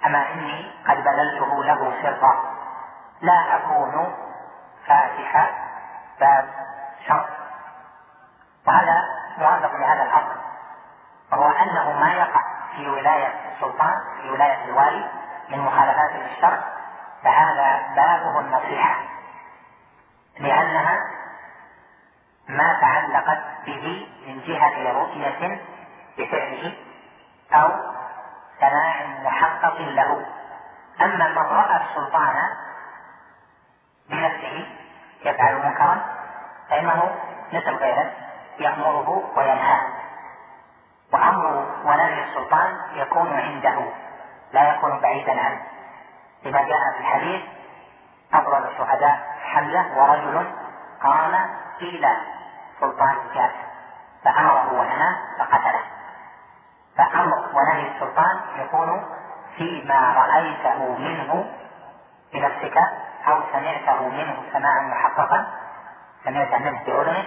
أما 0.07 0.33
إني 0.33 0.73
قد 0.89 1.05
بللته 1.05 1.65
له 1.65 2.03
سرا 2.03 2.57
لا 3.21 3.57
أكون 3.57 4.15
فاتح 4.87 5.51
باب 6.21 6.49
شر. 7.09 7.27
وهذا 8.67 9.03
موافق 9.39 9.73
لهذا 9.77 10.03
الأمر 10.03 10.37
وهو 11.33 11.51
أنه 11.51 11.93
ما 11.93 12.13
يقع 12.13 12.43
في 12.77 12.89
ولاية 12.89 13.35
السلطان 13.55 13.95
في 14.23 14.31
ولاية 14.31 14.65
الوالي 14.65 15.11
من 15.49 15.59
مخالفات 15.59 16.11
للشرع 16.13 16.59
فهذا 17.25 17.95
بابه 17.97 18.41
النصيحة 18.41 18.97
لأنها 20.39 20.99
ما 22.49 22.79
تعلقت 22.81 23.43
به 23.67 24.09
من 24.27 24.41
جهة 24.41 24.93
رؤية 24.93 25.61
بفعله 26.19 26.75
أو 27.53 27.69
سماع 28.61 29.07
محقق 29.25 29.81
له. 29.81 30.27
أما 31.01 31.29
من 31.29 31.39
رأى 31.39 31.81
السلطان 31.83 32.37
بنفسه 34.11 34.67
يفعل 35.25 35.55
منكرا 35.55 36.05
فإنه 36.71 37.15
مثل 37.53 37.75
غيره 37.75 38.13
يأمره 38.59 39.33
وينهاه. 39.37 39.83
وأمر 41.13 41.67
ونهي 41.85 42.25
السلطان 42.25 42.77
يكون 42.95 43.41
عنده 43.41 43.93
لا 44.53 44.75
يكون 44.75 45.01
بعيدا 45.01 45.41
عنه. 45.41 45.61
لما 46.45 46.63
جاء 46.63 46.93
في 46.95 47.01
الحديث 47.01 47.43
أفضل 48.35 48.69
الشهداء 48.69 49.37
حمزة 49.45 49.87
ورجل 49.97 50.47
قام 51.03 51.35
إلى 51.81 52.17
سلطان 52.81 53.17
الكافر 53.27 53.67
فأمره 54.25 54.73
ونهى 54.73 55.17
فقتله. 55.39 55.76
فأمر 56.97 57.49
ونهي 57.55 57.89
السلطان 57.89 58.41
يكون 58.59 59.05
فيما 59.57 60.15
رأيته 60.15 60.99
منه 60.99 61.47
بنفسك 62.33 62.79
أو 63.29 63.41
سمعته 63.53 64.09
منه 64.09 64.37
سماعا 64.53 64.81
محققا. 64.81 65.47
سمعت 66.25 66.55
منه 66.55 66.85
بأذنك 66.87 67.27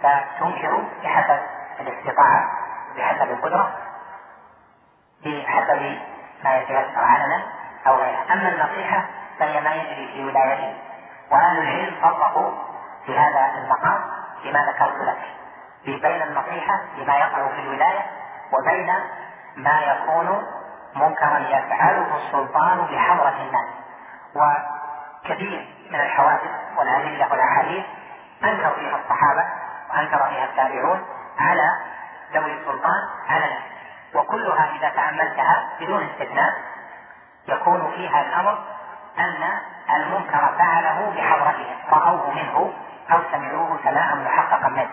فتنكر 0.00 0.82
بحسب 1.02 1.40
الاستطاعة 1.80 2.50
بحسب 2.96 3.30
القدرة 3.30 3.72
بحسب 5.24 5.98
ما 6.44 6.56
يتيسر 6.56 7.04
علنا 7.04 7.42
أو 7.86 7.94
غيره. 7.96 8.32
أما 8.32 8.48
النصيحة 8.48 9.04
فهي 9.38 9.60
ما 9.60 9.74
يجري 9.74 10.12
في 10.12 10.24
ولايته 10.24 10.74
وأهل 11.30 11.58
العلم 11.58 11.94
فرقوا 12.02 12.52
في 13.06 13.18
هذا 13.18 13.52
المقام 13.58 14.00
بما 14.44 14.58
ذكرت 14.72 14.96
لك. 14.96 15.18
بين 15.86 16.22
النصيحة 16.22 16.80
بما 16.96 17.16
يقع 17.16 17.48
في 17.48 17.60
الولاية 17.60 18.06
وبين 18.52 18.94
ما 19.56 19.80
يكون 19.80 20.46
منكرا 20.96 21.38
يفعله 21.38 22.16
السلطان 22.16 22.78
بحضرة 22.78 23.34
الناس. 23.46 23.68
وكثير 24.34 25.68
من 25.90 26.00
الحوادث 26.00 26.50
والأدلة 26.76 27.28
والأحاديث 27.30 27.84
أنكر 28.44 28.70
فيها 28.70 28.96
الصحابة 28.96 29.44
وأنكر 29.90 30.28
فيها 30.28 30.44
التابعون 30.44 31.04
على 31.38 31.70
ذوي 32.34 32.52
السلطان 32.52 33.08
علنا 33.28 33.58
وكلها 34.14 34.70
إذا 34.76 34.88
تأملتها 34.88 35.68
بدون 35.80 36.02
استثناء 36.02 36.54
يكون 37.48 37.90
فيها 37.90 38.22
الأمر 38.22 38.58
أن 39.18 39.58
المنكر 39.96 40.54
فعله 40.58 41.12
بحضرتهم 41.16 41.76
رأوه 41.90 42.30
منه 42.30 42.72
أو 43.12 43.18
سمعوه 43.32 43.78
سماعا 43.84 44.14
محققا 44.14 44.68
منه. 44.68 44.90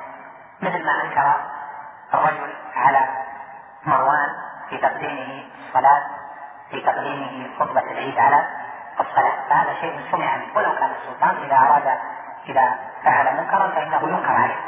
مثل 0.62 0.86
ما 0.86 1.04
أنكر 1.04 1.36
الرجل 2.14 2.54
على 2.76 3.08
مروان 3.86 4.30
في 4.70 4.78
تقديمه 4.78 5.44
الصلاة 5.68 6.04
في 6.72 6.82
تقديمه 6.82 7.50
خطبة 7.60 7.92
العيد 7.92 8.20
على 8.20 8.48
الصلاة. 9.00 9.50
فهذا 9.50 9.74
شيء 9.82 10.00
سمع 10.12 10.36
منه. 10.36 10.46
ولو 10.56 10.76
كان 10.76 10.92
السلطان 10.92 11.44
إذا 11.44 11.56
أراد 11.58 12.00
إذا 12.50 12.76
فعل 13.04 13.38
منكرا 13.38 13.68
فإنه 13.68 14.10
ينكر 14.10 14.32
عليه. 14.32 14.60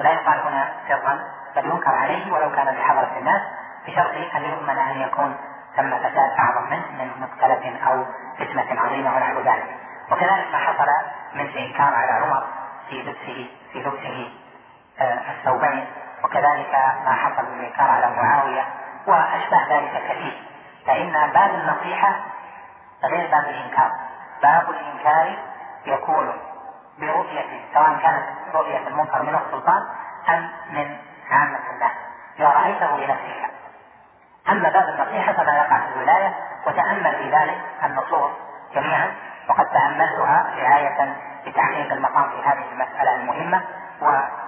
ولا 0.00 0.10
يقال 0.10 0.38
هنا 0.38 0.68
سرا 0.88 1.18
بل 1.56 1.64
ينكر 1.66 1.94
عليه. 1.94 2.32
ولو 2.32 2.50
كان 2.50 2.74
بحضرة 2.74 3.18
الناس 3.18 3.42
بشرط 3.86 4.34
أن 4.36 4.44
يؤمن 4.44 4.78
أن 4.78 5.00
يكون 5.00 5.36
ثم 5.76 5.90
فساد 5.98 6.30
أعظم 6.38 6.70
منه 6.70 7.04
من 7.04 7.10
مقتلة 7.20 7.78
أو 7.86 8.04
فتنة 8.38 8.80
عظيمة 8.80 9.16
ونحو 9.16 9.40
ذلك. 9.40 9.76
وكذلك 10.10 10.46
ما 10.52 10.58
حصل 10.58 10.88
من 11.34 11.40
الإنكار 11.40 11.94
على 11.94 12.24
عمر 12.24 12.46
في 12.88 13.02
لبسه 13.02 13.50
في 13.72 13.78
لبسه 13.78 14.32
آه، 15.00 15.18
الثوبين. 15.30 15.86
وكذلك 16.24 16.74
ما 17.04 17.12
حصل 17.12 17.42
من 17.42 17.60
الإنكار 17.60 17.90
على 17.90 18.16
معاوية 18.16 18.64
وأشبه 19.06 19.66
ذلك 19.70 20.02
كثير. 20.08 20.42
فإن 20.86 21.12
باب 21.12 21.54
النصيحة 21.54 22.14
غير 23.04 23.30
باب 23.30 23.44
الإنكار. 23.44 23.90
باب 24.42 24.70
الإنكار 24.70 25.38
يكون 25.86 26.32
برؤية 26.98 27.60
سواء 27.74 27.98
كانت 28.02 28.24
رؤية 28.54 28.88
المنكر 28.88 29.22
من 29.22 29.34
السلطان 29.34 29.82
أم 30.28 30.48
من 30.70 30.96
عامة 31.30 31.60
الناس 31.74 31.92
إذا 32.38 32.48
رأيته 32.48 32.96
بنفسك. 32.96 33.50
أما 34.48 34.68
باب 34.68 34.88
النصيحة 34.88 35.32
فما 35.32 35.56
يقع 35.56 35.78
في 35.78 35.96
الولاية 35.96 36.34
وتأمل 36.66 37.16
في 37.16 37.30
ذلك 37.30 37.60
النصوص 37.84 38.30
جميعا 38.74 39.14
وقد 39.48 39.66
تأملتها 39.66 40.54
رعاية 40.58 41.16
لتحقيق 41.46 41.92
المقام 41.92 42.30
في 42.30 42.48
هذه 42.48 42.64
المسألة 42.72 43.14
المهمة 43.14 43.62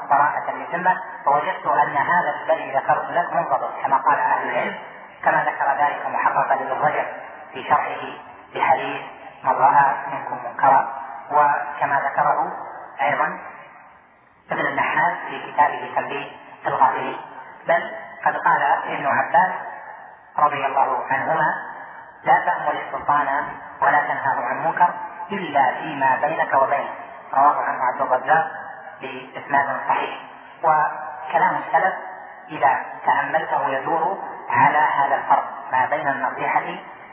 وبراءة 0.07 0.51
للذمة 0.51 1.01
فوجدت 1.25 1.67
أن 1.67 1.97
هذا 1.97 2.35
الذي 2.45 2.71
ذكرت 2.77 3.11
لك 3.11 3.33
منضبط 3.33 3.71
كما 3.83 3.97
قال 3.97 4.19
أهل 4.19 4.51
العلم 4.51 4.75
كما 5.25 5.45
ذكر 5.45 5.85
ذلك 5.85 6.07
محققا 6.07 6.55
للرجل 6.55 7.07
في 7.53 7.63
شرحه 7.63 8.03
لحديث 8.55 9.03
من 9.45 9.51
رأى 9.51 9.95
منكم 10.13 10.39
منكرا. 10.49 10.89
وكما 11.31 12.01
ذكره 12.01 12.53
أيضا 13.03 13.39
ابن 14.51 14.67
النحاس 14.67 15.13
في 15.29 15.53
كتابه 15.53 15.93
تنبيه 15.97 16.31
الغافلين. 16.67 17.17
بل 17.69 17.93
قد 18.25 18.37
قال 18.37 18.63
ابن 18.63 19.07
عباس 19.07 19.53
رضي 20.39 20.67
الله 20.67 21.05
عنهما 21.11 21.55
لا 22.25 22.45
تأمر 22.47 22.83
السلطان 22.87 23.45
ولا 23.83 24.01
تنهاه 24.01 24.45
عن 24.45 24.65
منكر 24.65 24.89
إلا 25.33 25.75
فيما 25.75 26.17
بينك 26.23 26.55
وبينه. 26.55 26.95
رواه 27.35 27.63
عنه 27.63 27.85
عبد 27.85 28.01
الرزاق 28.01 28.66
بإسناد 29.01 29.81
صحيح. 29.89 30.21
وكلام 30.63 31.57
السلف 31.57 31.95
إذا 32.49 32.85
تأملته 33.07 33.69
يدور 33.69 34.19
على 34.51 34.79
هذا 34.79 35.15
الفرق 35.15 35.45
ما 35.73 35.87
بين 35.87 36.09
النصيحة 36.09 36.65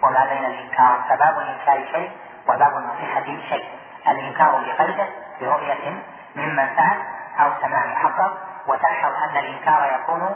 وما 0.04 0.26
بين 0.26 0.46
الإنكار. 0.46 1.04
فباب 1.10 1.40
الإنكار 1.40 1.92
شيء 1.92 2.12
وباب 2.48 2.78
النصيحة 2.78 3.26
شيء. 3.50 3.66
الإنكار 4.08 4.64
بقلبه 4.66 5.10
برؤية 5.42 6.04
ممن 6.36 6.76
فعل 6.76 7.02
أو 7.40 7.52
سماع 7.62 7.86
محقق 7.86 8.38
وتلحظ 8.68 9.14
أن 9.30 9.38
الإنكار 9.38 10.00
يكون 10.02 10.36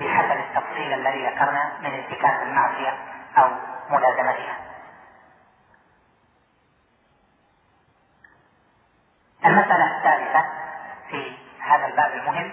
بحسب 0.00 0.38
التفصيل 0.38 0.92
الذي 0.92 1.26
ذكرنا 1.26 1.72
من 1.80 1.94
ارتكاب 1.94 2.42
المعصية 2.42 2.94
أو 3.38 3.48
ملازمتها. 3.90 4.56
المسألة 9.44 9.96
الثالثة 9.96 10.44
في 11.10 11.38
هذا 11.60 11.86
الباب 11.86 12.12
المهم. 12.12 12.52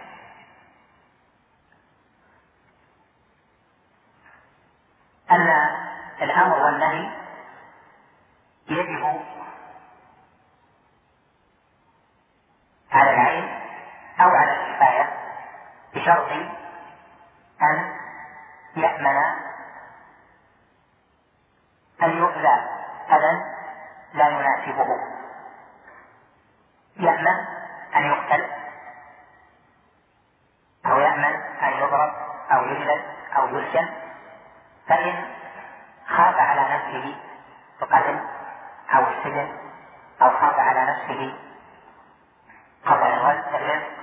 أن 5.32 5.47
الأمر 6.22 6.60
والنهي 6.60 7.10
يجب 8.68 9.22
على 12.91 13.10
العين 13.10 13.60
أو 14.20 14.30
على 14.30 14.51
الكفاية 14.51 15.18
بشرط 15.93 16.32
أن 17.62 17.95
يأمن 18.76 19.18
أن 22.03 22.10
يؤذى 22.18 22.56
أذى 23.12 23.43
لا 24.14 24.30
يناسبه. 24.30 24.88
يأمن 26.97 27.64
أن 27.96 28.04
يقتل 28.04 28.46
أو 30.86 31.00
يأمن 31.00 31.36
أن 31.64 31.74
يضرب 31.74 32.12
أو 32.52 32.66
يجلد 32.66 33.04
أو 33.38 33.48
يسجن 33.48 33.89
فإن 34.88 35.26
خاف 36.08 36.36
على 36.39 36.62
نفسه 36.62 37.16
القتل 37.82 38.20
أو 38.96 39.04
السجن 39.08 39.58
أو 40.22 40.30
خاف 40.30 40.60
على 40.60 40.86
نفسه 40.91 41.34
قطع 42.86 43.08
الرزق 43.08 43.96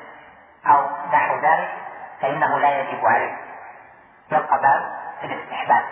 أو 0.66 0.86
نحو 1.12 1.34
ذلك 1.36 1.70
فإنه 2.20 2.59
لا 2.59 2.80
يجب 2.80 3.07
عليه. 3.07 3.36
يبقى 4.32 4.61
باب 4.61 4.93
الاستحباب. 5.22 5.84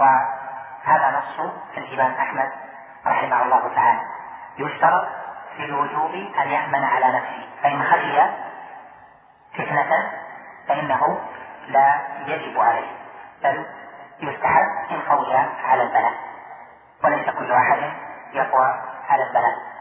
وهذا 0.00 1.18
نص 1.18 1.50
الإمام 1.76 2.14
أحمد 2.14 2.52
رحمه 3.06 3.42
الله 3.42 3.74
تعالى. 3.74 4.00
يشترط 4.58 5.08
في 5.56 5.64
الوجوب 5.64 6.14
أن 6.14 6.48
يأمن 6.50 6.84
على 6.84 7.06
نفسه. 7.06 7.48
فإن 7.62 7.84
خشي 7.84 8.22
فتنة 9.54 10.12
فإنه 10.68 11.20
لا 11.68 12.00
يجب 12.26 12.60
عليه. 12.60 12.90
بل 13.42 13.66
يستحب 14.20 14.90
إن 14.90 15.00
قوي 15.00 15.36
على 15.64 15.82
البلاء. 15.82 16.14
وليس 17.04 17.30
كل 17.30 17.52
أحد 17.52 17.92
يقوى 18.32 18.74
على 19.08 19.22
البلاء. 19.22 19.72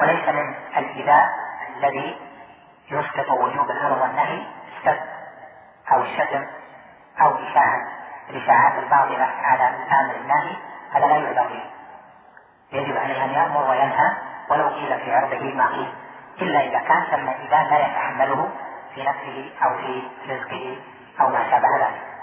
وليس 0.00 0.28
من 0.28 0.54
الإيذاء 0.76 1.28
الذي 1.76 2.20
يسقط 2.90 3.30
وجوب 3.30 3.70
الأمر 3.70 4.02
والنهي 4.02 4.46
السب 4.78 5.00
أو 5.92 6.02
الشتم 6.02 6.46
أو 7.20 7.34
إشاعة 7.34 7.88
الإشاعات 8.30 8.78
الباطلة 8.78 9.24
على 9.24 9.68
الآمر 9.68 10.14
الناهي 10.16 10.56
هذا 10.94 11.06
لا 11.06 11.16
يعذر 11.16 11.60
يجب 12.72 12.96
عليه 12.96 13.24
أن 13.24 13.30
يأمر 13.30 13.70
وينهى 13.70 14.16
ولو 14.50 14.68
قيل 14.68 15.00
في 15.00 15.14
عرضه 15.14 15.54
ما 15.54 15.66
قيل. 15.66 15.94
إلا 16.42 16.60
إذا 16.60 16.78
كان 16.78 17.04
ثم 17.10 17.28
إذا 17.28 17.62
لا 17.70 17.78
يتحمله 17.78 18.50
في 18.94 19.02
نفسه 19.02 19.52
أو 19.64 19.78
في 19.78 20.02
رزقه 20.28 20.76
أو 21.20 21.28
ما 21.28 21.50
شابه 21.50 21.76
ذلك. 21.76 22.14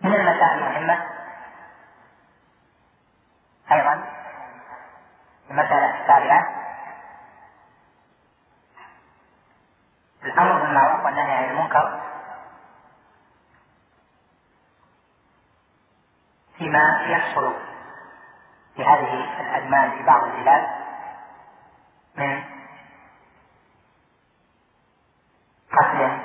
من 0.00 0.14
المسائل 0.14 0.58
المهمة؟ 0.58 1.06
أيضا 3.72 4.04
المسألة 5.50 6.00
السابعة. 6.02 6.65
يحصل 17.06 17.54
في 18.76 18.84
هذه 18.84 19.40
الأزمان 19.40 19.90
في 19.90 20.02
بعض 20.02 20.24
البلاد. 20.24 20.66
من 22.16 22.42
قتل 25.72 26.18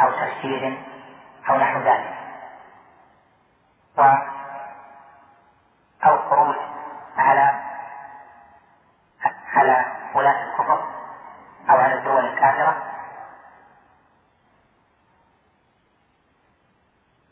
أو 0.00 0.10
تفسير 0.10 0.84
أو 1.48 1.56
نحو 1.56 1.78
ذلك 1.78 2.14
و 3.98 4.02
أو 6.04 6.30
خروج 6.30 6.56
على 7.18 7.60
على 9.52 9.84
ولاة 10.14 10.44
الكفر 10.44 10.88
أو 11.70 11.76
على 11.76 11.94
الدول 11.94 12.26
الكافرة 12.26 12.82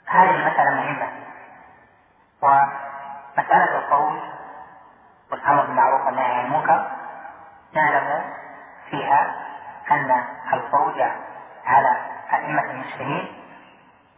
هذه 0.07 0.31
المسألة 0.31 0.71
مهمة 0.71 1.13
ومسألة 2.43 3.79
الخروج 3.79 4.21
والأمر 5.31 5.63
بالمعروف 5.67 6.07
والنهي 6.07 6.33
عن 6.33 6.45
المنكر 6.45 6.91
نعلم 7.73 8.25
فيها 8.91 9.35
أن 9.91 10.25
الخروج 10.53 11.03
على 11.67 11.97
أئمة 12.33 12.63
المسلمين 12.63 13.43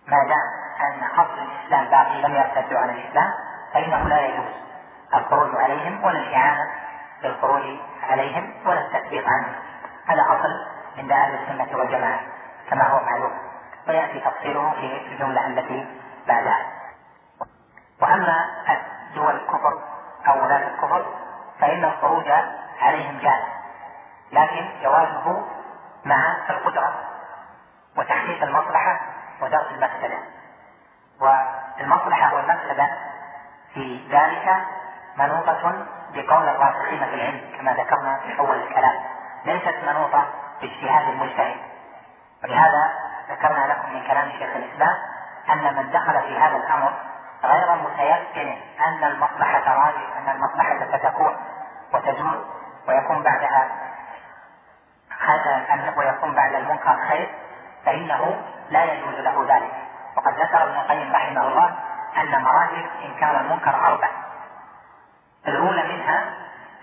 ما 0.06 0.16
دام 0.24 0.60
أن 0.80 1.04
أصل 1.04 1.38
الإسلام 1.38 1.84
باقي 1.84 2.22
لم 2.22 2.34
يرتدوا 2.34 2.78
عن 2.78 2.90
الإسلام 2.90 3.32
فإنه 3.74 4.08
لا 4.08 4.26
يجوز 4.26 4.52
الخروج 5.14 5.56
عليهم 5.56 6.04
ولا 6.04 6.18
الإعانة 6.18 6.70
بالخروج 7.22 7.62
عليهم 8.02 8.54
ولا 8.66 8.80
التثبيط 8.80 9.24
عنهم 9.26 9.54
هذا 10.06 10.22
أصل 10.22 10.66
عند 10.98 11.12
أهل 11.12 11.34
السنة 11.34 11.78
والجماعة 11.78 12.20
كما 12.70 12.88
هو 12.88 13.04
معلوم 13.04 13.32
ويأتي 13.88 14.20
تفصيله 14.20 14.70
في 14.70 15.12
الجملة 15.12 15.46
التي 15.46 15.86
بعدها 16.28 16.66
وأما 18.02 18.46
دول 19.14 19.36
الكفر 19.36 19.82
أو 20.28 20.44
ولاة 20.44 20.68
الكفر 20.68 21.06
فإن 21.60 21.84
الخروج 21.84 22.32
عليهم 22.80 23.18
جائز 23.18 23.44
لكن 24.32 24.68
جوازه 24.82 25.46
مع 26.04 26.36
القدرة 26.50 26.94
وتحقيق 27.96 28.42
المصلحة 28.42 29.00
ودرء 29.42 29.70
المفسدة 29.70 30.18
والمصلحة 31.20 32.34
والمفسدة 32.34 32.90
في 33.74 34.08
ذلك 34.10 34.56
منوطة 35.16 35.86
بقول 36.14 36.48
الراسخين 36.48 36.98
في 36.98 37.14
العلم 37.14 37.40
كما 37.58 37.72
ذكرنا 37.72 38.18
في 38.18 38.38
أول 38.38 38.56
الكلام 38.62 39.02
ليست 39.44 39.74
منوطة 39.86 40.26
باجتهاد 40.60 40.99
المجتهد 41.11 41.56
ولهذا 42.44 42.92
ذكرنا 43.30 43.72
لكم 43.72 43.92
من 43.92 44.02
كلام 44.02 44.30
شيخ 44.30 44.56
الإسلام 44.56 44.96
أن 45.50 45.76
من 45.76 45.90
دخل 45.90 46.22
في 46.22 46.38
هذا 46.38 46.56
الأمر 46.56 46.92
غير 47.44 47.74
متيقن 47.74 48.58
أن 48.80 49.04
المصلحة 49.04 49.74
راجع 49.74 50.18
أن 50.18 50.28
المصلحة 50.28 50.98
ستكون 50.98 51.36
وتزول 51.92 52.44
ويكون 52.88 53.22
بعدها 53.22 53.68
ويكون 55.96 56.34
بعد 56.34 56.54
المنكر 56.54 56.96
خير 57.08 57.28
فإنه 57.86 58.42
لا 58.70 58.84
يجوز 58.84 59.14
له 59.14 59.46
ذلك. 59.48 59.72
وقد 60.16 60.34
ذكر 60.40 60.62
ابن 60.62 60.76
القيم 60.76 61.12
رحمه 61.12 61.48
الله 61.48 61.74
أن 62.16 62.42
مراتب 62.42 62.86
إنكار 63.04 63.40
المنكر 63.40 63.86
أربع. 63.86 64.08
الأولى 65.48 65.82
منها 65.82 66.24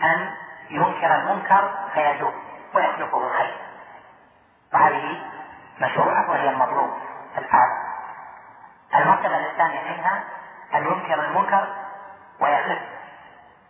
أن 0.03 0.31
ينكر 0.69 1.15
المنكر 1.15 1.71
فيزول 1.93 2.33
ويخلقه 2.75 3.27
الخير 3.27 3.66
وهذه 4.73 5.21
مشروعة 5.81 6.29
وهي 6.29 6.49
المطلوب 6.49 6.89
الأعظم 7.37 7.87
المرتبة 8.95 9.51
الثانية 9.51 9.81
منها 9.81 10.23
أن 10.73 10.85
ينكر 10.85 11.25
المنكر 11.25 11.67
ويخف 12.39 12.79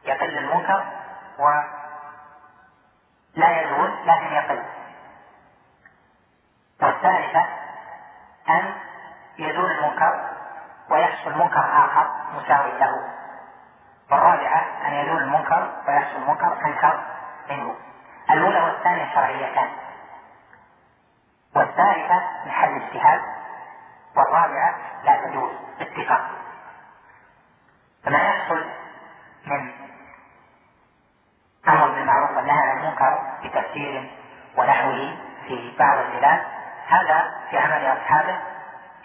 يقل 0.04 0.38
المنكر 0.38 0.86
ولا 1.40 1.64
يزول 3.62 3.92
لكن 4.06 4.34
يقل. 4.34 4.64
والثالثة 6.82 7.46
أن 8.50 8.74
يزول 9.38 9.72
المنكر 9.72 10.30
ويحصل 10.90 11.38
منكر 11.38 11.86
آخر 11.86 12.12
مساوي 12.36 12.72
له. 12.80 13.14
والرابعة 14.12 14.66
أن 14.88 14.94
يزول 14.94 15.18
المنكر 15.24 15.72
ويحصل 15.88 16.20
منكر 16.28 16.66
أنكر 16.66 17.00
منه. 17.50 17.76
الأولى 18.30 18.62
والثانية 18.62 19.14
شرعيتان. 19.14 19.70
والثالثة 21.58 22.22
محل 22.46 22.82
اجتهاد 22.82 23.22
والرابعة 24.16 24.76
لا 25.04 25.18
تجوز 25.26 25.52
باتفاق 25.80 26.30
فما 28.06 28.18
يحصل 28.18 28.66
من 29.46 29.72
أمر 31.68 31.88
بالمعروف 31.88 32.38
والنهي 32.38 32.60
عن 32.60 32.78
المنكر 32.78 33.20
بتفسير 33.44 34.12
ونحوه 34.58 35.18
في 35.48 35.76
بعض 35.80 35.98
البلاد 35.98 36.44
هذا 36.88 37.32
في 37.50 37.58
عمل 37.58 37.98
أصحابه 37.98 38.40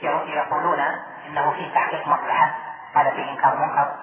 يقولون 0.02 0.80
إنه 1.26 1.50
فيه 1.50 1.74
تحقيق 1.74 2.08
مصلحة 2.08 2.54
هذا 2.94 3.10
فيه 3.10 3.30
إنكار 3.30 3.56
منكر 3.56 3.94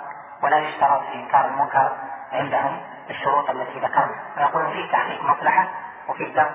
ولا 0.44 0.58
يشترط 0.58 1.02
في 1.02 1.14
إنكار 1.14 1.46
المنكر 1.46 1.98
عندهم 2.32 2.82
الشروط 3.10 3.50
التي 3.50 3.80
ذكرنا. 3.80 4.16
ويقولون 4.38 4.72
فيه 4.72 4.92
تحقيق 4.92 5.24
مصلحة 5.24 5.68
وفيه 6.08 6.34
درء 6.34 6.52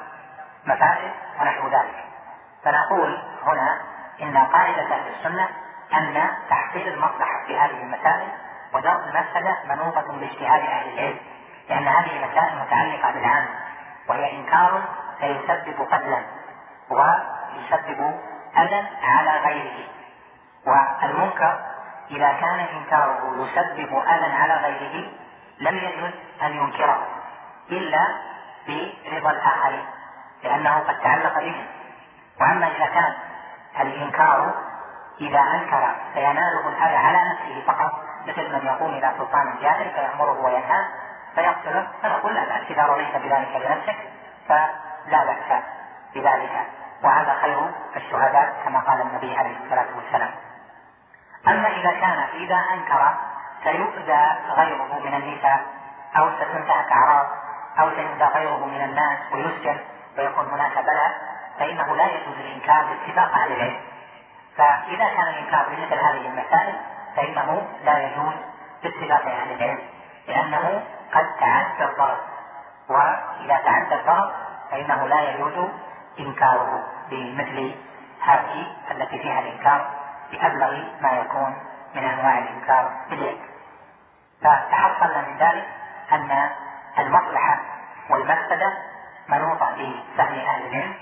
مفاسد 0.67 1.13
ونحو 1.41 1.69
ذلك. 1.69 2.05
فنقول 2.65 3.23
هنا 3.47 3.81
إن 4.23 4.37
قاعدة 4.37 4.83
أهل 4.83 5.15
السنة 5.19 5.49
أن 5.95 6.31
تحصيل 6.51 6.89
المصلحة 6.89 7.45
في 7.47 7.59
هذه 7.59 7.83
المسائل 7.83 8.29
ودرء 8.75 9.01
المفسدة 9.09 9.57
منوطة 9.69 10.13
باجتهاد 10.13 10.61
أهل 10.61 10.93
العلم 10.93 11.19
لأن 11.69 11.89
هذه 11.89 12.27
مسائل 12.31 12.59
متعلقة 12.59 13.11
بالعام 13.11 13.47
وهي 14.09 14.37
إنكار 14.37 14.83
سيسبب 15.21 15.87
قتلا 15.91 16.23
ويسبب 16.91 18.21
أذى 18.59 18.87
على 19.03 19.31
غيره. 19.31 19.89
والمنكر 20.67 21.61
إذا 22.11 22.33
كان 22.33 22.61
إنكاره 22.61 23.35
يسبب 23.37 23.99
أذى 23.99 24.33
على 24.33 24.55
غيره 24.55 25.11
لم 25.61 25.77
يجوز 25.77 26.13
أن 26.43 26.57
ينكره 26.57 27.07
إلا 27.71 28.09
برضا 29.13 29.31
الآخرين. 29.31 29.85
لأنه 30.45 30.79
قد 30.79 31.01
تعلق 31.01 31.39
بهم 31.39 31.67
وأما 32.41 32.67
إذا 32.67 32.87
كان 32.87 33.15
الإنكار 33.81 34.55
إذا 35.21 35.41
أنكر 35.41 35.95
فيناله 36.15 36.69
الأذى 36.69 36.97
على 36.97 37.19
نفسه 37.31 37.63
فقط 37.67 37.93
مثل 38.27 38.53
من 38.53 38.67
يقوم 38.67 38.91
إلى 38.91 39.13
سلطان 39.19 39.55
جائر 39.63 39.91
فيأمره 39.91 40.45
وينهاه 40.45 40.89
فيقتله 41.35 41.87
فنقول 42.03 42.35
لا 42.35 42.45
بأس 42.45 42.71
إذا 42.71 42.83
رضيت 42.83 43.17
بذلك 43.17 43.67
لنفسك 43.67 43.97
فلا 44.49 45.25
بأس 45.25 45.63
بذلك. 46.15 46.67
وهذا 47.03 47.37
خير 47.41 47.71
الشهداء 47.97 48.55
كما 48.65 48.79
قال 48.81 49.01
النبي 49.01 49.37
عليه 49.37 49.57
الصلاة 49.65 49.87
والسلام. 49.97 50.31
أما 51.49 51.69
إذا 51.69 51.91
كان 51.91 52.19
إذا 52.35 52.57
أنكر 52.75 53.15
سيؤذى 53.65 54.27
غيره 54.57 54.99
من 55.05 55.15
النساء 55.15 55.61
أو 56.17 56.31
ستنتهك 56.31 56.93
أعراض 56.93 57.27
أو 57.79 57.91
سيؤذى 57.91 58.25
غيره 58.25 58.67
من 58.67 58.81
الناس 58.85 59.19
ويسجن 59.33 59.79
ويكون 60.19 60.47
هناك 60.47 60.79
بلاء 60.79 61.13
فإنه 61.59 61.97
لا 61.97 62.05
يجوز 62.05 62.35
الإنكار 62.41 62.85
باتفاق 62.85 63.35
أهل 63.35 63.53
العلم. 63.53 63.81
فإذا 64.57 65.05
كان 65.05 65.29
الإنكار 65.29 65.67
بمثل 65.69 65.95
هذه 65.95 66.27
المسائل 66.27 66.75
فإنه 67.17 67.69
لا 67.85 67.99
يجوز 67.99 68.35
باتفاق 68.83 69.27
أهل 69.27 69.53
العلم 69.53 69.79
لأنه 70.29 70.83
قد 71.15 71.37
تعدى 71.41 71.85
الضرر. 71.85 72.19
وإذا 72.89 73.57
تعدى 73.65 73.95
الضرر 73.95 74.33
فإنه 74.71 75.07
لا 75.07 75.31
يجوز 75.31 75.69
إنكاره 76.21 76.85
بمثل 77.11 77.75
هذه 78.21 78.67
التي 78.91 79.19
فيها 79.19 79.41
الإنكار 79.41 79.91
بأبلغ 80.33 80.85
ما 81.01 81.13
يكون 81.13 81.57
من 81.95 82.05
أنواع 82.05 82.39
الإنكار 82.39 82.91
باليد 83.11 83.39
فتحصلنا 84.41 85.21
من 85.29 85.37
ذلك 85.39 85.69
أن 86.13 86.51
المصلحة 86.99 87.61
والمفسدة 88.11 88.73
منوطة 89.29 89.71
بفهم 89.71 90.39
أهل 90.39 90.67
العلم 90.67 90.95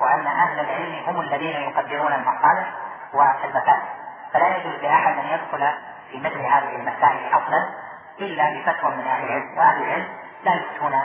وأن 0.00 0.26
أهل 0.26 0.60
العلم 0.60 1.04
هم 1.06 1.20
الذين 1.20 1.56
يقدرون 1.56 2.12
المصالح 2.12 2.72
والمفاسد 3.12 3.82
فلا 4.32 4.56
يجوز 4.56 4.74
لأحد 4.82 5.18
أن 5.18 5.26
يدخل 5.26 5.68
في 6.10 6.18
مثل 6.18 6.40
هذه 6.40 6.76
المسائل 6.76 7.28
أصلا 7.34 7.68
إلا 8.20 8.50
بفتوى 8.50 8.90
من 8.90 9.06
أهل 9.06 9.24
العلم 9.24 9.58
وأهل 9.58 9.82
العلم 9.82 10.08
لا 10.44 10.54
يفتون 10.54 11.00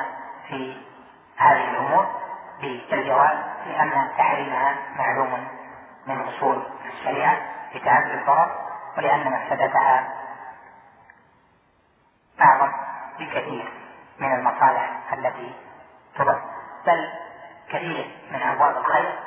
في 0.48 0.78
هذه 1.38 1.70
الأمور 1.70 2.08
بالجواز 2.62 3.38
لأن 3.66 4.08
تحريمها 4.18 4.76
معلوم 4.98 5.48
من 6.08 6.22
أصول 6.22 6.64
الشريعة 6.94 7.38
لتعدد 7.76 8.12
الضرر 8.12 8.52
ولأن 8.98 9.32
مفسدتها 9.32 10.08
أعظم 12.42 12.72
بكثير 13.20 13.72
من 14.20 14.34
المصالح 14.34 14.92
التي 15.14 15.54
تضر 16.16 16.42
بل 16.86 17.10
كثير 17.70 18.16
من 18.32 18.42
أبواب 18.42 18.78
الخير 18.78 19.20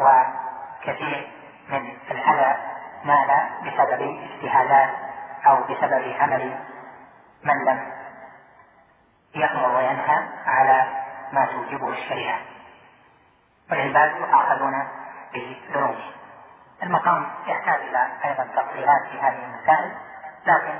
وكثير 0.00 1.30
من 1.68 1.96
الأذى 2.10 2.56
نال 3.04 3.30
بسبب 3.62 4.18
اجتهادات 4.32 4.90
أو 5.46 5.62
بسبب 5.62 6.14
عمل 6.20 6.58
من 7.44 7.64
لم 7.64 7.92
يأمر 9.34 9.76
وينهى 9.76 10.28
على 10.46 10.86
ما 11.32 11.46
توجبه 11.46 11.88
الشريعة. 11.88 12.38
والعباد 13.70 14.16
يؤاخذون 14.16 14.88
بذنوبهم 15.34 16.12
المقام 16.82 17.26
يحتاج 17.46 17.80
إلى 17.80 18.08
أيضا 18.24 18.44
تفصيلات 18.44 19.02
في 19.10 19.20
هذه 19.20 19.44
المسائل 19.44 19.92
لكن 20.46 20.78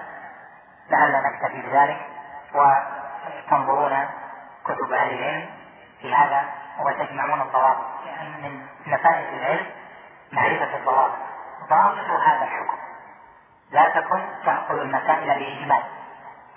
لعلنا 0.90 1.20
نكتفي 1.28 1.62
بذلك 1.62 2.06
وتنظرون 2.54 4.08
كتب 4.64 4.92
أهل 4.92 5.18
العلم 5.18 5.48
في 6.06 6.14
هذا 6.14 6.44
وتجمعون 6.78 7.40
الضوابط 7.40 7.84
يعني 8.06 8.28
من 8.28 8.66
نفائس 8.86 9.28
العلم 9.28 9.66
معرفة 10.32 10.76
الضوابط. 10.76 11.14
ضابط 11.70 11.98
هذا 11.98 12.44
الحكم. 12.44 12.76
لا 13.70 13.88
تكن 13.88 14.20
تأخذ 14.44 14.78
المسائل 14.78 15.26
بإجمال 15.26 15.82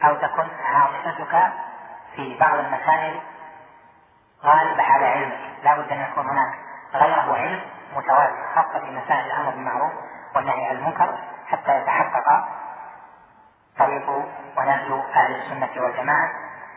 أو 0.03 0.15
تكن 0.15 0.47
عاطفتك 0.65 1.51
في 2.15 2.37
بعض 2.37 2.59
المسائل 2.59 3.19
غالبة 4.43 4.83
على 4.83 5.05
علمك. 5.05 5.39
لا 5.63 5.75
بد 5.75 5.91
أن 5.91 6.01
يكون 6.01 6.25
هناك 6.27 6.59
غيره 6.93 7.37
علم 7.37 7.61
متوازن 7.95 8.45
خاصة 8.55 8.79
في 8.79 8.91
مسائل 8.91 9.25
الأمر 9.25 9.49
بالمعروف 9.49 9.91
والنهي 10.35 10.65
عن 10.65 10.75
المنكر 10.75 11.17
حتى 11.47 11.81
يتحقق 11.81 12.47
طريق 13.79 14.09
ونهج 14.57 14.91
أهل 15.15 15.35
السنة 15.35 15.83
والجماعة 15.83 16.29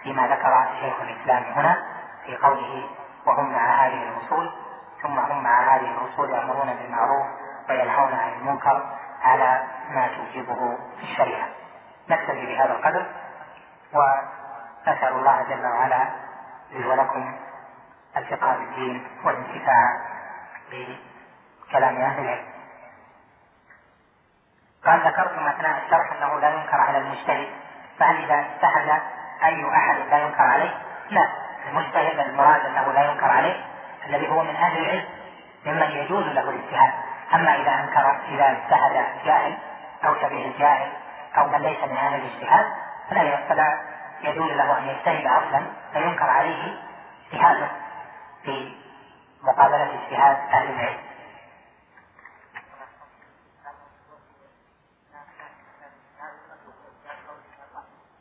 فيما 0.03 0.27
ذكر 0.27 0.68
شيخ 0.81 1.01
الإسلام 1.01 1.43
هنا. 1.43 2.01
في 2.27 2.37
قوله 2.37 2.91
وهم 3.27 3.53
مع 3.53 3.87
هذه 3.87 4.03
الأصول 4.09 4.51
ثم 5.03 5.18
هم 5.18 5.43
مع 5.43 5.77
هذه 5.77 5.91
الأصول 5.91 6.31
يأمرون 6.31 6.75
بالمعروف 6.75 7.27
وينهون 7.68 8.12
عن 8.12 8.33
المنكر 8.33 8.87
على 9.23 9.64
ما 9.91 10.09
توجبه 10.09 10.79
الشريعة. 11.03 11.49
نكتفي 12.09 12.47
بهذا 12.47 12.73
القدر 12.73 13.07
ونسأل 13.93 15.12
الله 15.12 15.43
جل 15.43 15.66
وعلا 15.66 16.09
لي 16.70 16.87
ولكم 16.87 17.35
الفقه 18.16 18.55
في 18.55 18.62
الدين 18.62 19.07
والانتفاع 19.25 20.01
بكلام 20.70 21.97
أهل 21.97 22.25
العلم. 22.25 22.53
قال 24.87 25.01
ذكرتم 25.01 25.47
أثناء 25.47 25.83
الشرح 25.85 26.12
أنه 26.12 26.41
لا 26.41 26.51
ينكر 26.51 26.81
على 26.81 26.99
المجتهد 26.99 27.49
فهل 27.99 28.25
إذا 28.25 28.41
اجتهد 28.41 29.03
أي 29.45 29.77
أحد 29.77 29.97
لا 30.11 30.18
ينكر 30.18 30.43
عليه؟ 30.43 30.75
لا. 31.11 31.29
المجتهد 31.68 32.18
المراد 32.18 32.66
أنه 32.66 32.92
لا 32.92 33.10
ينكر 33.10 33.30
عليه 33.30 33.64
الذي 34.06 34.28
هو 34.28 34.42
من 34.42 34.56
أهل 34.56 34.78
العلم 34.78 35.04
ممن 35.66 35.90
يجوز 35.90 36.24
له 36.24 36.50
الاجتهاد. 36.50 36.92
أما 37.34 37.54
إذا 37.54 37.70
أنكر 37.74 38.16
إذا 38.28 38.50
اجتهد 38.50 39.06
جاهل 39.24 39.58
أو 40.04 40.14
شبيه 40.14 40.46
الجاهل 40.46 40.92
أو 41.38 41.48
من 41.48 41.58
ليس 41.58 41.78
من 41.84 41.96
أهل 41.96 42.14
الاجتهاد 42.14 42.66
فلا 43.10 43.36
فلا 43.48 43.80
يجوز 44.20 44.50
له 44.50 44.78
أن 44.78 44.88
يجتهد 44.88 45.26
أصلا 45.26 45.62
فينكر 45.92 46.30
عليه 46.30 46.76
اجتهاده 47.32 47.68
في 48.44 48.72
مقابلة 49.42 49.88
اجتهاد 49.94 50.36
أهل 50.52 50.70
العلم. 50.70 50.98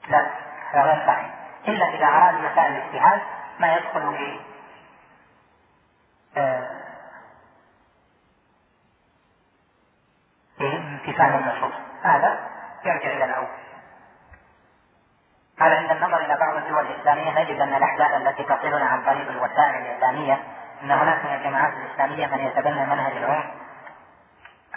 لا 0.07 0.25
هذا 0.71 0.81
غير 0.83 1.07
صحيح 1.07 1.29
إلا 1.67 1.89
إذا 1.89 2.05
أراد 2.05 2.33
مسائل 2.33 2.71
الاجتهاد 2.71 3.21
ما 3.59 3.75
يدخل 3.75 4.17
في 4.17 4.39
آه، 6.37 6.81
في 10.57 10.77
امتثال 10.77 11.35
النصوص 11.35 11.73
هذا 12.03 12.39
يرجع 12.85 13.11
إلى 13.11 13.25
الأول 13.25 13.47
قال 15.59 15.73
عند 15.73 15.91
النظر 15.91 16.17
إلى 16.17 16.37
بعض 16.37 16.55
الدول 16.55 16.85
الإسلامية 16.85 17.43
نجد 17.43 17.61
أن 17.61 17.73
الأحداث 17.73 18.11
التي 18.11 18.43
تصلنا 18.43 18.85
عن 18.85 19.03
طريق 19.03 19.29
الوسائل 19.29 19.81
الإعلامية 19.81 20.33
أن 20.83 20.91
هناك 20.91 21.25
من 21.25 21.33
الجماعات 21.33 21.73
الإسلامية 21.73 22.27
من 22.27 22.39
يتبنى 22.39 22.85
منهج 22.85 23.11
العنف 23.17 23.45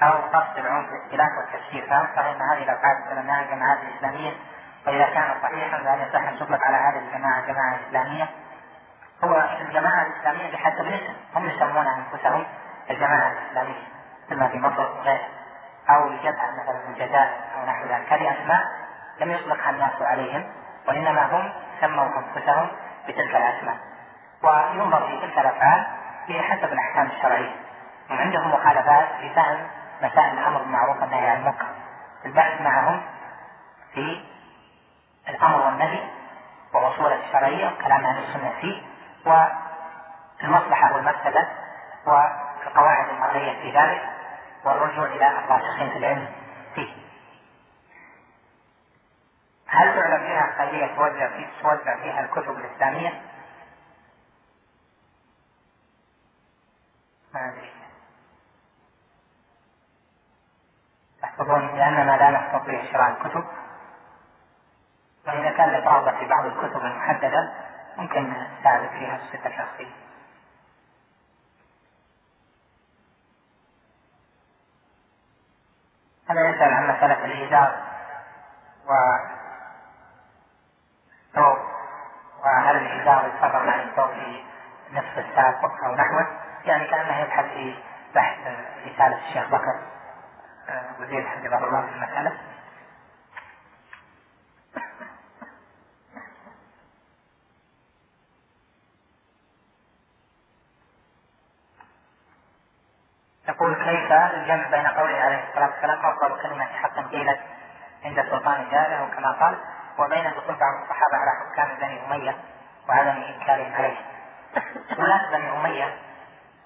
أو 0.02 0.10
قصد 0.10 0.58
العنف 0.58 0.88
الاختلاف 0.88 1.28
والتفسير. 1.38 1.84
أن 1.94 2.42
هذه 2.50 2.62
الأفعال 2.62 3.04
تتبناها 3.04 3.42
الجماعات 3.42 3.78
الإسلامية؟ 3.82 4.32
وإذا 4.86 5.04
كان 5.04 5.34
صحيحا 5.42 5.78
فهل 5.78 6.08
يصح 6.08 6.28
أن 6.28 6.38
تطلق 6.38 6.66
على 6.66 6.76
هذه 6.76 6.98
الجماعة 6.98 7.46
جماعة 7.46 7.78
إسلامية؟ 7.88 8.28
هو 9.24 9.48
الجماعة 9.60 10.06
الإسلامية 10.06 10.52
بحسب 10.52 10.80
الاسم 10.80 11.14
هم 11.34 11.48
يسمون 11.48 11.86
أنفسهم 11.86 12.44
الجماعة 12.90 13.32
الإسلامية 13.32 13.82
مثل 14.30 14.48
في 14.50 14.58
مصر 14.58 14.80
وغيرها 14.80 15.28
أو 15.90 16.08
الجبهة 16.08 16.50
مثلا 16.50 16.78
في 16.78 16.88
الجزائر 16.88 17.30
أو 17.56 17.66
نحو 17.66 17.84
ذلك. 17.84 18.12
هذه 18.12 18.32
أسماء 18.32 18.64
لم 19.20 19.30
يطلقها 19.30 19.70
الناس 19.70 20.02
عليهم 20.02 20.44
وإنما 20.88 21.24
هم 21.36 21.52
سموا 21.80 22.06
أنفسهم 22.18 22.68
بتلك 23.08 23.36
الأسماء. 23.36 23.76
وينظر 24.42 25.06
في 25.06 25.20
تلك 25.20 25.38
الأفعال 25.38 25.86
بحسب 26.28 26.72
الأحكام 26.72 27.06
الشرعية. 27.06 27.56
هم 28.10 28.18
عندهم 28.18 28.50
مخالفات 28.50 29.08
في 29.20 29.34
فهم 29.34 29.66
مسائل 30.02 30.38
الأمر 30.38 30.58
بالمعروف 30.58 31.02
والنهي 31.02 31.30
عن 31.30 31.36
المنكر. 31.36 31.66
البحث 32.24 32.60
معهم 32.60 33.02
في 33.94 34.24
الأمر 35.28 35.66
والنهي 35.66 36.00
وأصول 36.74 37.12
الشرعية 37.12 37.66
والكلام 37.66 38.06
عن 38.06 38.18
السنة 38.18 38.52
فيه. 38.60 38.82
والمصلحة 39.26 40.94
والمفسدة 40.94 41.48
والقواعد 42.06 43.08
المرئية 43.08 43.62
في 43.62 43.78
ذلك 43.78 44.10
والرجوع 44.64 45.06
إلى 45.06 45.28
الراسخين 45.28 45.90
في 45.90 45.98
العلم 45.98 46.28
فيه. 46.74 46.92
هل 49.66 49.94
تعلم 49.94 50.26
فيها 50.26 50.54
خيرية 50.58 50.96
توزع 50.96 51.28
في 51.28 51.46
توزع 51.62 51.96
فيها 51.96 52.20
الكتب 52.20 52.58
الإسلامية؟ 52.58 53.22
ما 57.34 57.48
أدري. 57.48 57.72
لأننا 61.76 62.16
لا 62.16 62.30
نستطيع 62.30 62.92
شراء 62.92 63.10
الكتب. 63.10 63.44
وإذا 65.26 65.50
كان 65.50 65.70
لك 65.70 65.86
في 66.18 66.26
بعض 66.26 66.46
الكتب 66.46 66.84
المحددة 66.84 67.52
ممكن 67.96 68.32
نساعدك 68.60 68.90
فيها 68.90 69.18
بصفة 69.18 69.50
شخصية 69.50 70.04
هذا 76.28 76.48
يسأل 76.48 76.72
عن 76.74 76.96
مسألة 76.96 77.24
الإيجار 77.24 77.82
و 78.86 78.92
ثوب 81.34 81.58
وهل 82.44 82.76
الإيجار 82.76 83.26
يتفرق 83.26 83.72
عن 83.72 83.80
الثوب 83.80 84.10
في 84.10 84.44
نصف 84.92 85.18
الساق 85.18 85.84
أو 85.84 85.94
نحوه؟ 85.94 86.26
يعني 86.64 86.86
كأنه 86.86 87.18
يبحث 87.20 87.44
في 87.44 87.74
بحث 88.14 88.38
رسالة 88.86 89.18
الشيخ 89.28 89.48
بكر 89.48 89.80
آه، 90.68 90.84
وزير 91.00 91.28
حفظه 91.28 91.64
الله 91.64 91.86
في 91.86 91.92
المسألة. 91.92 92.38
يقول 103.64 103.74
كيف 103.84 104.12
الجمع 104.12 104.66
بين 104.70 104.86
قوله 104.86 105.18
عليه 105.18 105.44
الصلاة 105.48 105.70
والسلام 105.70 106.06
افضل 106.06 106.42
كلمة 106.42 106.64
حقا 106.64 107.02
قيلت 107.02 107.40
عند 108.04 108.18
السلطان 108.18 108.68
جاره 108.70 109.08
كما 109.16 109.32
قال 109.32 109.58
وبين 109.98 110.24
دخول 110.30 110.54
بعض 110.54 110.82
الصحابة 110.82 111.16
على 111.16 111.30
حكام 111.40 111.76
بني 111.80 112.06
أمية 112.06 112.36
وعدم 112.88 113.08
انكارهم 113.22 113.72
عليه. 113.74 113.96
ولاة 114.98 115.30
بني 115.30 115.56
أمية 115.56 115.96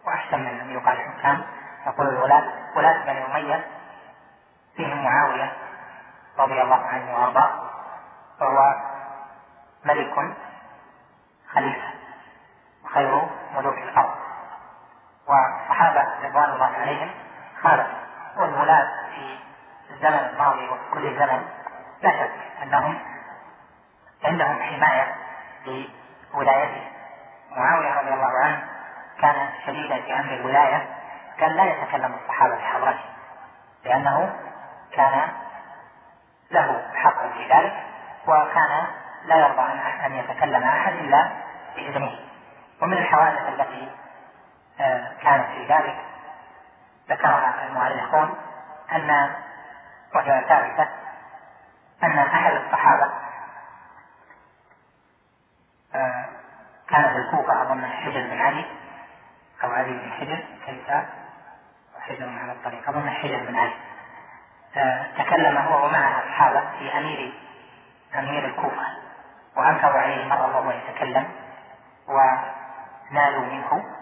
وأحسن 0.07 0.39
من 0.39 0.61
أن 0.61 0.71
يقال 0.71 0.99
حكام 0.99 1.45
يقول 1.87 2.09
الولاة 2.09 2.45
ولاة 2.77 3.05
بني 3.05 3.27
أمية 3.27 3.67
فيهم 4.77 5.05
معاوية 5.05 5.53
رضي 6.39 6.63
الله 6.63 6.87
عنه 6.87 7.15
وأرضاه 7.15 7.51
وهو 8.41 8.75
ملك 9.85 10.37
خليفة 11.55 11.89
خير 12.95 13.23
ملوك 13.55 13.79
الأرض 13.79 14.08
والصحابة 15.79 16.29
رضوان 16.29 16.51
الله 16.51 16.71
عليهم 16.81 17.11
خالفوا 17.63 17.99
والولاة 18.37 18.89
في 19.15 19.39
الزمن 19.91 20.29
الماضي 20.33 20.69
وفي 20.69 20.91
كل 20.95 21.19
زمن 21.19 21.43
لا 22.03 22.11
شك 22.11 22.31
أنهم 22.63 22.99
عندهم 24.25 24.63
حماية 24.63 25.15
لولايته 26.35 26.83
معاوية 27.57 28.01
رضي 28.01 28.15
الله 28.15 28.39
عنه 28.45 28.63
كان 29.21 29.49
شديدا 29.67 30.03
في 30.03 30.15
أمر 30.15 30.35
الولاية 30.35 30.87
كان 31.39 31.51
لا 31.51 31.65
يتكلم 31.65 32.15
الصحابة 32.23 32.57
بحضرته 32.57 33.05
لأنه 33.85 34.37
كان 34.93 35.29
له 36.51 36.83
حق 36.95 37.33
في 37.33 37.49
ذلك 37.55 37.77
وكان 38.27 38.87
لا 39.25 39.37
يرضى 39.37 39.63
أن 40.07 40.15
يتكلم 40.15 40.63
أحد 40.63 40.93
إلا 40.93 41.29
بإذنه. 41.77 42.19
ومن 42.83 42.93
الحوادث 42.93 43.49
التي 43.49 43.89
كانت 45.23 45.47
في 45.49 45.67
ذلك 45.69 45.97
ذكرها 47.09 47.67
المؤرخون 47.67 48.35
أن 48.93 49.31
وهي 50.15 50.45
ثابتة 50.49 50.89
أن 52.03 52.19
أحد 52.19 52.53
الصحابة 52.53 53.11
آه، 55.95 56.25
كان 56.89 57.13
في 57.13 57.19
الكوفة 57.19 57.63
أظن 57.63 57.87
حجر 57.87 58.21
بن 58.21 58.41
علي 58.41 58.65
أو 59.65 59.71
علي 59.71 59.93
بن 59.93 60.13
حجر 60.13 60.45
كيف؟ 60.67 60.91
حجر 62.01 62.39
على 62.43 62.53
الطريق 62.53 62.89
أظن 62.89 63.11
حجر 63.11 63.45
بن 63.49 63.57
علي. 63.59 63.75
آه، 64.77 65.07
تكلم 65.19 65.57
هو 65.57 65.87
ومعه 65.87 66.19
أصحابه 66.19 66.61
في 66.79 66.99
أمير 66.99 67.33
أمير 68.19 68.45
الكوفة 68.45 68.87
وأنكروا 69.57 70.01
عليه 70.01 70.25
مرة 70.25 70.57
وهو 70.57 70.71
يتكلم 70.71 71.29
ونالوا 72.09 73.47
منه. 73.47 73.98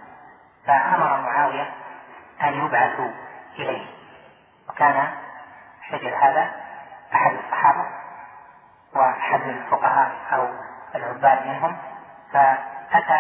فأمر 0.67 1.21
معاوية 1.21 1.71
أن 2.43 2.55
يبعثوا 2.65 3.11
إليه. 3.59 3.87
وكان 4.69 5.09
حجر 5.83 6.17
هذا 6.23 6.51
أحد 7.15 7.33
الصحابة 7.45 7.87
وأحد 8.95 9.41
الفقهاء 9.43 10.11
أو 10.33 10.49
العباد 10.95 11.47
منهم 11.47 11.77
فأتى 12.33 13.19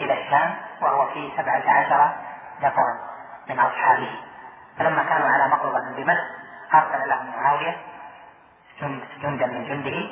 إلى 0.00 0.22
الشام 0.22 0.56
وهو 0.80 1.08
في 1.08 1.32
سبعة 1.36 1.62
عشر 1.70 2.12
نفرا 2.62 2.98
من 3.48 3.60
أصحابه. 3.60 4.20
فلما 4.78 5.02
كانوا 5.02 5.28
على 5.28 5.48
مقربة 5.48 5.96
بمدح 5.96 6.24
أرسل 6.74 7.08
لهم 7.08 7.32
معاوية 7.36 7.76
جندا 9.22 9.46
من 9.46 9.64
جنده 9.64 10.10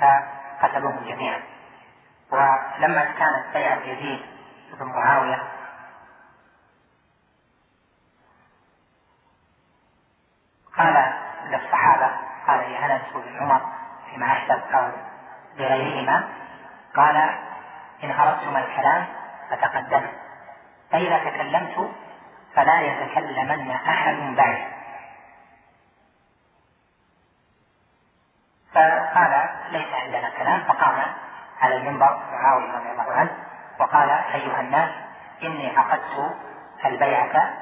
فقتلوهم 0.00 1.04
جميعا. 1.04 1.40
ولما 2.30 3.04
كانت 3.04 3.44
بيعة 3.54 3.78
يزيد 3.78 4.20
بن 4.80 4.86
معاوية 4.86 5.42
قال 10.78 11.12
للصحابة 11.44 12.10
قال 12.46 12.72
لأنس 12.72 13.02
بن 13.14 13.38
عمر 13.40 13.60
فيما 14.10 14.26
أحسب 14.26 14.60
أو 14.74 14.88
لغيرهما 15.56 16.28
قال 16.96 17.16
إن 18.04 18.10
أردتم 18.10 18.56
الكلام 18.56 19.06
فتقدم 19.50 20.06
فإذا 20.90 21.18
تكلمت 21.18 21.90
فلا 22.54 22.80
يتكلمن 22.80 23.70
أحد 23.70 24.16
بعد. 24.36 24.58
فقال 28.74 29.48
ليس 29.70 29.88
عندنا 29.94 30.30
كلام 30.38 30.60
فقام 30.60 31.02
على 31.60 31.76
المنبر 31.76 32.20
معاوية 32.32 32.72
رضي 32.72 32.90
الله 32.90 33.12
عنه 33.12 33.30
وقال 33.80 34.10
أيها 34.10 34.60
الناس 34.60 34.90
إني 35.42 35.76
عقدت 35.76 36.36
البيعة 36.84 37.52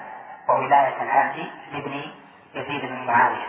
وولاية 0.49 1.03
العهد 1.03 1.51
لابن 1.73 2.03
يزيد 2.57 2.81
بن 2.81 3.07
معاوية. 3.07 3.47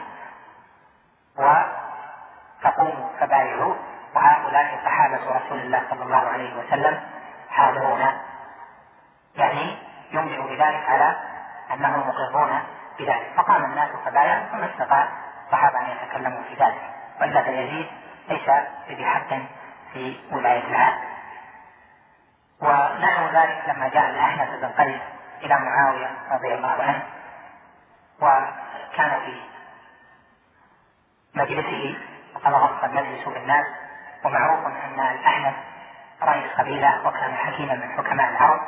وتقوموا 1.37 3.09
فبايعوا 3.19 3.75
وهؤلاء 4.15 4.79
صحابة 4.85 5.19
رسول 5.35 5.59
الله 5.59 5.83
صلى 5.89 6.03
الله 6.03 6.17
عليه 6.17 6.57
وسلم 6.57 7.01
حاضرون. 7.49 8.05
يعني 9.35 9.77
ينبئ 10.11 10.41
بذلك 10.41 10.89
على 10.89 11.15
أنهم 11.73 12.07
مقرون 12.07 12.59
بذلك. 12.99 13.31
فقام 13.37 13.63
الناس 13.63 13.89
فبايعوا 14.05 14.45
فما 14.45 14.65
استطاع 14.65 15.07
الصحابة 15.45 15.79
أن 15.79 15.85
يتكلموا 15.89 16.43
في 16.43 16.63
ذلك. 16.63 16.81
وإلا 17.21 17.43
فيزيد 17.43 17.87
ليس 18.29 18.49
بذي 18.89 19.05
حق 19.05 19.29
في 19.93 20.19
ولاية 20.31 20.67
العهد. 20.67 20.99
ونحو 22.61 23.25
ذلك 23.25 23.63
لما 23.67 23.87
جاء 23.87 24.09
الأحنف 24.09 24.49
بن 24.49 24.67
قيس 24.67 25.01
إلى 25.43 25.59
معاوية 25.59 26.09
رضي 26.31 26.53
الله 26.53 26.83
عنه. 26.83 27.03
وكان 28.97 29.19
في 29.19 29.41
مجلسه 31.35 31.97
وقد 32.35 32.53
غص 32.53 32.83
المجلس 32.83 33.27
بالناس 33.27 33.65
ومعروف 34.25 34.65
أن 34.65 34.99
الأحنف 34.99 35.55
رئيس 36.23 36.51
قبيلة 36.57 37.07
وكان 37.07 37.35
حكيما 37.35 37.73
من 37.73 37.91
حكماء 37.91 38.29
العرب. 38.29 38.61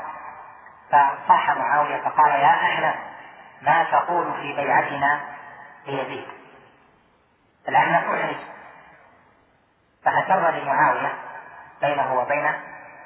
فصاح 0.90 1.50
معاوية 1.50 2.02
فقال 2.02 2.32
يا 2.32 2.48
أحنف 2.48 2.96
ما 3.62 3.84
تقول 3.84 4.34
في 4.42 4.54
بيعتنا 4.54 5.22
ليزيد؟ 5.88 6.28
الأحنف 7.70 8.04
أحرج 8.04 8.36
فأسر 10.06 10.52
لمعاوية 10.52 11.14
بينه 11.82 12.14
وبينه 12.14 12.60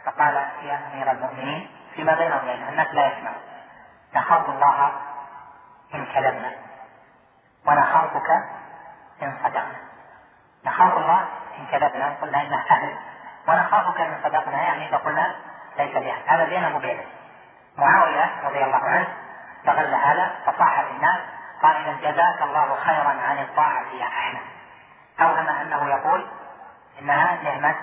فقال 0.05 0.35
يا 0.63 0.81
أمير 0.93 1.11
المؤمنين 1.11 1.69
فيما 1.95 2.15
بينه 2.15 2.35
وبينه 2.35 2.69
الناس 2.69 2.87
لا 2.93 3.07
يسمعون. 3.07 3.41
نخاف 4.15 4.49
الله 4.49 4.91
إن 5.93 6.05
كذبنا. 6.05 6.72
ونخافك 7.68 8.30
إن 9.23 9.38
صدقنا. 9.44 9.76
نخاف 10.65 10.98
الله 10.98 11.27
إن 11.60 11.65
كذبنا 11.72 12.15
قلنا 12.22 12.41
إنه 12.41 12.64
أهل 12.72 12.95
ونخافك 13.48 14.02
إن 14.02 14.19
صدقنا. 14.23 14.61
يعني 14.61 14.91
فقلنا 14.91 15.35
ليس 15.77 15.94
بأهل 15.94 16.22
هذا 16.27 16.45
بينه 16.45 16.76
وبينه 16.76 17.03
معاوية 17.77 18.30
رضي 18.44 18.64
الله 18.64 18.77
عنه 18.77 19.07
استغل 19.60 19.95
هذا 19.95 20.31
فصاح 20.45 20.80
الناس 20.80 21.19
قال 21.61 21.76
إذا 21.76 22.11
جزاك 22.11 22.41
الله 22.41 22.76
خيرا 22.76 23.15
عن 23.30 23.38
الطاعة 23.38 23.85
يا 23.99 24.07
أحمد. 24.07 24.41
أوهم 25.22 25.49
أنه 25.49 25.90
يقول 25.90 26.27
إنها 27.02 27.44
نعمة 27.44 27.76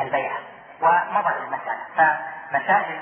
البيعة 0.00 0.36
ومضت 0.80 1.36
المسألة 1.36 1.78
فمسائل 1.96 3.00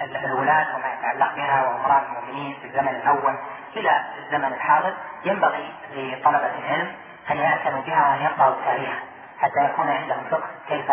الولاة 0.00 0.76
وما 0.76 0.92
يتعلق 0.92 1.34
بها 1.34 1.68
وأمراء 1.68 2.02
المؤمنين 2.02 2.58
في 2.60 2.66
الزمن 2.66 2.88
الأول 2.88 3.38
إلى 3.76 4.04
الزمن 4.18 4.52
الحاضر 4.52 4.94
ينبغي 5.24 5.72
لطلبة 5.92 6.58
العلم 6.58 6.92
أن 7.30 7.36
يعتنوا 7.36 7.82
بها 7.82 8.08
وأن 8.08 8.22
يقرأوا 8.22 8.54
التاريخ 8.54 8.98
حتى 9.40 9.64
يكون 9.64 9.88
عندهم 9.90 10.24
فقه 10.30 10.50
كيف 10.68 10.90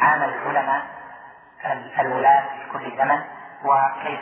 عامل 0.00 0.28
العلماء 0.28 0.82
الولاة 2.00 2.40
في 2.40 2.70
كل 2.72 2.96
زمن 2.96 3.20
وكيف 3.64 4.20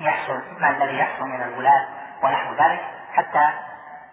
يحصل 0.00 0.42
ما 0.58 0.70
الذي 0.70 0.98
يحصل 0.98 1.24
من 1.24 1.42
الولاة 1.42 1.86
ونحو 2.22 2.54
ذلك 2.54 2.80
حتى 3.14 3.50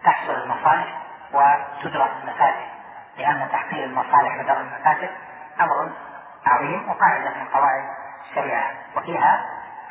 تحصل 0.04 0.32
المصالح 0.32 0.98
وتدرس 1.32 2.10
المفاسد 2.22 2.72
لأن 3.18 3.48
تحقيق 3.52 3.84
المصالح 3.84 4.40
ودرء 4.40 4.60
المفاسد 4.60 5.10
أمر 5.60 5.90
عظيم 6.46 6.90
وقاعدة 6.90 7.30
من 7.30 7.48
قواعد 7.54 7.84
الشريعة. 8.30 8.70
وفيها 8.96 9.44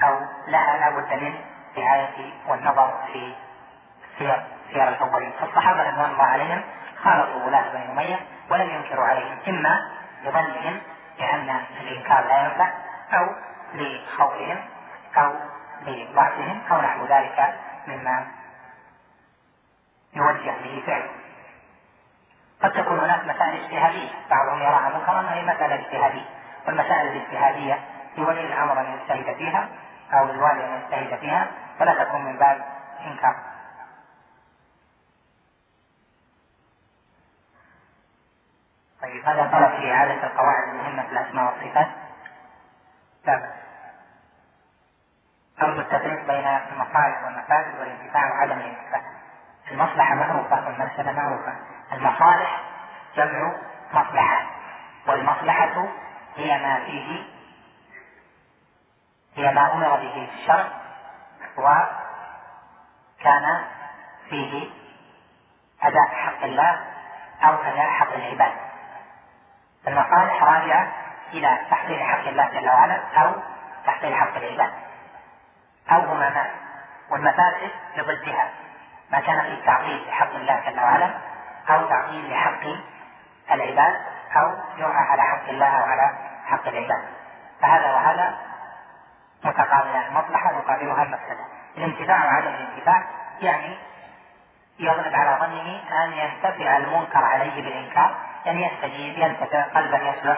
أو 0.03 0.19
لها 0.47 0.77
لا 0.77 0.89
بد 0.89 1.13
من 1.13 1.35
رعاية 1.77 2.33
والنظر 2.47 2.93
في 3.13 3.33
سير 4.19 4.43
سير 4.73 4.87
الأولين. 4.87 5.31
فالصحابة 5.39 5.89
رضوان 5.89 6.11
الله 6.11 6.23
عليهم 6.23 6.61
خالطوا 7.03 7.45
ولاة 7.45 7.69
بني 7.73 7.91
أمية 7.91 8.19
ولم 8.49 8.69
ينكروا 8.69 9.05
عليهم 9.05 9.37
إما 9.47 9.91
لظنهم 10.23 10.81
بأن 11.17 11.59
الإنكار 11.81 12.27
لا 12.27 12.43
ينفع 12.43 12.69
أو 13.13 13.27
لخوفهم 13.73 14.57
أو 15.17 15.33
لضعفهم 15.85 16.61
أو 16.71 16.81
نحو 16.81 17.05
ذلك 17.05 17.55
مما 17.87 18.27
يوجه 20.13 20.53
به 20.63 20.83
فعله 20.87 21.09
قد 22.63 22.71
تكون 22.71 22.99
هناك 22.99 23.23
مسائل 23.23 23.63
اجتهادية. 23.63 24.09
بعضهم 24.29 24.61
يراها 24.61 24.89
منكرا 24.89 25.21
وهي 25.21 25.43
مسألة 25.43 25.75
اجتهادية. 25.75 26.25
والمسائل 26.67 27.07
الاجتهادية 27.07 27.79
لولي 28.17 28.45
الأمر 28.45 28.79
أن 28.79 28.85
يجتهد 28.85 29.35
فيها. 29.35 29.69
أو 30.13 30.25
للوالي 30.25 30.65
أن 30.65 30.81
يجتهد 30.81 31.19
فيها 31.19 31.47
فلا 31.79 32.03
تكون 32.03 32.25
من 32.25 32.37
باب 32.37 32.65
إنكار. 33.05 33.35
طيب 39.01 39.25
هذا 39.25 39.49
طلب 39.51 39.79
في 39.79 39.91
إعادة 39.93 40.23
القواعد 40.23 40.67
المهمة 40.69 41.03
في 41.03 41.11
الأسماء 41.11 41.45
والصفات. 41.45 41.87
لا 43.25 43.35
بأس. 43.37 43.49
أرجو 45.61 45.81
التفريق 45.81 46.27
بين 46.27 46.47
المصالح 46.47 47.23
والمفاسد 47.23 47.79
والانتفاع 47.79 48.31
وعدم 48.31 48.59
الانتفاع. 48.59 49.01
المصلحة 49.71 50.15
معروفة 50.15 50.67
والمفسدة 50.67 51.11
معروفة. 51.11 51.53
المصالح 51.91 52.61
جمع 53.15 53.55
مصلحة 53.93 54.45
والمصلحة 55.07 55.85
هي 56.35 56.57
ما 56.57 56.85
فيه 56.85 57.23
هي 59.35 59.53
ما 59.53 59.73
أمر 59.73 59.95
به 59.95 60.13
في 60.13 60.41
الشرع 60.41 60.67
وكان 61.57 61.85
فيه 64.29 64.69
أداء 65.83 66.07
حق 66.07 66.43
الله 66.43 66.79
أو 67.43 67.53
أداء 67.53 67.89
حق 67.89 68.13
العباد. 68.13 68.51
المصالح 69.87 70.43
راجعة 70.43 70.87
إلى 71.33 71.59
تحصيل 71.71 72.03
حق 72.03 72.27
الله 72.27 72.49
جل 72.49 72.69
وعلا 72.69 73.01
أو 73.17 73.33
تحصيل 73.85 74.15
حق 74.15 74.35
العباد. 74.35 74.71
أو 75.91 75.99
هما 75.99 76.29
ما 76.29 76.45
والمفاسد 77.09 77.71
لضدها. 77.95 78.49
ما 79.11 79.19
كان 79.19 79.41
فيه 79.41 79.65
تعطيل 79.65 80.07
لحق 80.07 80.35
الله 80.35 80.69
جل 80.69 80.79
وعلا 80.79 81.09
أو 81.69 81.89
تعطيل 81.89 82.31
لحق 82.31 82.63
العباد 83.51 83.95
أو 84.35 84.53
يوقع 84.77 85.11
على 85.11 85.21
حق 85.21 85.49
الله 85.49 85.67
أو 85.67 85.83
على 85.83 86.15
حق 86.45 86.67
العباد. 86.67 87.03
فهذا 87.61 87.93
وهذا 87.93 88.50
متقابلان 89.43 90.13
مصلحة 90.13 90.51
يقابلها 90.51 91.03
المفسدة 91.03 91.45
الانتفاع 91.77 92.25
وعدم 92.25 92.47
الانتفاع 92.47 93.03
يعني 93.41 93.77
يغلب 94.79 95.15
على 95.15 95.37
ظنه 95.39 95.81
أن 96.03 96.13
ينتفع 96.13 96.77
المنكر 96.77 97.23
عليه 97.23 97.61
بالإنكار 97.61 98.15
يعني 98.45 98.65
يستجيب 98.65 99.17
ينتفع 99.17 99.61
قلبا 99.61 99.97
يصلح 99.97 100.37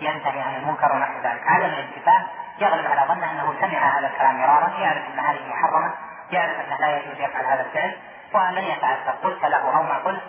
ينتهي 0.00 0.40
عن 0.40 0.54
المنكر 0.54 0.92
ونحو 0.92 1.14
ذلك. 1.22 1.42
عدم 1.46 1.66
الانتفاع 1.66 2.22
يغلب 2.58 2.86
على 2.86 3.08
ظنه 3.08 3.30
أنه 3.30 3.54
سمع 3.60 3.98
هذا 3.98 4.06
الكلام 4.06 4.40
مرارا 4.40 4.78
يعرف 4.78 5.04
أن 5.06 5.18
هذه 5.18 5.48
محرمة 5.48 5.94
يعرف 6.30 6.56
أنه 6.60 6.76
لا 6.76 6.96
يجوز 6.96 7.20
يفعل 7.20 7.44
هذا 7.44 7.60
الفعل 7.60 7.96
ولن 8.34 8.64
يتأثر 8.64 9.10
قلت 9.22 9.44
له 9.44 9.76
أو 9.76 9.82
ما 9.82 9.98
قلت 9.98 10.22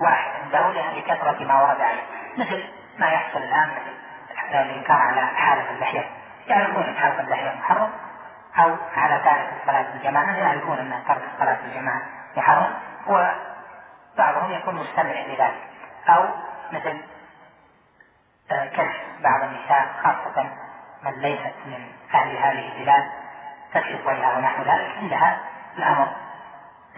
واحد 0.00 0.30
عنده 0.42 0.70
لكثرة 0.70 1.44
ما 1.44 1.62
ورد 1.62 1.80
عليه. 1.80 2.02
مثل 2.38 2.64
ما 2.98 3.06
يحصل 3.06 3.38
الآن 3.38 3.70
مثل 3.70 4.60
الإنكار 4.60 4.96
على 4.96 5.26
حالة 5.26 5.70
اللحية. 5.70 6.10
يعرفون 6.46 6.96
حالة 6.96 7.20
اللحية 7.20 7.58
محرم 7.58 7.90
أو 8.58 8.76
على 8.96 9.20
تارك 9.24 9.52
الصلاة 9.60 9.94
الجماعة 9.94 10.36
يعرفون 10.36 10.78
أن 10.78 11.02
ترك 11.08 11.22
الصلاة 11.34 11.58
الجماعة 11.64 12.02
محرم. 12.36 12.74
وبعضهم 13.06 14.52
يكون 14.52 14.74
مستمع 14.74 15.12
لذلك. 15.12 15.62
أو 16.08 16.24
مثل 16.72 17.00
آه، 18.52 18.66
كشف 18.66 19.00
بعض 19.22 19.42
النساء 19.42 19.86
خاصة 20.02 20.50
من 21.02 21.20
ليست 21.20 21.54
من 21.66 21.88
أهل 22.14 22.36
هذه 22.36 22.72
البلاد 22.72 23.04
تكشف 23.74 24.06
وجهها 24.06 24.38
ونحو 24.38 24.62
ذلك 24.62 24.96
عندها 24.98 25.38
الأمر 25.78 26.08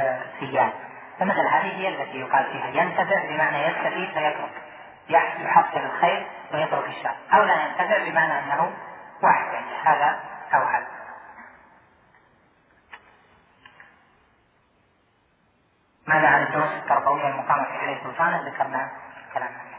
آه، 0.00 0.20
سيان 0.40 0.70
فمثل 1.18 1.46
هذه 1.52 1.76
هي 1.76 1.88
التي 1.88 2.20
يقال 2.20 2.44
فيها 2.52 2.82
ينتفع 2.82 3.24
بمعنى 3.28 3.66
يستفيد 3.66 4.08
فيترك 4.08 4.50
يحصل 5.08 5.80
الخير 5.80 6.26
ويترك 6.54 6.86
الشر. 6.88 7.14
أو 7.34 7.42
لا 7.44 7.54
ينتفع 7.66 8.10
بمعنى 8.10 8.38
أنه 8.38 8.72
واحد 9.22 9.52
يعني 9.52 9.74
هذا 9.84 10.20
أو 10.54 10.62
هذا. 10.62 10.86
ماذا 16.06 16.28
عن 16.28 16.42
الدروس 16.42 16.70
التربوية 16.70 17.28
المقامة 17.28 17.64
في 17.64 17.78
عليه 17.78 18.02
سلطانا 18.02 18.42
ذكرنا 18.42 18.90
كلام. 19.34 19.48
عنه 19.48 19.78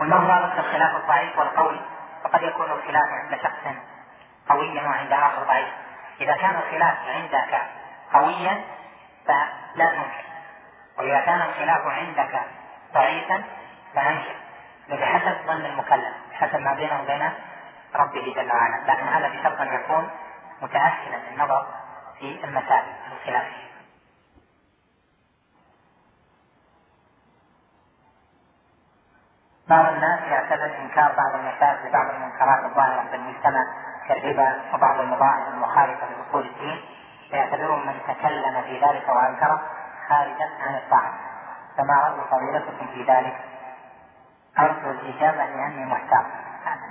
والمرة 0.00 0.60
الخلاف 0.60 0.96
الضعيف 0.96 1.38
والقوي 1.38 1.80
فقد 2.24 2.42
يكون 2.42 2.70
الخلاف 2.70 3.08
عند 3.08 3.36
شخص 3.42 3.76
قويا 4.48 4.82
وعند 4.82 5.12
آخر 5.12 5.42
ضعيف. 5.42 5.74
إذا 6.20 6.36
كان 6.36 6.56
الخلاف 6.56 6.98
عندك 7.08 7.62
قويا 8.12 8.64
فلا 9.26 9.86
تنكر. 9.86 10.35
وإذا 10.98 11.20
كان 11.20 11.42
الخلاف 11.42 11.86
عندك 11.86 12.40
ضعيفا 12.94 13.44
فأنكر 13.94 14.36
بحسب 14.88 15.46
ظن 15.46 15.64
المكلف 15.64 16.14
بحسب 16.30 16.60
ما 16.60 16.74
بينه 16.74 17.02
وبين 17.02 17.30
ربه 17.94 18.34
جل 18.36 18.52
وعلا. 18.52 18.92
لكن 18.92 19.06
هذا 19.06 19.28
بشرط 19.28 19.60
أن 19.60 19.74
يكون 19.74 20.10
متأهلا 20.62 21.16
للنظر 21.30 21.66
في 22.18 22.44
المسائل 22.44 22.94
الخلافية. 23.12 23.66
بعض 29.68 29.86
الناس 29.86 30.20
يعتبر 30.20 30.78
إنكار 30.78 31.12
بعض 31.12 31.40
المسائل 31.40 31.88
ببعض 31.88 32.10
المنكرات 32.10 32.64
الظاهرة 32.64 33.08
في 33.10 33.16
المجتمع 33.16 33.64
كالربا 34.08 34.74
وبعض 34.74 35.00
المظاهر 35.00 35.48
المخالفة 35.48 36.06
لأصول 36.06 36.46
الدين. 36.46 36.84
فيعتبرهم 37.30 37.86
من 37.86 38.00
تكلم 38.08 38.62
في 38.62 38.80
ذلك 38.80 39.08
وأنكره. 39.08 39.62
خارجا 40.08 40.48
عن 40.66 40.74
الطاعة. 40.74 41.12
فما 41.76 41.94
راي 41.94 42.20
فضيلتكم 42.30 42.86
في 42.86 43.04
ذلك؟ 43.12 43.36
أرجو 44.58 44.90
الإجابة 44.90 45.44
لأني 45.44 45.84
محتار. 45.84 46.26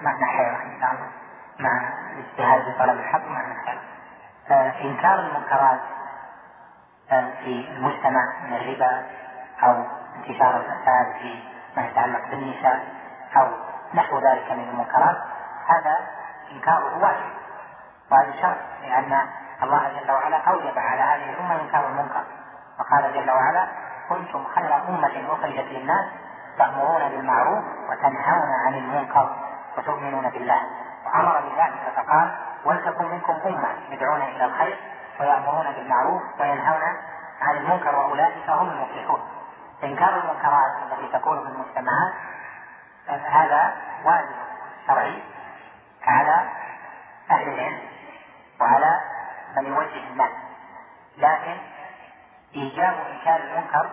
معنى 0.01 0.37
خير 0.37 0.61
ان 0.61 0.81
شاء 0.81 0.91
الله. 0.91 1.09
مع 1.59 1.93
الاجتهاد 2.11 2.63
في 2.63 2.79
طلب 2.79 2.99
الحق 2.99 3.27
معنى 3.27 3.55
خير. 3.65 3.81
إنكار 4.81 5.19
المنكرات 5.19 5.79
آه، 7.11 7.31
في 7.43 7.67
المجتمع 7.69 8.33
من 8.43 8.53
الربا 8.53 9.05
أو 9.63 9.83
انتشار 10.15 10.57
الفساد 10.57 11.21
في 11.21 11.43
ما 11.77 11.85
يتعلق 11.87 12.29
بالنساء 12.29 12.87
أو 13.37 13.47
نحو 13.93 14.19
ذلك 14.19 14.51
من 14.51 14.69
المنكرات 14.69 15.17
هذا 15.67 15.99
إنكاره 16.51 17.03
واجب 17.03 17.33
وهذا 18.11 18.41
شرط 18.41 18.57
لأن 18.81 19.27
الله 19.63 19.91
جل 19.99 20.11
وعلا 20.11 20.37
أوجب 20.37 20.79
على 20.79 21.01
هذه 21.01 21.29
الأمة 21.29 21.61
إنكار 21.61 21.87
المنكر. 21.87 22.23
وقال 22.79 23.13
جل 23.13 23.31
وعلا 23.31 23.67
كنتم 24.09 24.45
خير 24.55 24.75
أمة 24.89 25.33
أخرجت 25.33 25.65
للناس 25.71 26.05
تأمرون 26.57 27.09
بالمعروف 27.09 27.63
وتنهون 27.89 28.49
عن 28.65 28.73
المنكر 28.73 29.35
وتؤمنون 29.77 30.29
بالله. 30.29 30.61
وأمر 31.05 31.41
بذلك 31.41 31.93
فقال 31.95 32.35
ولتكن 32.65 33.05
منكم 33.05 33.33
أمة 33.45 33.67
يدعون 33.89 34.21
إلى 34.21 34.45
الخير 34.45 34.77
ويأمرون 35.19 35.71
بالمعروف 35.71 36.21
وينهون 36.39 36.81
عن 37.41 37.57
المنكر 37.57 37.95
وأولئك 37.95 38.49
هم 38.49 38.69
المفلحون. 38.69 39.21
إنكار 39.83 40.09
المنكرات 40.09 40.71
التي 40.91 41.19
تكون 41.19 41.43
في 41.43 41.49
المجتمعات 41.49 42.13
هذا 43.07 43.73
واجب 44.05 44.35
شرعي 44.87 45.23
على 46.03 46.49
أهل 47.31 47.49
العلم 47.49 47.79
وعلى 48.61 49.01
من 49.57 49.65
يوجه 49.65 50.07
الناس. 50.11 50.31
لكن 51.17 51.57
إيجاب 52.55 52.93
إنكار 53.11 53.39
المنكر 53.39 53.89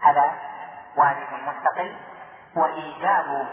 هذا 0.00 0.32
واجب 0.96 1.26
مستقل 1.48 1.96
وإيجاب 2.56 3.46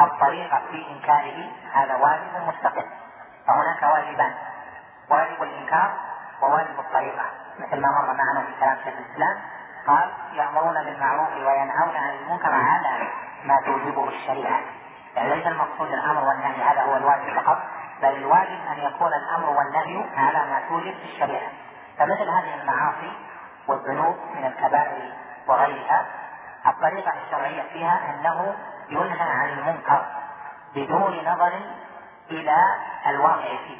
الطريقة 0.00 0.62
في 0.70 0.86
إنكاره 0.90 1.48
هذا 1.72 1.94
واجب 1.94 2.48
مستقل. 2.48 2.86
فهناك 3.46 3.82
واجبان 3.82 4.34
واجب 5.10 5.42
الإنكار 5.42 5.94
وواجب 6.42 6.80
الطريقة. 6.80 7.24
مثل 7.58 7.80
ما 7.80 7.88
مر 7.88 8.12
معنا 8.12 8.46
في 8.46 8.60
كلام 8.60 8.76
شيخ 8.76 8.94
الإسلام 8.98 9.40
قال 9.86 10.10
يأمرون 10.32 10.84
بالمعروف 10.84 11.28
وينهون 11.32 11.96
عن 11.96 12.10
المنكر 12.10 12.52
على 12.52 13.08
ما 13.44 13.56
توجبه 13.66 14.08
الشريعة. 14.08 14.60
يعني 15.16 15.34
ليس 15.34 15.46
المقصود 15.46 15.92
الأمر 15.92 16.24
والنهي 16.24 16.62
هذا 16.62 16.82
هو 16.82 16.96
الواجب 16.96 17.40
فقط. 17.40 17.62
بل 18.02 18.08
الواجب 18.08 18.58
أن 18.72 18.78
يكون 18.78 19.12
الأمر 19.14 19.50
والنهي 19.50 20.04
على 20.16 20.50
ما 20.50 20.62
توجب 20.68 20.94
الشريعة. 21.04 21.50
فمثل 21.98 22.28
هذه 22.28 22.54
المعاصي 22.60 23.12
والذنوب 23.68 24.16
من 24.34 24.44
الكبائر 24.46 25.12
وغيرها 25.48 26.06
الطريقة 26.66 27.12
الشرعية 27.26 27.62
فيها 27.72 28.00
أنه 28.10 28.54
ينهى 28.88 29.30
عن 29.30 29.48
المنكر 29.48 30.06
بدون 30.74 31.18
نظر 31.26 31.60
إلى 32.30 32.56
الواقع 33.06 33.56
فيه. 33.66 33.78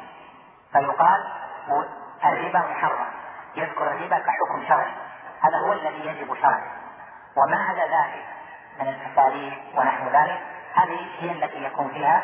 فيقال 0.73 1.25
الربا 2.25 2.59
محرم 2.59 3.07
يذكر 3.57 3.91
الربا 3.91 4.19
كحكم 4.19 4.65
شرعي. 4.69 4.93
هذا 5.41 5.59
هو 5.67 5.73
الذي 5.73 6.07
يجب 6.07 6.35
شرعا 6.35 6.81
وما 7.37 7.57
عدا 7.57 7.83
ذلك 7.83 8.25
من 8.81 8.89
الاساليب 8.89 9.53
ونحو 9.77 10.05
ذلك 10.05 10.41
هذه 10.75 11.07
هي 11.19 11.33
التي 11.33 11.65
يكون 11.65 11.89
فيها 11.89 12.23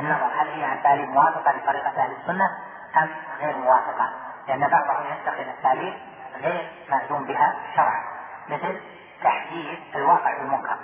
النظر 0.00 0.26
هل 0.40 0.48
هي 0.48 0.80
اساليب 0.80 1.08
موافقة 1.08 1.52
لطريقة 1.52 1.88
أهل 1.88 2.12
السنة 2.20 2.50
أم 2.96 3.08
غير 3.40 3.56
موافقة؟ 3.56 4.10
لأن 4.48 4.68
بعضهم 4.68 5.06
يتخذ 5.06 5.44
اساليب 5.58 5.94
غير 6.42 6.70
مأذون 6.90 7.24
بها 7.24 7.54
شرعا 7.76 8.04
مثل 8.48 8.80
تحديد 9.24 9.78
الواقع 9.94 10.38
بالمنكر 10.38 10.76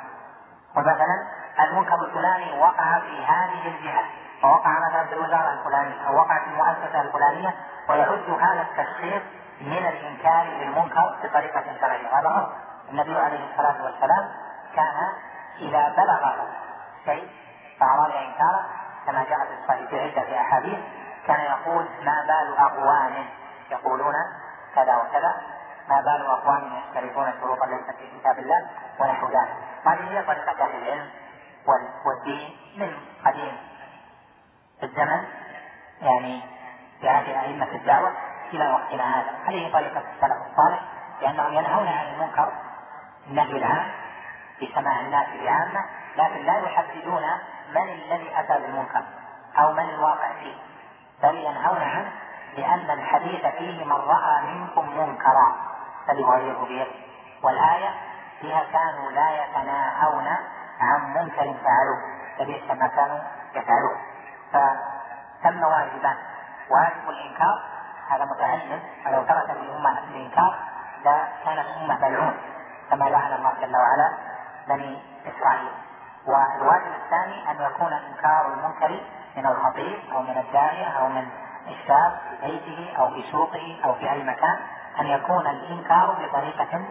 ومثلا 0.77 1.27
المنكر 1.61 1.95
الفلاني 1.95 2.59
وقع 2.59 2.99
في 2.99 3.25
هذه 3.25 3.69
الجهة 3.69 4.05
ووقع 4.45 4.71
مثلا 4.89 5.05
في 5.05 5.13
الوزارة 5.13 5.53
الفلانية 5.53 6.09
أو 6.09 6.17
وقع 6.17 6.39
في 6.39 6.51
المؤسسة 6.51 7.01
الفلانية 7.01 7.55
ويعد 7.89 8.31
هذا 8.41 8.63
التشخيص 8.63 9.23
من 9.61 9.87
الإنكار 9.87 10.45
للمنكر 10.45 11.17
بطريقة 11.25 11.65
شرعية. 11.81 12.19
هذا 12.19 12.29
غلط. 12.29 12.53
النبي 12.91 13.19
عليه 13.19 13.51
الصلاة 13.51 13.85
والسلام 13.85 14.29
كان 14.77 15.13
إذا 15.59 15.95
بلغه 15.97 16.47
شيء 17.05 17.29
فأراد 17.81 18.11
إنكاره 18.11 18.67
كما 19.07 19.25
جاء 19.25 19.39
في 19.39 19.63
الصحيح 19.63 19.91
في 19.91 20.01
عدة 20.01 20.41
أحاديث 20.41 20.79
كان 21.27 21.41
يقول 21.41 21.89
ما 22.05 22.27
بال 22.27 22.57
أقوام 22.59 23.27
يقولون 23.71 24.15
كذا 24.75 24.97
وكذا 24.97 25.35
ما 25.89 26.01
بال 26.01 26.27
أقوام 26.27 26.73
يشترطون 26.79 27.33
شروطا 27.41 27.67
ليست 27.67 27.99
في 27.99 28.19
كتاب 28.21 28.39
الله 28.39 28.67
ونحو 29.01 29.27
ذلك. 29.27 29.57
هذه 29.87 30.11
هي 30.11 30.23
طريقة 30.23 30.65
أهل 30.65 30.83
العلم 30.83 31.11
والدين 32.07 32.57
من 32.77 32.97
قديم 33.25 33.57
الزمن 34.83 35.25
يعني 36.01 36.43
في 37.01 37.09
عهد 37.09 37.29
أئمة 37.29 37.73
الدعوة 37.73 38.13
إلى 38.53 38.73
وقتنا 38.73 39.21
هذا. 39.21 39.31
هذه 39.47 39.73
طريقة 39.73 40.03
السلف 40.17 40.37
الصالح 40.51 40.81
لأنهم 41.23 41.53
ينهون 41.53 41.89
عن 41.89 42.07
المنكر 42.15 42.53
النهي 43.27 43.57
العام 43.57 43.91
بسماع 44.63 45.01
الناس 45.01 45.27
بعامة 45.43 45.85
لكن 46.17 46.45
لا 46.47 46.59
يحددون 46.59 47.23
من 47.75 47.89
الذي 47.89 48.41
أتى 48.41 48.61
بالمنكر 48.61 49.03
أو 49.59 49.73
من 49.73 49.89
الواقع 49.89 50.33
فيه. 50.33 50.55
بل 51.23 51.35
ينهون 51.35 51.83
عنه 51.83 52.13
لأن 52.57 52.91
الحديث 52.91 53.47
فيه 53.47 53.85
من 53.85 53.93
رأى 53.93 54.43
منكم 54.43 54.99
منكرا 54.99 55.57
فليغيره 56.07 56.65
بيده. 56.65 56.91
والآية 57.43 57.91
فيها 58.41 58.65
كانوا 58.73 59.11
لا 59.11 59.45
يتناهون 59.45 60.29
عن 60.81 61.15
منكر 61.15 61.55
فعلوه 61.65 61.99
فبئس 62.39 62.71
ما 62.71 62.87
كانوا 62.87 63.19
يفعلون. 63.55 63.97
فتم 64.53 65.63
واجبان. 65.63 66.17
واجب 66.71 67.09
الإنكار 67.09 67.63
هذا 68.09 68.25
متعين 68.25 68.81
فلو 69.05 69.23
ترك 69.23 69.51
الأمة 69.51 69.99
الإنكار 69.99 70.55
لكانت 71.01 71.67
أمة 71.77 72.09
ملعون 72.09 72.37
كما 72.91 73.05
لعن 73.05 73.33
الله 73.33 73.53
جل 73.61 73.77
وعلا 73.77 74.13
بني 74.69 75.03
أن 77.59 77.65
يكون 77.65 77.93
إنكار 77.93 78.55
المنكر 78.55 79.01
من 79.37 79.47
الخطيب 79.47 79.99
أو 80.13 80.23
من 80.23 80.39
الداعية 80.39 80.87
أو 80.87 81.09
من 81.09 81.29
الشاب 81.69 82.19
في 82.41 82.47
بيته 82.47 82.99
أو 82.99 83.11
في 83.11 83.23
سوقه 83.33 83.77
أو 83.85 83.95
في 83.95 84.13
أي 84.13 84.23
مكان 84.23 84.59
أن 85.01 85.07
يكون 85.07 85.47
الإنكار 85.47 86.11
بطريقة 86.13 86.85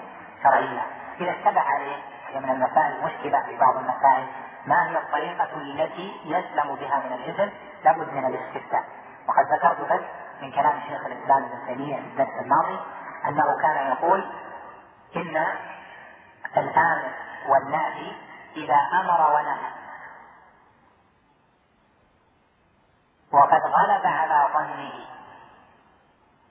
شرعية. 0.44 0.81
إذا 1.19 1.31
اشتبه 1.31 1.61
عليه 1.61 1.95
هي 2.27 2.39
من 2.39 2.49
المسائل 2.49 2.95
المشكلة 2.95 3.41
في 3.41 3.57
بعض 3.57 3.77
المسائل 3.77 4.27
ما 4.65 4.89
هي 4.89 4.98
الطريقة 4.98 5.49
التي 5.56 6.22
يسلم 6.26 6.76
بها 6.76 6.99
من 7.06 7.14
الإثم 7.14 7.53
لابد 7.85 8.14
من 8.14 8.26
الاستفتاء. 8.26 8.84
وقد 9.27 9.45
ذكرت 9.53 9.91
لك 9.91 10.10
من 10.41 10.52
كلام 10.52 10.80
شيخ 10.88 11.06
الإسلام 11.06 11.44
ابن 11.44 11.65
تيمية 11.68 11.95
في 11.95 12.02
الدرس 12.02 12.41
الماضي 12.41 12.80
أنه 13.27 13.61
كان 13.61 13.88
يقول 13.88 14.26
إن 15.15 15.44
الآمر 16.57 17.11
والناهي 17.48 18.11
إذا 18.56 18.76
أمر 18.94 19.35
ونهى 19.35 19.77
وقد 23.38 23.61
غلب 23.61 24.05
على 24.05 24.49
ظنه 24.53 24.93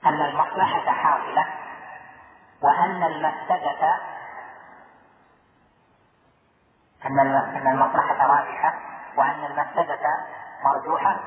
أن 0.06 0.22
المصلحة 0.22 0.92
حاصلة 0.92 1.46
وأن 2.62 3.02
المفسدة 3.02 4.00
أن 7.06 7.18
أن 7.18 7.66
المصلحة 7.66 8.26
راجحة 8.26 8.74
وأن 9.16 9.44
المفسدة 9.44 10.00
مرجوحة 10.64 11.20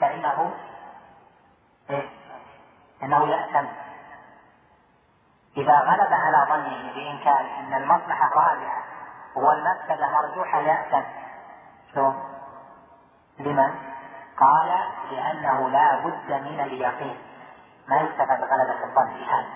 فإنه 0.00 0.54
إيه؟ 1.90 2.08
إنه 3.02 3.28
يأثم 3.28 3.66
إذا 5.56 5.78
غلب 5.78 6.12
على 6.12 6.46
ظنه 6.48 6.92
بإنكار 6.94 7.40
أن 7.40 7.74
المصلحة 7.74 8.28
راجحة 8.28 8.82
والمفسدة 9.36 10.08
مرجوحة 10.10 10.58
يأثم 10.58 11.02
شو؟ 11.94 12.12
لمن؟ 13.38 13.91
قال 14.42 14.78
لأنه 15.10 15.70
لا 15.70 15.96
بد 15.96 16.32
من 16.32 16.60
اليقين. 16.60 17.18
ما 17.88 17.96
يستفاد 17.96 18.40
غلبة 18.40 18.84
الظن 18.84 19.14
في 19.16 19.24
هذا؟ 19.24 19.46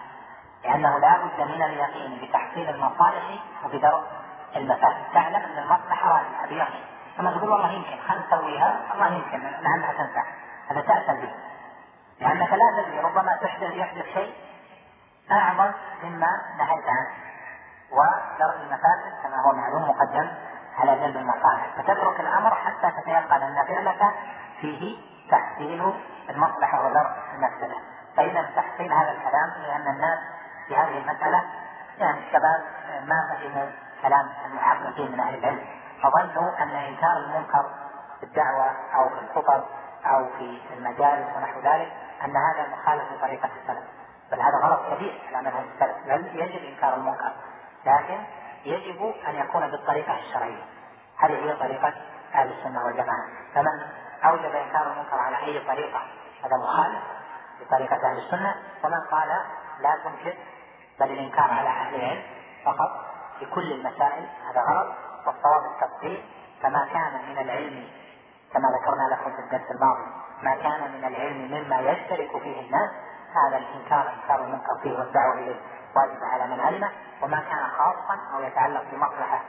لأنه 0.64 0.98
لا 0.98 1.16
بد 1.18 1.40
من 1.40 1.62
اليقين 1.62 2.18
بتحصيل 2.22 2.68
المصالح 2.68 3.24
وبدرء 3.64 4.02
المفاسد. 4.56 5.04
تعلم 5.14 5.36
أن 5.36 5.58
المصلحة 5.58 6.08
راجحة 6.08 6.46
بيقين 6.48 6.84
ثم 7.16 7.30
تقول 7.30 7.50
والله 7.50 7.70
يمكن. 7.70 7.96
خل 8.08 8.20
نسويها 8.26 8.80
والله 8.90 9.06
يمكن 9.06 9.40
لعلها 9.40 9.92
تنفع. 9.92 10.24
هذا 10.70 10.80
تأثم 10.80 11.20
به. 11.20 11.34
لأنك 12.20 12.52
لا 12.52 12.82
تدري 12.82 13.00
ربما 13.00 13.36
تحدث 13.42 13.70
يحدث 13.70 14.04
شيء 14.14 14.34
أعظم 15.32 15.72
مما 16.02 16.28
نهيت 16.58 16.84
عنه. 16.88 17.10
ودرء 17.92 18.62
المفاسد 18.62 19.22
كما 19.22 19.36
هو 19.36 19.52
معلوم 19.52 19.82
مقدم 19.82 20.28
على 20.78 21.00
جلب 21.00 21.16
المصالح. 21.16 21.66
فتترك 21.76 22.20
الأمر 22.20 22.54
حتى 22.54 22.90
تتيقن 23.00 23.42
أن 23.42 23.64
فعلك 23.66 24.14
فيه 24.60 24.96
تحصيل 25.30 25.92
المصلحة 26.30 26.86
ودرء 26.86 27.10
المفسدة 27.34 27.76
فإذا 28.16 28.50
تحصيل 28.56 28.92
هذا 28.92 29.10
الكلام 29.10 29.50
لأن 29.62 29.94
الناس 29.94 30.18
في 30.68 30.76
هذه 30.76 30.98
المسألة 30.98 31.44
يعني 31.98 32.18
الشباب 32.18 32.60
ما 33.04 33.16
فهموا 33.30 33.70
كلام 34.02 34.28
المحققين 34.46 35.12
من 35.12 35.20
أهل 35.20 35.38
العلم 35.38 35.64
فظنوا 36.02 36.62
أن 36.62 36.70
إنكار 36.70 37.16
المنكر 37.16 37.70
في 38.20 38.26
الدعوة 38.26 38.70
أو 38.94 39.08
في 39.08 39.18
الخطب 39.18 39.64
أو 40.06 40.26
في 40.38 40.60
المجالس 40.76 41.36
ونحو 41.36 41.60
ذلك 41.60 41.92
أن 42.24 42.36
هذا 42.36 42.68
مخالف 42.72 43.12
لطريقة 43.12 43.48
السلف. 43.62 43.84
بل 44.32 44.40
هذا 44.40 44.56
غلط 44.62 44.94
كبير 44.94 45.22
على 45.28 45.50
منهج 45.50 45.64
السلف. 45.74 45.96
بل 46.06 46.40
يجب 46.40 46.64
إنكار 46.64 46.94
المنكر. 46.94 47.32
لكن 47.86 48.18
يجب 48.64 49.14
أن 49.28 49.34
يكون 49.34 49.70
بالطريقة 49.70 50.18
الشرعية. 50.18 50.62
هذه 51.18 51.32
هي 51.32 51.56
طريقة 51.56 51.92
أهل 52.34 52.52
السنة 52.52 52.84
والجماعة. 52.84 53.26
فمن 53.54 53.86
أوجب 54.26 54.54
إنكار 54.54 54.92
المنكر 54.92 55.18
على 55.18 55.36
أي 55.36 55.66
طريقة. 55.66 56.02
هذا 56.44 56.56
مخالف 56.62 57.02
لطريقة 57.60 58.10
أهل 58.10 58.18
السنة. 58.18 58.54
ومن 58.84 59.00
قال 59.10 59.28
لا 59.80 59.98
تنكر 60.04 60.36
بل 61.00 61.10
الإنكار 61.10 61.50
على 61.50 61.68
أهل 61.68 61.94
العلم 61.94 62.22
فقط 62.64 62.90
في 63.38 63.46
كل 63.46 63.72
المسائل. 63.72 64.26
هذا 64.50 64.60
غلط. 64.60 65.06
والصواب 65.26 65.62
التفصيل 65.74 66.24
كما 66.62 66.88
كان 66.92 67.28
من 67.28 67.38
العلم 67.38 67.88
كما 68.52 68.68
ذكرنا 68.68 69.14
لكم 69.14 69.36
في 69.36 69.38
الدرس 69.38 69.70
الماضي 69.70 70.06
ما 70.42 70.54
كان 70.54 70.92
من 70.92 71.04
العلم 71.04 71.50
مما 71.50 71.80
يشترك 71.80 72.42
فيه 72.42 72.60
الناس 72.60 72.90
هذا 73.34 73.56
الإنكار 73.56 74.12
إنكار 74.12 74.44
المنكر 74.44 74.78
فيه 74.82 74.98
والدعوة 74.98 75.34
إليه 75.34 75.60
واجب 75.96 76.24
على 76.32 76.46
من 76.46 76.60
علمه. 76.60 76.90
وما 77.22 77.40
كان 77.40 77.66
خاصا 77.78 78.18
أو 78.34 78.42
يتعلق 78.42 78.84
بمصلحة 78.92 79.40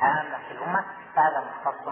عامة 0.00 0.38
في 0.48 0.52
الأمة 0.52 0.84
فهذا 1.14 1.40
مختص 1.40 1.88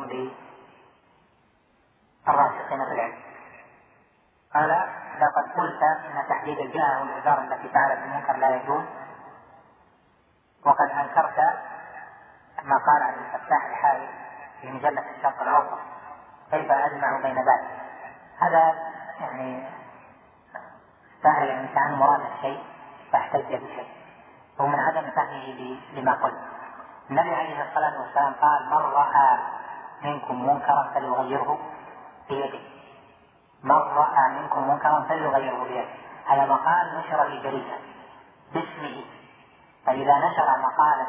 بالراسخين 2.26 2.84
في 2.84 2.92
العلم. 2.92 3.18
قال 4.54 4.70
لقد 5.20 5.52
قلت 5.56 5.82
إن 5.82 6.28
تحديد 6.28 6.58
الجهة 6.58 7.00
والاداره 7.00 7.40
التي 7.40 7.68
فعلت 7.68 7.98
المنكر 7.98 8.36
لا 8.36 8.56
يجوز 8.56 8.84
وقد 10.64 10.90
أنكرت 10.90 11.38
ما 12.62 12.76
قال 12.76 13.02
عن 13.02 13.14
الفتاح 13.14 13.64
الحالي 13.66 14.08
في 14.60 14.70
مجلة 14.70 15.04
الشرق 15.16 15.42
الأوسط 15.42 15.78
كيف 16.50 16.70
أجمع 16.70 17.20
بين 17.22 17.36
ذلك؟ 17.36 17.80
هذا 18.38 18.74
يعني 19.20 19.68
سهل 21.22 21.50
الإنسان 21.50 21.94
مراد 21.94 22.20
الشيء 22.20 22.64
فاحتج 23.12 23.54
بشيء 23.54 23.88
هو 24.60 24.66
من 24.66 24.80
عدم 24.80 25.10
فهمه 25.10 25.80
لما 25.92 26.12
قلت. 26.12 26.40
النبي 27.10 27.34
عليه 27.34 27.62
الصلاة 27.68 28.00
والسلام 28.00 28.32
قال 28.32 28.66
من 28.66 28.92
رأى 28.92 29.38
منكم 30.02 30.46
منكرا 30.46 30.90
فليغيره. 30.94 31.58
بيده 32.30 32.60
من 33.62 33.72
راى 33.72 34.28
منكم 34.28 34.68
منكرا 34.68 35.06
فليغيره 35.08 35.64
بيده. 35.64 35.88
هذا 36.26 36.46
مقال 36.46 36.98
نشر 36.98 37.28
في 37.28 37.42
جريدة. 37.42 37.78
باسمه. 38.54 39.04
فإذا 39.86 40.18
نشر 40.18 40.58
مقالا 40.58 41.06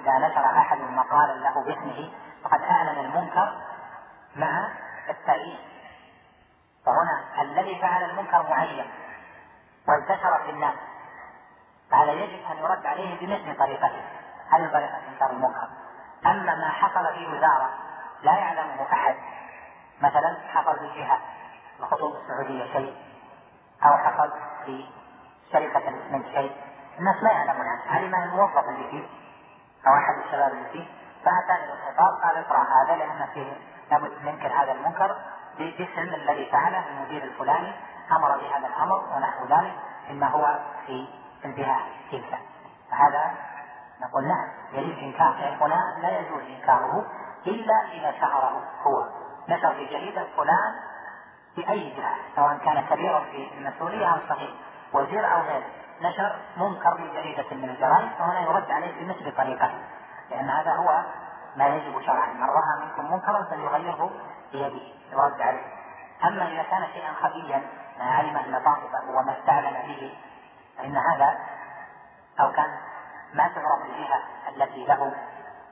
إذا 0.00 0.28
نشر 0.28 0.44
أحد 0.58 0.80
مقالا 0.80 1.32
له 1.32 1.64
باسمه 1.64 2.10
فقد 2.44 2.62
أعلن 2.62 2.98
المنكر 2.98 3.52
مع 4.36 4.68
التأييد. 5.08 5.58
فهنا 6.86 7.42
الذي 7.42 7.80
فعل 7.80 8.10
المنكر 8.10 8.42
معين. 8.50 8.90
وانتشر 9.88 10.42
في 10.44 10.50
الناس. 10.50 10.74
فهذا 11.90 12.12
يجب 12.12 12.46
أن 12.50 12.56
يرد 12.56 12.86
عليه 12.86 13.20
بمثل 13.20 13.58
طريقته. 13.58 14.02
هذه 14.50 14.72
طريقة 14.72 14.98
إنكار 15.12 15.30
المنكر؟ 15.30 15.68
أما 16.26 16.54
ما 16.54 16.68
حصل 16.68 17.14
في 17.14 17.26
وزارة 17.26 17.70
لا 18.22 18.32
يعلمه 18.32 18.92
أحد. 18.92 19.14
مثلا 20.02 20.36
حصل 20.48 20.78
في 20.78 21.00
جهة 21.00 21.18
الخطوط 21.80 22.16
السعودية 22.16 22.72
شيء 22.72 22.94
أو 23.84 23.96
حصل 23.96 24.32
في 24.64 24.84
شركة 25.52 25.88
الاسمنت 25.88 26.26
شيء. 26.26 26.52
الناس 26.98 27.22
لا 27.22 27.32
يعلمون 27.32 27.66
عنه 27.66 27.82
علم 27.94 28.14
الموظف 28.14 28.68
اللي 28.68 28.90
فيه 28.90 29.06
أو 29.86 29.94
أحد 29.94 30.14
الشباب 30.24 30.52
اللي 30.52 30.68
فيه. 30.72 30.86
فاتاني 31.24 31.72
الخطاب 31.72 32.22
قال 32.22 32.36
اقرا 32.36 32.58
هذا 32.58 32.96
لأن 32.96 33.26
فيه 33.34 33.52
لابد 33.90 34.12
منكر 34.24 34.52
هذا 34.62 34.72
المنكر 34.72 35.16
باسم 35.58 36.14
الذي 36.14 36.50
فعله 36.52 36.88
المدير 36.88 37.24
الفلاني 37.24 37.72
أمر 38.12 38.36
بهذا 38.38 38.66
الأمر 38.66 39.16
ونحو 39.16 39.44
ذلك 39.44 39.72
مما 40.10 40.26
هو 40.26 40.58
في 40.86 41.08
انتهاء 41.44 41.80
تلك 42.10 42.38
فهذا 42.90 43.34
نقول 44.00 44.28
نعم 44.28 44.48
يجب 44.72 44.98
إنكار 44.98 45.56
هنا 45.60 45.98
لا 46.02 46.18
يجوز 46.18 46.42
إنكاره 46.42 47.06
إلا 47.46 47.74
إذا 47.92 48.20
شعره 48.20 48.62
هو. 48.82 49.06
نشر 49.50 49.74
في 49.74 49.86
جريده 49.86 50.26
فلان 50.36 50.74
في 51.54 51.70
أي 51.70 51.90
جهة 51.96 52.16
سواء 52.36 52.58
كان 52.58 52.80
كبيرا 52.90 53.20
في 53.20 53.50
المسؤولية 53.58 54.06
أو 54.06 54.18
صغير. 54.28 54.54
وزير 54.92 55.34
أو 55.34 55.40
غيره 55.40 55.66
نشر 56.00 56.36
منكر 56.56 56.96
في 56.96 57.08
جريده 57.12 57.56
من 57.56 57.70
الجرائد 57.70 58.08
فهنا 58.18 58.40
يرد 58.40 58.70
عليه 58.70 59.04
بمثل 59.04 59.36
طريقته 59.36 59.78
لأن 60.30 60.50
هذا 60.50 60.72
هو 60.72 61.04
ما 61.56 61.66
يجب 61.66 62.00
شرعا. 62.02 62.32
من 62.32 62.42
راى 62.42 62.86
منكم 62.86 63.12
منكرا 63.12 63.42
فليغيره 63.50 64.10
بيده. 64.52 64.80
يرد 65.12 65.40
عليه. 65.40 65.66
أما 66.24 66.48
إذا 66.48 66.62
كان 66.62 66.86
شيئا 66.92 67.12
خفيا 67.12 67.62
ما 67.98 68.04
علم 68.04 68.36
ان 68.36 68.60
صاحبه 68.64 69.18
وما 69.18 69.38
استعلن 69.38 69.86
به 69.86 70.18
فإن 70.78 70.96
هذا 70.96 71.38
أو 72.40 72.52
كان 72.52 72.70
ما 73.34 73.48
تعرف 73.48 73.84
الجهة 73.84 74.22
التي 74.48 74.84
له 74.86 75.12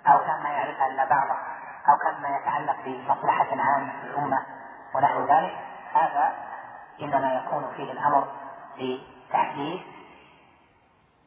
أو 0.06 0.18
كان 0.18 0.42
ما 0.42 0.48
يعرفها 0.48 0.86
إلا 0.86 1.04
بعضه 1.04 1.57
أو 1.88 1.96
كان 1.96 2.22
ما 2.22 2.36
يتعلق 2.36 2.76
بمصلحة 2.84 3.46
عامه 3.50 3.92
في 4.00 4.06
الأمة 4.06 4.46
ونحو 4.94 5.20
ذلك 5.20 5.56
هذا 5.94 6.32
إنما 7.02 7.34
يكون 7.34 7.70
فيه 7.76 7.92
الأمر 7.92 8.28
بتحديث 8.74 9.80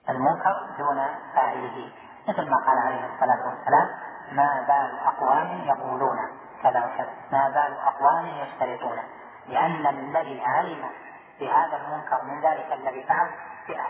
المنكر 0.10 0.68
دون 0.78 1.06
فاعله. 1.36 1.92
مثل 2.28 2.50
ما 2.50 2.58
قال 2.58 2.78
عليه 2.78 3.06
الصلاة 3.06 3.50
والسلام 3.50 3.88
ما 4.32 4.66
بال 4.68 5.00
أقوام 5.00 5.62
يقولون. 5.66 6.18
كذا 6.64 6.86
وكذا. 6.86 7.14
ما 7.32 7.50
بال 7.50 7.78
أقوام 7.80 8.26
يشترطون. 8.26 8.98
لأن 9.48 9.88
الذي 9.88 10.42
علم 10.46 10.90
بهذا 11.40 11.78
المنكر 11.78 12.24
من 12.24 12.42
ذلك 12.42 12.72
الذي 12.74 13.04
فعل 13.04 13.30
فئة 13.68 13.88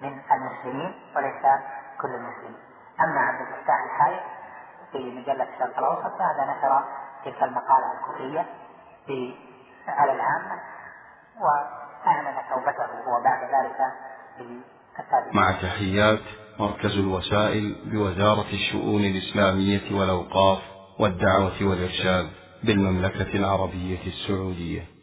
من 0.00 0.20
المسلمين 0.32 0.94
وليس 1.16 1.42
كل 2.00 2.08
المسلمين. 2.08 2.58
أما 3.00 3.20
عبد 3.20 3.40
الفتاح 3.40 3.76
الحائط 3.84 4.22
في 4.92 4.98
مجلة 4.98 5.44
الشرق 5.54 5.78
الأوسط 5.78 6.12
فهذا 6.18 6.44
نشر 6.58 6.84
تلك 7.24 7.42
المقالة 7.42 7.86
الكفرية 7.98 8.46
على 9.88 10.12
العامة 10.12 10.60
وأعلن 11.40 12.36
توبته 12.50 13.08
وبعد 13.08 13.42
ذلك 13.42 13.78
مع 15.34 15.52
تحيات 15.52 16.20
مركز 16.58 16.98
الوسائل 16.98 17.76
بوزارة 17.84 18.46
الشؤون 18.52 19.04
الإسلامية 19.04 19.98
والأوقاف 19.98 20.58
والدعوة 21.00 21.52
والإرشاد 21.62 22.30
بالمملكة 22.64 23.36
العربية 23.36 24.06
السعودية. 24.06 24.97